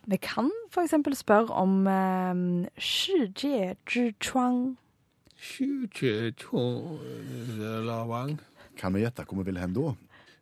Vi 0.06 0.18
kan 0.22 0.52
f.eks. 0.70 0.94
spørre 1.18 1.54
om 1.54 1.88
um, 1.88 2.66
Kan 8.78 8.94
vi 8.94 9.02
gjette 9.02 9.26
hvor 9.26 9.40
vi 9.40 9.48
vil 9.50 9.58
hen 9.62 9.74
da? 9.74 9.94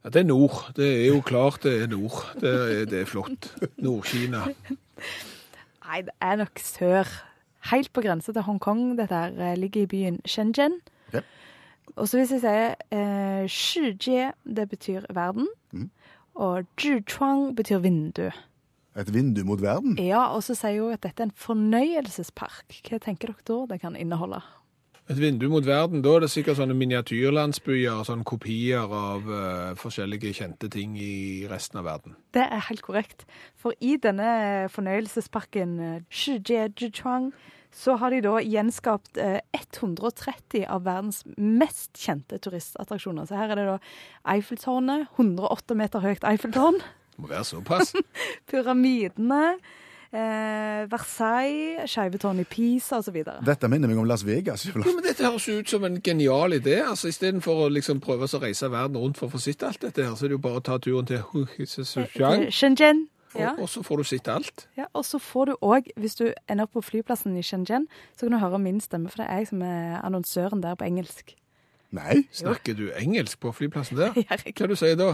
Ja, 0.03 0.09
det 0.09 0.19
er 0.19 0.27
nord. 0.27 0.73
Det 0.75 0.89
er 1.05 1.07
jo 1.07 1.21
klart 1.21 1.63
det 1.63 1.77
er 1.81 1.87
nord. 1.87 2.25
Det 2.41 2.51
er, 2.51 2.85
det 2.85 3.01
er 3.01 3.05
flott. 3.07 3.53
Nord-Kina. 3.77 4.43
Nei, 5.85 6.01
det 6.01 6.15
er 6.19 6.35
nok 6.43 6.59
sør. 6.59 7.07
Helt 7.71 7.93
på 7.93 8.03
grensa 8.03 8.35
til 8.35 8.43
Hongkong. 8.43 8.97
Dette 8.99 9.15
her 9.15 9.39
eh, 9.39 9.57
ligger 9.57 9.85
i 9.85 9.85
byen 9.87 10.19
Shenzhen. 10.27 10.81
Okay. 11.07 11.23
Og 11.95 12.09
så 12.09 12.19
hvis 12.19 12.31
jeg 12.35 12.43
sier 12.43 12.75
eh, 12.91 13.47
Shijie, 13.47 14.33
det 14.43 14.67
betyr 14.69 15.07
verden. 15.09 15.47
Mm. 15.71 15.89
Og 16.35 16.65
Zhichuang 16.79 17.55
betyr 17.55 17.79
vindu. 17.79 18.27
Et 18.95 19.13
vindu 19.13 19.41
mot 19.47 19.61
verden? 19.61 19.95
Ja, 19.97 20.27
og 20.35 20.43
så 20.45 20.55
sier 20.57 20.83
hun 20.83 20.93
at 20.93 21.01
dette 21.05 21.23
er 21.23 21.31
en 21.31 21.37
fornøyelsespark. 21.37 22.83
Hva 22.85 22.99
tenker 23.01 23.33
dere 23.33 23.47
da 23.49 23.63
det 23.73 23.79
kan 23.81 23.97
inneholde? 23.97 24.43
Et 25.11 25.19
vindu 25.19 25.49
mot 25.51 25.65
verden, 25.67 25.99
da 25.99 26.13
er 26.15 26.23
det 26.23 26.29
sikkert 26.31 26.61
sånne 26.61 26.77
miniatyrlandsbyer, 26.79 28.05
sånne 28.07 28.23
kopier 28.23 28.87
av 28.87 29.25
uh, 29.27 29.73
forskjellige 29.75 30.31
kjente 30.37 30.69
ting 30.71 30.93
i 30.95 31.43
resten 31.51 31.81
av 31.81 31.89
verden. 31.89 32.15
Det 32.31 32.45
er 32.45 32.63
helt 32.69 32.85
korrekt. 32.85 33.25
For 33.59 33.75
i 33.83 33.97
denne 33.99 34.69
fornøyelsesparken 34.71 35.75
eh, 35.83 35.99
Shijiejuchuang, 36.07 37.33
så 37.75 37.97
har 37.99 38.13
de 38.13 38.21
da 38.23 38.37
gjenskapt 38.39 39.19
eh, 39.19 39.41
130 39.57 40.63
av 40.71 40.85
verdens 40.87 41.23
mest 41.35 41.97
kjente 41.99 42.39
turistattraksjoner. 42.39 43.27
Så 43.27 43.35
her 43.35 43.51
er 43.51 43.59
det 43.59 43.69
da 43.73 43.77
Eiffeltårnet, 44.35 45.09
108 45.17 45.79
meter 45.83 46.05
høyt 46.05 46.27
Eiffeltårn. 46.31 46.79
Det 47.13 47.21
må 47.23 47.29
være 47.29 47.45
såpass. 47.45 47.93
Pyramidene, 48.49 49.43
eh, 50.13 50.83
Versailles, 50.91 51.85
Skeivetårnet 51.89 52.47
i 52.47 52.49
Pisa 52.49 52.99
osv. 53.01 53.19
Dette 53.45 53.69
minner 53.69 53.91
meg 53.91 54.01
om 54.01 54.09
Las 54.09 54.25
Vegas. 54.25 54.65
Jo, 54.65 54.81
men 54.81 55.03
Dette 55.05 55.25
høres 55.27 55.47
ut 55.49 55.69
som 55.69 55.85
en 55.87 56.01
genial 56.01 56.57
idé. 56.57 56.79
altså 56.81 57.11
Istedenfor 57.11 57.67
å 57.67 57.71
liksom 57.73 58.01
prøve 58.03 58.27
å 58.29 58.43
reise 58.43 58.69
verden 58.73 58.97
rundt 58.97 59.21
for 59.21 59.29
å 59.29 59.35
få 59.35 59.41
sett 59.41 59.63
alt 59.63 59.81
dette, 59.81 60.03
her, 60.03 60.15
så 60.17 60.25
er 60.25 60.33
det 60.33 60.39
jo 60.39 60.45
bare 60.45 60.61
å 60.61 60.65
ta 60.65 60.79
turen 60.81 61.09
til 61.09 61.23
Huizhou, 61.31 61.85
Shenzhen. 62.49 63.07
Ja. 63.33 63.55
og, 63.55 63.63
og 63.65 63.69
så 63.69 63.81
får 63.81 63.97
du 63.97 64.03
sett 64.05 64.27
alt. 64.29 64.67
Ja, 64.77 64.85
og 64.93 65.05
så 65.05 65.17
får 65.17 65.49
du 65.49 65.53
òg, 65.65 65.87
hvis 65.97 66.19
du 66.19 66.27
ender 66.45 66.67
opp 66.67 66.75
på 66.77 66.83
flyplassen 66.85 67.37
i 67.37 67.41
Shenzhen, 67.41 67.87
så 68.13 68.27
kan 68.27 68.35
du 68.35 68.41
høre 68.43 68.59
min 68.61 68.81
stemme, 68.81 69.09
for 69.09 69.23
det 69.23 69.29
er 69.29 69.41
jeg 69.41 69.49
som 69.49 69.63
er 69.65 69.95
annonsøren 70.03 70.61
der 70.61 70.77
på 70.77 70.85
engelsk. 70.85 71.33
Nei. 71.93 72.23
Snakker 72.33 72.77
du 72.77 72.87
engelsk 72.97 73.39
på 73.41 73.53
flyplassen 73.53 73.99
der? 73.99 74.17
Ja, 74.25 74.37
sier 74.41 74.53
Hva 74.57 74.69
du 74.69 75.01
da? 75.01 75.09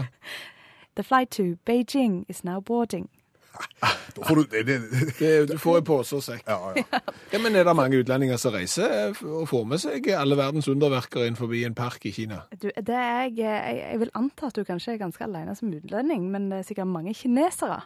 The 1.00 1.04
flight 1.04 1.30
to 1.30 1.56
Beijing 1.64 2.26
is 2.28 2.44
now 2.44 2.60
boarding. 2.60 3.08
Da 4.16 4.24
får 4.26 4.34
du, 4.36 4.42
det, 4.50 4.62
det, 4.66 4.80
Det, 5.18 5.48
du 5.48 5.58
får 5.58 5.78
en 5.78 5.84
pose 5.84 6.16
og 6.16 6.22
sekk. 6.22 6.42
ja, 6.46 6.58
ja. 6.76 6.98
Ja, 7.32 7.38
men 7.38 7.56
er 7.56 7.64
det 7.64 7.74
mange 7.76 8.00
utlendinger 8.02 8.36
som 8.36 8.52
reiser 8.52 8.90
eh, 9.08 9.22
og 9.24 9.46
får 9.48 9.64
med 9.70 9.80
seg 9.80 10.08
alle 10.12 10.36
verdens 10.36 10.68
underverker 10.68 11.24
inn 11.24 11.38
forbi 11.38 11.62
en 11.64 11.74
park 11.78 12.04
i 12.10 12.12
Kina? 12.12 12.42
Du, 12.52 12.68
det 12.68 12.96
er 12.96 13.22
jeg, 13.30 13.38
jeg, 13.38 13.78
jeg 13.80 14.00
vil 14.02 14.12
anta 14.18 14.50
at 14.50 14.58
du 14.58 14.64
kanskje 14.68 14.92
er 14.96 15.00
ganske 15.00 15.24
alene 15.24 15.54
som 15.56 15.72
utlending, 15.72 16.26
men 16.34 16.50
det 16.50 16.58
er 16.58 16.68
sikkert 16.68 16.90
mange 16.90 17.14
kinesere 17.16 17.80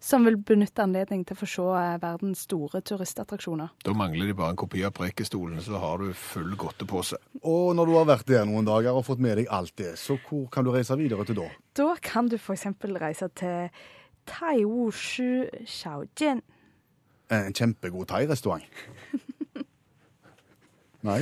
som 0.00 0.24
vil 0.24 0.36
benytte 0.38 0.84
anledning 0.84 1.24
til 1.26 1.34
å 1.34 1.40
få 1.40 1.48
se 1.50 1.66
eh, 1.80 1.96
verdens 2.02 2.44
store 2.46 2.80
turistattraksjoner. 2.86 3.72
Da 3.84 3.94
mangler 3.98 4.30
de 4.30 4.36
bare 4.38 4.54
en 4.54 4.60
kopi 4.60 4.84
av 4.86 4.94
Preikestolen, 4.96 5.60
så 5.64 5.80
har 5.82 6.02
du 6.02 6.12
full 6.14 6.54
godtepose. 6.58 7.18
Og 7.42 7.74
når 7.76 7.90
du 7.90 7.94
har 7.98 8.10
vært 8.12 8.30
der 8.30 8.46
noen 8.48 8.68
dager 8.68 8.94
og 8.94 9.06
fått 9.08 9.22
med 9.24 9.40
deg 9.40 9.50
alt 9.54 9.74
det, 9.80 9.96
så 9.98 10.18
hvor 10.28 10.46
kan 10.54 10.66
du 10.66 10.72
reise 10.74 10.96
videre 10.98 11.26
til 11.26 11.40
da? 11.40 11.48
Da 11.78 11.90
kan 12.02 12.30
du 12.30 12.38
f.eks. 12.38 12.68
reise 13.02 13.30
til 13.38 13.82
Taiwushu 14.28 15.48
Xiaojian. 15.66 16.44
En 17.34 17.54
kjempegod 17.56 18.08
thai-restaurant. 18.12 18.64
Nei. 21.08 21.20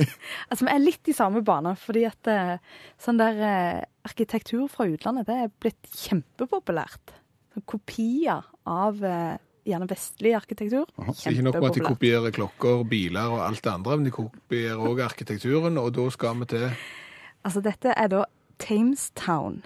Altså, 0.49 0.65
Vi 0.65 0.71
er 0.73 0.81
litt 0.81 1.09
i 1.09 1.15
samme 1.15 1.43
bane, 1.45 1.75
fordi 1.77 2.05
at 2.09 2.29
eh, 2.31 2.57
sånn 3.01 3.19
der 3.21 3.41
eh, 3.45 3.85
arkitektur 4.07 4.65
fra 4.71 4.87
utlandet 4.89 5.27
det 5.29 5.37
er 5.43 5.53
blitt 5.61 5.89
kjempepopulært. 5.93 7.17
Kopier 7.65 8.45
av 8.67 8.99
eh, 9.05 9.37
gjerne 9.67 9.87
vestlig 9.89 10.33
arkitektur. 10.37 10.85
Så 11.13 11.31
ikke 11.31 11.45
nok 11.47 11.59
med 11.59 11.69
at 11.69 11.79
de 11.79 11.85
kopierer 11.85 12.35
klokker, 12.35 12.83
biler 12.89 13.31
og 13.33 13.43
alt 13.45 13.63
det 13.63 13.71
andre, 13.73 13.97
men 13.97 14.07
de 14.07 14.13
kopierer 14.15 14.81
òg 14.81 15.01
arkitekturen, 15.05 15.79
og 15.81 15.91
da 15.97 16.09
skal 16.13 16.41
vi 16.41 16.51
til 16.53 16.69
Altså, 17.45 17.61
dette 17.63 17.93
er 17.95 18.07
da 18.11 18.25
Tamestown. 18.59 19.61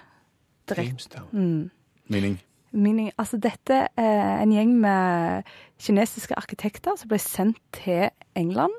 Tamestown. 0.69 1.29
Mm. 1.31 1.71
Meaning? 2.11 2.35
Meaning, 2.71 3.11
altså, 3.17 3.39
dette 3.41 3.87
er 3.97 4.41
en 4.43 4.51
gjeng 4.53 4.75
med 4.83 5.47
kinesiske 5.81 6.37
arkitekter 6.37 6.99
som 6.99 7.09
ble 7.09 7.17
sendt 7.19 7.59
til 7.73 8.11
England 8.37 8.75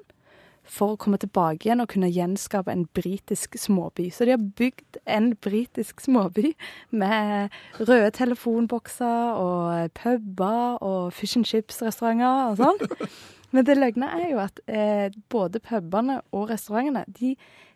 for 0.69 0.95
å 0.95 0.99
komme 1.01 1.19
tilbake 1.21 1.67
igjen 1.67 1.83
og 1.83 1.91
kunne 1.93 2.11
gjenskape 2.13 2.73
en 2.73 2.85
britisk 2.95 3.57
småby. 3.59 4.09
Så 4.15 4.27
de 4.27 4.35
har 4.37 4.45
bygd 4.59 5.01
en 5.11 5.33
britisk 5.43 6.01
småby 6.05 6.53
med 6.91 7.53
røde 7.81 8.11
telefonbokser 8.17 9.39
og 9.39 9.93
puber 9.99 10.79
og 10.81 11.13
fish 11.17 11.39
and 11.39 11.49
chips-restauranter 11.49 12.53
og 12.53 12.61
sånn. 12.63 13.09
Men 13.53 13.67
det 13.69 13.77
løgne 13.77 14.09
er 14.17 14.29
jo 14.31 14.39
at 14.41 14.63
eh, 14.67 15.11
både 15.33 15.61
pubene 15.61 16.23
og 16.33 16.49
restaurantene 16.53 17.05
de, 17.09 17.35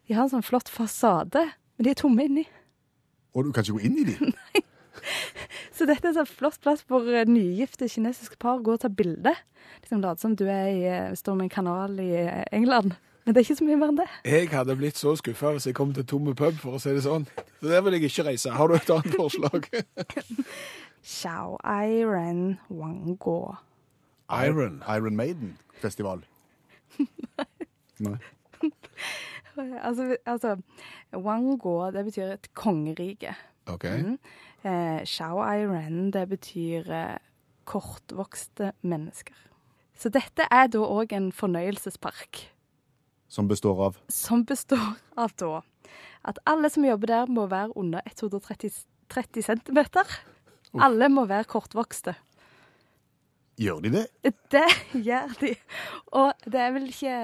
de 0.09 0.17
har 0.17 0.25
en 0.25 0.39
sånn 0.39 0.47
flott 0.47 0.71
fasade, 0.73 1.43
men 1.77 1.85
de 1.85 1.93
er 1.93 2.01
tomme 2.01 2.25
inni. 2.25 2.47
Og 3.37 3.45
du 3.45 3.53
kan 3.53 3.67
ikke 3.67 3.77
gå 3.77 3.85
inn 3.91 4.01
i 4.01 4.09
de? 4.09 4.33
Så 5.77 5.87
dette 5.89 6.07
er 6.07 6.13
en 6.13 6.19
sånn 6.21 6.31
flott 6.31 6.61
plass 6.65 6.85
for 6.89 7.09
eh, 7.11 7.29
nygifte 7.29 7.89
kinesiske 7.91 8.39
par 8.43 8.61
å 8.61 8.65
gå 8.65 8.77
og 8.77 8.85
ta 8.85 8.91
bilde. 8.93 9.35
Liksom 9.83 10.05
late 10.05 10.23
som 10.23 10.37
du 10.39 10.47
er 10.49 10.71
i, 10.71 10.85
eh, 10.89 11.17
står 11.19 11.37
med 11.37 11.49
en 11.49 11.57
kanal 11.57 11.99
i 12.01 12.13
eh, 12.23 12.45
England. 12.57 12.97
Men 13.27 13.35
det 13.35 13.41
er 13.41 13.47
ikke 13.49 13.59
så 13.59 13.67
mye 13.67 13.79
mer 13.81 13.91
enn 13.91 13.99
det. 13.99 14.07
Jeg 14.31 14.51
hadde 14.53 14.77
blitt 14.79 15.01
så 15.01 15.17
skuffa 15.19 15.51
hvis 15.57 15.67
jeg 15.67 15.75
kom 15.75 15.91
til 15.95 16.07
tomme 16.07 16.35
pub, 16.39 16.55
for 16.63 16.79
å 16.79 16.83
si 16.83 16.95
det 16.95 17.03
sånn. 17.05 17.27
Så 17.59 17.73
der 17.73 17.83
vil 17.83 17.97
jeg 17.99 18.07
ikke 18.07 18.29
reise. 18.29 18.55
Har 18.55 18.71
du 18.71 18.77
et 18.79 18.93
annet 18.95 19.17
forslag? 19.19 19.67
Xiao 21.17 21.59
Iron 21.67 22.61
Wango. 22.71 23.57
Iron. 24.31 24.79
Iron 24.87 25.19
Maiden-festival. 25.19 26.23
Nei. 28.07 28.17
Altså, 29.57 30.17
altså 30.27 30.57
Wang 31.13 31.59
Guo, 31.59 31.91
det 31.91 32.05
betyr 32.05 32.35
et 32.35 32.49
kongerike. 32.55 33.35
OK. 33.67 33.87
Eh, 34.67 35.05
Shao 35.07 35.39
Ai 35.45 35.63
det 36.11 36.25
betyr 36.29 36.91
eh, 36.91 37.19
kortvokste 37.65 38.73
mennesker. 38.83 39.37
Så 39.97 40.11
dette 40.11 40.47
er 40.51 40.67
da 40.69 40.83
òg 40.83 41.13
en 41.15 41.31
fornøyelsespark. 41.33 42.51
Som 43.29 43.49
består 43.49 43.81
av 43.87 43.97
som 44.09 44.45
består 44.45 44.99
av 45.17 45.33
da 45.39 45.63
at 46.27 46.39
alle 46.47 46.71
som 46.71 46.85
jobber 46.85 47.07
der, 47.07 47.27
må 47.31 47.47
være 47.47 47.77
under 47.79 48.01
130 48.07 48.71
30 49.09 49.43
cm. 49.43 49.79
Alle 50.83 51.09
må 51.09 51.25
være 51.31 51.47
kortvokste. 51.47 52.17
Gjør 53.57 53.81
de 53.85 53.93
det? 53.95 54.07
Det 54.53 54.67
gjør 55.07 55.37
de. 55.41 55.55
Og 56.13 56.33
det 56.45 56.61
er 56.61 56.75
vel 56.75 56.89
ikke 56.91 57.19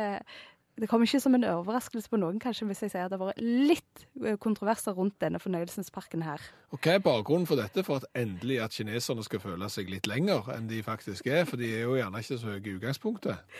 Det 0.83 0.89
kommer 0.91 1.07
ikke 1.07 1.21
som 1.23 1.37
en 1.37 1.45
overraskelse 1.47 2.11
på 2.11 2.19
noen, 2.19 2.41
kanskje, 2.43 2.67
hvis 2.67 2.81
jeg 2.83 2.91
sier 2.91 3.05
at 3.07 3.13
det 3.13 3.21
har 3.21 3.29
vært 3.29 3.43
litt 3.71 4.01
eh, 4.19 4.35
kontroverser 4.43 4.97
rundt 4.97 5.15
denne 5.23 5.39
fornøyelsesparken 5.39 6.25
her. 6.27 6.43
Og 6.75 6.81
Hva 6.83 6.97
er 6.97 7.05
bakgrunnen 7.05 7.47
for 7.47 7.61
dette, 7.61 7.85
for 7.87 8.03
at 8.03 8.19
endelig 8.19 8.59
at 8.65 8.75
kineserne 8.75 9.23
skal 9.23 9.45
føle 9.45 9.69
seg 9.71 9.93
litt 9.93 10.09
lenger 10.11 10.51
enn 10.57 10.67
de 10.67 10.81
faktisk 10.83 11.29
er? 11.31 11.47
For 11.47 11.61
de 11.61 11.71
er 11.71 11.85
jo 11.85 11.95
gjerne 12.01 12.25
ikke 12.25 12.41
så 12.41 12.51
høye 12.51 12.65
i 12.65 12.75
utgangspunktet. 12.75 13.55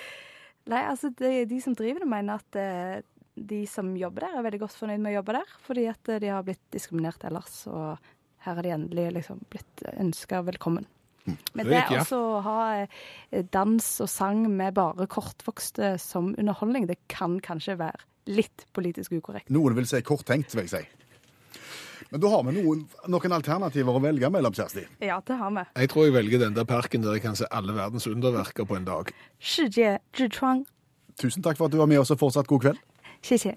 Nei, 0.73 0.83
altså 0.83 1.13
de, 1.23 1.31
de 1.47 1.61
som 1.63 1.77
driver 1.79 2.03
det, 2.03 2.11
mener 2.11 2.43
at 2.43 2.59
eh, 2.59 3.07
de 3.39 3.61
som 3.71 3.95
jobber 3.97 4.27
der, 4.27 4.41
er 4.41 4.49
veldig 4.49 4.63
godt 4.65 4.81
fornøyd 4.81 5.05
med 5.05 5.13
å 5.13 5.17
jobbe 5.21 5.39
der, 5.39 5.55
fordi 5.69 5.87
at 5.95 6.11
eh, 6.11 6.23
de 6.27 6.35
har 6.35 6.43
blitt 6.49 6.65
diskriminert 6.75 7.23
ellers, 7.31 7.61
og 7.71 8.03
her 8.43 8.59
har 8.59 8.67
de 8.67 8.75
endelig 8.75 9.07
liksom 9.21 9.47
blitt 9.47 9.87
ønska 9.95 10.43
velkommen. 10.51 10.91
Men 11.27 11.69
Det 11.69 11.83
det 11.89 12.07
å 12.17 12.41
ha 12.43 12.63
eh, 12.83 13.45
dans 13.55 13.91
og 14.03 14.09
sang 14.11 14.47
med 14.51 14.75
bare 14.75 15.07
kortvokste 15.07 15.95
som 16.03 16.33
underholdning, 16.35 16.89
det 16.91 16.99
kan 17.13 17.39
kanskje 17.41 17.79
være 17.79 18.03
litt 18.31 18.67
politisk 18.75 19.15
ukorrekt. 19.15 19.51
Noen 19.51 19.77
vil 19.79 19.87
si 19.87 20.03
korttenkt, 20.07 20.55
vil 20.55 20.67
jeg 20.67 20.75
si. 20.75 20.83
Men 22.13 22.21
da 22.21 22.29
har 22.29 22.43
vi 22.45 22.53
noen, 22.59 22.83
noen 23.09 23.35
alternativer 23.39 23.97
å 23.97 24.03
velge 24.03 24.29
mellom, 24.35 24.53
Kjersti. 24.53 24.85
Ja, 25.01 25.21
det 25.25 25.39
har 25.41 25.55
vi. 25.55 25.65
Jeg 25.81 25.93
tror 25.93 26.09
jeg 26.09 26.17
velger 26.19 26.43
den 26.45 26.59
der 26.59 26.67
parken 26.69 27.07
der 27.07 27.17
jeg 27.17 27.25
kan 27.25 27.39
se 27.39 27.49
alle 27.51 27.73
verdens 27.77 28.09
underverker 28.11 28.69
på 28.69 28.77
en 28.77 28.89
dag. 28.89 29.15
Tusen 31.23 31.45
takk 31.45 31.59
for 31.59 31.69
at 31.69 31.73
du 31.73 31.81
var 31.81 31.89
med 31.89 32.03
oss, 32.03 32.13
og 32.13 32.21
fortsatt 32.21 32.51
god 32.51 32.67
kveld. 32.67 32.85
Xie 33.23 33.41
xie. 33.41 33.57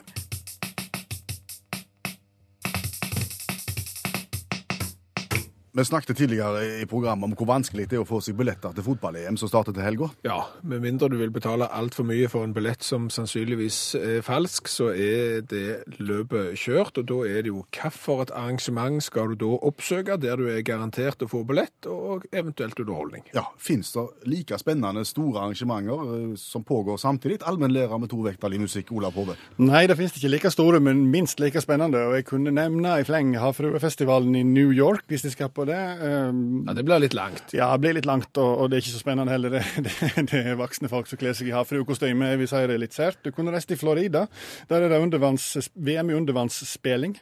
Vi 5.78 5.84
snakket 5.84 6.18
tidligere 6.18 6.62
i 6.82 6.86
programmet 6.88 7.28
om 7.28 7.34
hvor 7.36 7.50
vanskelig 7.50 7.90
det 7.92 7.98
er 7.98 8.04
å 8.06 8.08
få 8.08 8.22
seg 8.24 8.38
billetter 8.40 8.72
til 8.72 8.86
fotball-EM 8.86 9.36
som 9.36 9.50
starter 9.52 9.74
til 9.76 9.84
helga. 9.84 10.08
Ja, 10.24 10.38
med 10.64 10.80
mindre 10.86 11.10
du 11.12 11.18
vil 11.20 11.34
betale 11.36 11.68
altfor 11.68 12.06
mye 12.08 12.30
for 12.32 12.48
en 12.48 12.54
billett 12.56 12.80
som 12.86 13.10
sannsynligvis 13.12 13.80
er 14.00 14.22
falsk, 14.24 14.72
så 14.72 14.94
er 14.96 15.42
det 15.44 15.82
løpet 16.00 16.56
kjørt. 16.62 17.02
Og 17.02 17.10
da 17.10 17.18
er 17.28 17.44
det 17.44 17.52
jo 17.52 17.66
hvilket 17.66 18.32
arrangement 18.32 19.04
skal 19.04 19.34
du 19.34 19.42
da 19.42 19.50
oppsøke, 19.68 20.16
der 20.24 20.40
du 20.40 20.46
er 20.48 20.62
garantert 20.64 21.26
å 21.26 21.28
få 21.28 21.42
billett, 21.44 21.90
og 21.92 22.24
eventuelt 22.32 22.80
underholdning. 22.80 23.28
Ja, 23.36 23.44
Fins 23.60 23.92
det 23.98 24.06
like 24.32 24.56
spennende 24.62 25.04
store 25.04 25.44
arrangementer 25.44 26.08
eh, 26.16 26.40
som 26.40 26.64
pågår 26.64 27.04
samtidig? 27.04 27.42
Allmennlærer 27.44 28.00
med 28.00 28.14
to 28.16 28.22
vekttall 28.24 28.56
i 28.56 28.62
musikk, 28.64 28.96
Olav 28.96 29.20
Hove. 29.20 29.36
Nei, 29.60 29.84
det 29.92 30.00
finnes 30.00 30.16
ikke 30.16 30.32
like 30.32 30.56
store, 30.56 30.80
men 30.80 31.04
minst 31.12 31.44
like 31.44 31.60
spennende. 31.60 32.08
Og 32.08 32.16
jeg 32.22 32.30
kunne 32.32 32.56
nevne 32.56 32.96
i 33.02 33.08
fleng 33.12 33.36
Havfruefestivalen 33.44 34.40
i 34.40 34.48
New 34.48 34.72
York, 34.72 35.04
hvis 35.12 35.28
de 35.28 35.36
skal 35.36 35.52
på 35.52 35.65
og 35.66 35.72
det. 35.72 35.82
Um, 36.06 36.40
Ja, 36.70 36.74
Det 36.78 36.86
blir 36.88 37.04
litt 37.04 37.18
langt. 37.18 37.54
ja, 37.58 37.68
det 37.74 37.82
blir 37.84 37.98
litt 37.98 38.08
langt, 38.08 38.32
og, 38.38 38.52
og 38.62 38.70
det 38.72 38.78
er 38.78 38.86
ikke 38.86 38.94
så 38.96 39.02
spennende 39.04 39.34
heller. 39.34 39.58
Det, 39.58 39.64
det, 39.90 40.26
det 40.32 40.42
er 40.54 40.60
voksne 40.62 40.90
folk 40.92 41.10
som 41.10 41.20
kler 41.20 41.36
seg 41.36 41.50
i 41.50 41.56
havfruekostyme. 41.58 42.32
vi 42.40 42.48
sier 42.48 42.66
si 42.66 42.72
det 42.72 42.78
er 42.78 42.84
litt 42.86 42.96
sært. 42.96 43.20
Du 43.26 43.34
kunne 43.36 43.52
reist 43.56 43.68
til 43.74 43.82
Florida. 43.82 44.28
Der 44.70 44.86
er 44.86 44.94
det 44.94 45.02
undervanns, 45.04 45.52
VM 45.76 46.14
i 46.14 46.18
undervannsspilling. 46.22 47.18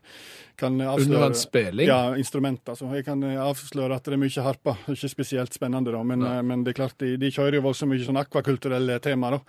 Undervannsspilling? 0.64 1.88
Ja, 1.88 2.16
instrumenter. 2.20 2.72
altså. 2.76 2.92
Jeg 2.96 3.06
kan 3.08 3.24
avsløre 3.24 3.96
at 3.98 4.06
det 4.06 4.14
er 4.14 4.22
mye 4.22 4.46
harpa. 4.46 4.76
Ikke 4.94 5.10
spesielt 5.10 5.54
spennende, 5.56 5.92
da, 5.96 6.04
men, 6.04 6.22
eh, 6.24 6.42
men 6.46 6.64
det 6.64 6.76
er 6.76 6.82
klart 6.84 7.00
de, 7.02 7.16
de 7.18 7.32
kjører 7.34 7.58
jo 7.60 7.66
voldsomt 7.70 7.94
mye 7.94 8.06
sånn 8.06 8.22
akvakulturelle 8.22 9.00
tema, 9.04 9.34
da. 9.38 9.42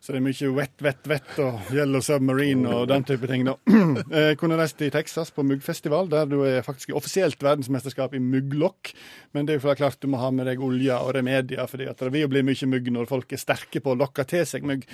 Så 0.00 0.12
det 0.14 0.20
er 0.20 0.24
mye 0.24 0.50
wet, 0.54 0.74
wet, 0.82 1.08
wet 1.10 1.38
og 1.42 1.72
yellow 1.74 2.00
submarine 2.00 2.68
og 2.70 2.86
den 2.88 3.04
type 3.04 3.26
ting. 3.26 3.44
da. 3.48 3.56
Jeg 3.66 4.36
kunne 4.40 4.56
reist 4.60 4.76
til 4.78 4.90
Texas 4.94 5.30
på 5.34 5.42
muggfestival, 5.42 6.08
der 6.10 6.24
du 6.30 6.42
er 6.46 6.62
faktisk 6.62 6.90
i 6.90 6.96
offisielt 6.96 7.42
verdensmesterskap 7.42 8.14
i 8.14 8.20
mugglokk. 8.22 8.92
Men 9.34 9.46
det 9.46 9.54
er 9.54 9.58
jo 9.58 9.64
for 9.66 9.74
klart 9.74 9.98
du 10.00 10.06
må 10.08 10.20
ha 10.22 10.30
med 10.30 10.46
deg 10.46 10.60
olje 10.62 10.94
og 10.94 11.14
remedier, 11.16 11.66
fordi 11.66 11.88
at 11.90 11.98
det 11.98 12.12
vil 12.14 12.22
jo 12.26 12.28
bli 12.32 12.42
mye 12.46 12.68
mugg 12.70 12.90
når 12.94 13.08
folk 13.10 13.32
er 13.34 13.42
sterke 13.42 13.82
på 13.82 13.92
å 13.94 13.98
lokke 13.98 14.24
til 14.30 14.46
seg 14.46 14.62
mugg. 14.66 14.86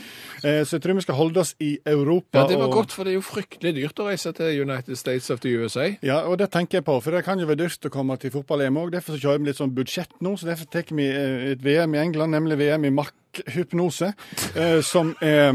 Eh, 0.42 0.62
Så 0.64 0.76
jeg 0.78 0.82
tror 0.86 0.94
vi 0.94 1.04
skal 1.06 1.14
holde 1.20 1.40
oss 1.40 1.54
i 1.60 1.78
Europa. 1.86 2.38
Ja, 2.40 2.46
Det 2.46 2.58
var 2.58 2.68
og- 2.68 2.72
godt, 2.74 2.92
for 2.92 3.04
det 3.04 3.12
er 3.12 3.20
jo 3.20 3.26
fryktelig 3.28 3.74
dyrt 3.74 4.00
å 4.00 4.08
reise 4.08 4.32
til 4.32 4.62
United 4.64 4.96
States 4.96 5.30
of 5.30 5.40
the 5.40 5.50
USA. 5.54 5.90
Ja, 6.02 6.22
og 6.26 6.38
det 6.38 6.50
tenker 6.50 6.78
jeg 6.78 6.84
på, 6.84 7.00
for 7.02 7.10
det 7.10 7.24
kan 7.24 7.38
jo 7.38 7.46
være 7.46 7.62
dyrt 7.66 7.84
å 7.86 7.90
komme 7.90 8.16
til 8.18 8.30
fotball-EM 8.30 8.76
òg. 8.76 8.90
Derfor 8.92 9.14
så 9.16 9.20
kjører 9.20 9.38
vi 9.38 9.44
litt 9.52 9.56
sånn 9.60 9.74
budsjett 9.74 10.10
nå. 10.20 10.34
Så 10.38 10.46
derfor 10.46 10.64
tar 10.70 10.84
vi 10.94 11.06
eh, 11.08 11.52
et 11.52 11.62
VM 11.62 11.94
i 11.94 11.98
England, 11.98 12.32
nemlig 12.32 12.58
VM 12.58 12.84
i 12.86 12.90
makkhypnose, 13.34 14.12
eh, 14.54 14.82
som 14.82 15.14
eh, 15.20 15.52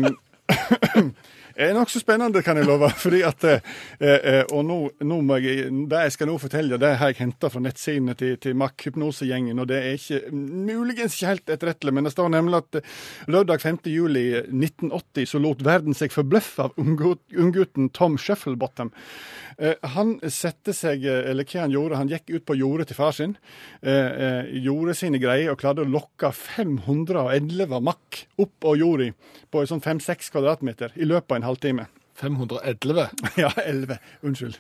er 1.60 1.76
nokså 1.76 2.02
spennende, 2.02 2.42
kan 2.46 2.58
jeg 2.58 2.68
love. 2.68 2.90
fordi 3.04 3.22
at, 3.28 3.44
eh, 3.44 3.60
eh, 4.00 4.44
Og 4.56 4.64
nå, 4.66 4.78
nå 5.06 5.20
må 5.26 5.40
jeg, 5.44 5.70
det 5.92 6.04
jeg 6.06 6.16
skal 6.16 6.32
nå 6.32 6.38
fortelle, 6.42 6.80
det 6.82 6.94
har 7.02 7.12
jeg 7.12 7.20
henta 7.24 7.52
fra 7.52 7.62
nettsidene 7.64 8.16
til, 8.20 8.38
til 8.42 8.56
MAK-hypnosegjengen. 8.60 9.60
Og 9.60 9.68
det 9.72 9.80
er 9.80 9.98
ikke 9.98 10.34
muligens 10.36 11.18
ikke 11.18 11.34
helt 11.34 11.54
etterrettelig, 11.56 11.96
men 11.96 12.08
det 12.08 12.14
står 12.16 12.32
nemlig 12.36 12.62
at 12.62 12.80
eh, 12.82 12.96
lørdag 13.32 13.64
5. 13.66 13.82
juli 13.92 14.26
1980 14.46 15.34
så 15.34 15.44
lot 15.44 15.64
verden 15.66 15.98
seg 15.98 16.16
forbløffe 16.16 16.70
av 16.70 16.80
unggut- 16.82 17.38
unggutten 17.38 17.92
Tom 17.96 18.18
Shufflebottom. 18.20 18.94
Eh, 19.60 19.76
han 19.96 20.16
sette 20.32 20.74
seg, 20.76 21.04
eh, 21.04 21.26
eller 21.32 21.44
hva 21.44 21.66
han 21.66 21.74
gjorde, 21.76 22.00
han 22.00 22.12
gikk 22.12 22.32
ut 22.32 22.46
på 22.48 22.56
jordet 22.60 22.88
til 22.90 23.00
far 23.00 23.12
sin, 23.16 23.36
eh, 23.84 23.92
eh, 23.92 24.52
gjorde 24.64 24.96
sine 24.96 25.20
greier 25.20 25.52
og 25.52 25.60
klarte 25.60 25.84
å 25.84 25.90
lokke 25.90 26.32
511 26.32 27.82
makk 27.84 28.24
opp 28.40 28.66
av 28.72 28.78
jorda 28.80 29.12
på 29.52 29.66
sånn 29.68 29.82
5-6 29.84 30.32
kvadratmeter 30.34 30.96
i 30.96 31.08
løpet 31.08 31.32
av 31.32 31.38
en 31.40 31.49
halvtime. 31.50 31.90
511. 32.20 33.08
Ja, 33.38 33.52
11. 33.66 33.98
Unnskyld. 34.22 34.60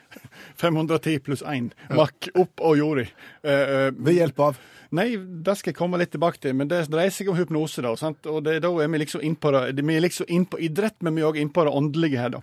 510 0.55 1.19
pluss 1.19 1.41
1 1.43 1.73
makk 1.95 2.31
opp 2.39 2.63
og 2.63 2.77
jordi. 2.79 3.07
Uh, 3.43 3.51
uh, 3.51 3.87
Ved 3.99 4.21
hjelp 4.21 4.45
av 4.49 4.59
Nei, 4.89 5.11
det 5.21 5.53
skal 5.59 5.69
jeg 5.69 5.77
komme 5.77 5.99
litt 6.01 6.09
tilbake 6.15 6.39
til, 6.41 6.55
men 6.57 6.69
det 6.69 6.79
dreier 6.89 7.13
seg 7.13 7.27
om 7.29 7.35
hypnose. 7.37 7.83
da, 7.85 7.91
sant? 7.99 8.25
Og 8.25 8.39
det, 8.41 8.55
Da 8.63 8.71
er 8.81 8.87
vi 8.89 8.97
liksom 9.03 9.21
inn 9.21 9.35
på 9.37 9.51
det, 9.53 9.83
vi 9.85 9.95
er 9.95 10.01
liksom 10.01 10.25
inn 10.33 10.47
på 10.49 10.57
idrett, 10.65 10.95
men 11.05 11.13
vi 11.13 11.21
er 11.21 11.27
òg 11.29 11.37
inn 11.37 11.51
på 11.53 11.61
det 11.67 11.73
åndelige 11.77 12.17
her. 12.17 12.31
da. 12.33 12.41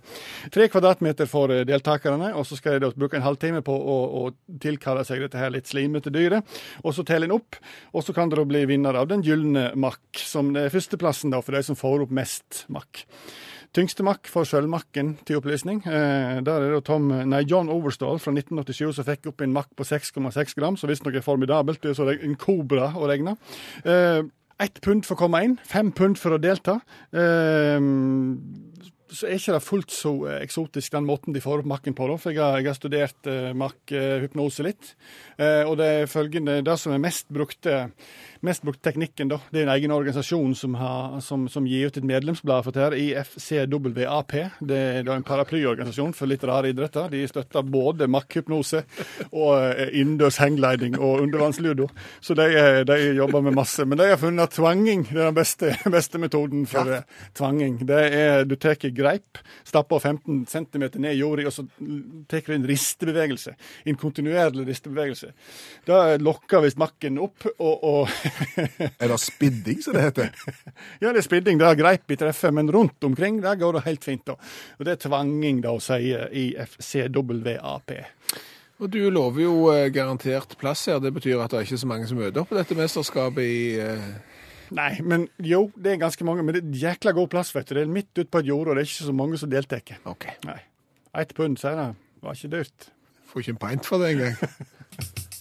Tre 0.55 0.69
kvadratmeter 0.71 1.27
for 1.27 1.51
eh, 1.51 1.65
deltakerne, 1.67 2.31
og 2.39 2.47
så 2.47 2.55
skal 2.55 2.77
de 2.77 2.85
da 2.85 2.91
bruke 2.95 3.19
en 3.19 3.25
halvtime 3.25 3.59
på 3.67 3.75
å, 3.75 3.97
å 4.21 4.57
tilkalle 4.63 5.03
seg 5.03 5.25
dette 5.25 5.41
her 5.41 5.51
litt 5.51 5.67
slimete 5.67 6.07
dyret. 6.07 6.47
Og 6.85 6.95
så 6.95 7.03
teller 7.03 7.27
en 7.27 7.35
opp, 7.35 7.59
og 7.91 8.07
så 8.07 8.15
kan 8.15 8.31
det 8.31 8.39
da 8.39 8.47
bli 8.47 8.63
vinner 8.71 8.95
av 8.95 9.11
den 9.11 9.27
gylne 9.27 9.73
makk, 9.75 10.07
som 10.15 10.55
er 10.55 10.71
førsteplassen 10.71 11.35
da 11.35 11.43
for 11.43 11.51
de 11.59 11.65
som 11.67 11.75
får 11.75 12.07
opp 12.07 12.15
mest 12.15 12.63
makk. 12.71 13.03
Tyngste 13.77 14.01
makk 14.01 14.25
får 14.25 14.47
sølvmakken 14.49 15.11
til 15.27 15.37
opplysning. 15.37 15.83
Eh, 15.85 16.39
der 16.41 16.63
er 16.63 16.71
det 16.73 16.79
Tom, 16.87 17.11
nei, 17.29 17.43
John 17.45 17.69
Overstall 17.69 18.17
fra 18.17 18.31
1987 18.33 18.95
som 18.97 19.05
fikk 19.05 19.29
opp 19.29 19.43
en 19.45 19.53
makk 19.53 19.69
på 19.77 19.85
6,6 19.85 20.57
gram, 20.57 20.79
som 20.81 20.89
visstnok 20.89 21.19
er 21.19 21.25
formidabelt. 21.25 21.83
Det 21.83 21.91
er 21.91 21.99
så 21.99 22.07
en 22.15 22.33
kobra 22.41 22.89
å 22.97 23.05
regne. 23.05 23.35
Eh, 23.85 24.23
ett 24.65 24.81
pund 24.81 25.05
for 25.05 25.13
å 25.13 25.21
komme 25.21 25.43
inn, 25.45 25.59
fem 25.61 25.91
pund 25.93 26.17
for 26.17 26.33
å 26.33 26.41
delta. 26.41 26.79
Eh, 27.13 27.77
så 29.13 29.27
er 29.27 29.37
ikke 29.37 29.55
det 29.55 29.63
fullt 29.63 29.93
så 29.93 30.11
eksotisk 30.37 30.93
den 30.93 31.05
måten 31.07 31.35
de 31.35 31.41
får 31.43 31.61
opp 31.61 31.69
makken 31.69 31.95
på. 31.97 32.09
For 32.19 32.33
jeg 32.33 32.41
har, 32.41 32.59
jeg 32.59 32.69
har 32.69 32.77
studert 32.77 33.29
eh, 33.29 33.51
makkhypnose 33.57 34.65
litt. 34.65 34.93
Eh, 35.37 35.63
og 35.67 35.77
det 35.79 35.87
er 35.87 36.11
følgende 36.11 36.59
Det 36.65 36.77
som 36.79 36.95
er 36.95 37.03
mest 37.03 37.29
brukte 37.33 37.77
mest 38.45 38.63
brukte 38.65 38.89
teknikken, 38.89 39.31
da. 39.31 39.39
Det 39.51 39.61
er 39.61 39.67
en 39.67 39.73
egen 39.75 39.93
organisasjon 39.95 40.55
som, 40.55 40.75
har, 40.79 41.19
som, 41.25 41.47
som 41.51 41.67
gir 41.67 41.89
ut 41.89 41.97
et 41.99 42.07
medlemsblad 42.07 42.65
for 42.65 42.75
dette, 42.75 42.99
IFCWAP. 43.01 44.35
Det 44.59 44.81
er 44.99 45.07
da 45.07 45.17
en 45.17 45.25
paraplyorganisasjon 45.27 46.13
for 46.17 46.29
litt 46.29 46.43
rare 46.47 46.71
idretter. 46.73 47.09
De 47.13 47.23
støtter 47.29 47.65
både 47.67 48.09
makkhypnose 48.11 48.83
og 49.31 49.51
eh, 49.57 49.93
innendørs 49.99 50.39
hanggliding 50.41 50.97
og 50.99 51.23
undervannsludo. 51.25 51.89
Så 52.21 52.37
de, 52.37 52.47
eh, 52.51 52.81
de 52.87 52.99
jobber 53.17 53.45
med 53.47 53.57
masse. 53.57 53.85
Men 53.85 54.01
de 54.01 54.09
har 54.11 54.21
funnet 54.21 54.55
tvanging 54.55 55.07
det 55.11 55.21
er 55.21 55.29
den 55.29 55.37
beste, 55.37 55.73
beste 55.97 56.21
metoden 56.21 56.65
for 56.69 56.89
ja. 56.91 57.01
tvanging. 57.37 57.79
Det 57.87 58.01
er 58.17 58.45
du 58.47 58.55
tar 58.59 58.77
greip, 58.93 59.41
stapper 59.67 59.99
15 59.99 60.45
cm 60.49 60.83
ned 61.01 61.11
i 61.13 61.19
jorda, 61.19 61.47
og 61.49 61.53
så 61.53 61.65
tar 62.29 62.45
du 62.45 62.53
en 62.55 62.67
ristebevegelse. 62.69 63.55
En 63.87 63.97
kontinuerlig 63.99 64.67
ristebevegelse. 64.67 65.31
Da 65.87 66.17
lokker 66.21 66.63
visst 66.65 66.79
makken 66.79 67.19
opp, 67.23 67.47
og, 67.57 67.83
og 67.83 68.26
Er 69.01 69.11
det 69.11 69.19
spidding, 69.21 69.79
som 69.83 69.95
det 69.97 70.03
heter? 70.07 70.29
Ja, 71.01 71.11
det 71.11 71.21
er 71.21 71.25
spidding, 71.25 71.59
det 71.59 71.67
er 71.67 71.79
greip 71.79 72.11
i 72.11 72.19
treffet, 72.19 72.53
men 72.53 72.71
rundt 72.73 73.03
omkring 73.03 73.41
der 73.43 73.57
går 73.59 73.79
det 73.79 73.85
helt 73.87 74.05
fint. 74.05 74.25
da. 74.27 74.37
Og 74.77 74.85
Det 74.85 74.95
er 74.95 75.01
tvanging, 75.07 75.61
da, 75.65 75.73
sier 75.83 76.27
IFCWAP. 76.31 77.93
Og 78.77 78.91
du 78.93 78.99
lover 79.09 79.41
jo 79.41 79.53
eh, 79.73 79.87
garantert 79.93 80.53
plass 80.61 80.85
her. 80.85 80.99
Det 81.01 81.13
betyr 81.15 81.41
at 81.41 81.51
det 81.51 81.59
er 81.59 81.69
ikke 81.69 81.81
så 81.81 81.89
mange 81.89 82.09
som 82.09 82.19
møter 82.19 82.43
opp 82.43 82.51
på 82.51 82.57
dette 82.59 82.77
mesterskapet 82.77 83.41
i 83.45 83.61
eh, 83.81 84.09
Nei, 84.77 84.97
men 84.99 85.29
jo, 85.39 85.69
det 85.79 85.93
er 85.93 86.01
ganske 86.01 86.25
mange. 86.27 86.43
Men 86.43 86.57
det 86.57 86.63
er 86.65 86.81
jækla 86.89 87.13
god 87.15 87.31
plass, 87.31 87.53
vet 87.55 87.69
du. 87.69 87.77
Det 87.77 87.85
er 87.85 87.93
midt 87.93 88.11
ute 88.19 88.29
på 88.29 88.43
et 88.43 88.49
jorde, 88.51 88.73
og 88.73 88.75
det 88.75 88.83
er 88.83 88.89
ikke 88.89 89.07
så 89.07 89.15
mange 89.15 89.39
som 89.39 89.51
deltar. 89.51 89.95
OK. 90.05 90.27
Nei. 90.45 90.59
Ett 91.17 91.33
pund, 91.37 91.57
sier 91.61 91.79
jeg. 91.79 91.95
Var 92.21 92.37
ikke 92.37 92.51
dyrt. 92.57 92.91
Får 93.31 93.43
ikke 93.43 93.55
en 93.55 93.61
pint 93.63 93.87
for 93.87 94.03
det 94.03 94.11
engang. 94.13 94.37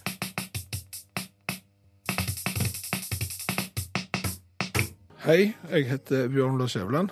Hei, 5.27 5.57
jeg 5.73 5.89
heter 5.91 6.29
Bjørn 6.31 6.55
Lars 6.55 6.77
Skjæveland. 6.77 7.09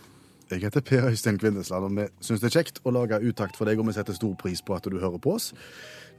Jeg 0.47 0.61
heter 0.63 0.83
Per 0.87 1.09
Øystein 1.09 1.39
Kvindesland, 1.39 1.85
og 1.85 1.97
vi 1.97 2.05
syns 2.23 2.45
det 2.45 2.47
er 2.47 2.61
kjekt 2.61 2.77
å 2.87 2.93
lage 2.95 3.19
utakt 3.27 3.59
for 3.59 3.67
deg, 3.67 3.81
og 3.83 3.89
vi 3.89 3.95
setter 3.97 4.15
stor 4.15 4.37
pris 4.39 4.63
på 4.63 4.77
at 4.77 4.87
du 4.87 5.01
hører 5.03 5.19
på 5.19 5.33
oss. 5.35 5.49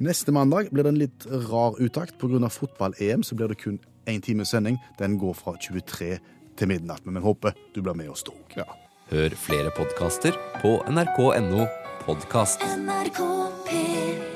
Neste 0.03 0.35
mandag 0.35 0.73
blir 0.73 0.83
det 0.83 0.91
en 0.91 0.99
litt 0.99 1.29
rar 1.47 1.79
utakt. 1.79 2.17
Pga. 2.19 2.51
fotball-EM 2.51 3.23
så 3.23 3.39
blir 3.39 3.47
det 3.47 3.61
kun 3.63 3.79
én 4.11 4.19
times 4.19 4.51
sending. 4.51 4.75
Den 4.99 5.15
går 5.17 5.39
fra 5.39 5.55
23 5.55 6.19
til 6.59 6.67
midnatt, 6.67 7.05
men 7.05 7.15
vi 7.15 7.23
håper 7.29 7.55
du 7.71 7.81
blir 7.81 7.95
med 7.95 8.11
oss 8.11 8.27
da 8.27 8.35
òg. 8.35 8.59
Ja. 8.59 8.67
Hør 9.15 9.39
flere 9.39 9.71
podkaster 9.71 10.35
på 10.59 10.81
nrk.no 10.91 11.63
podkast. 12.03 12.59
NRK 12.75 13.23
P1 13.71 14.34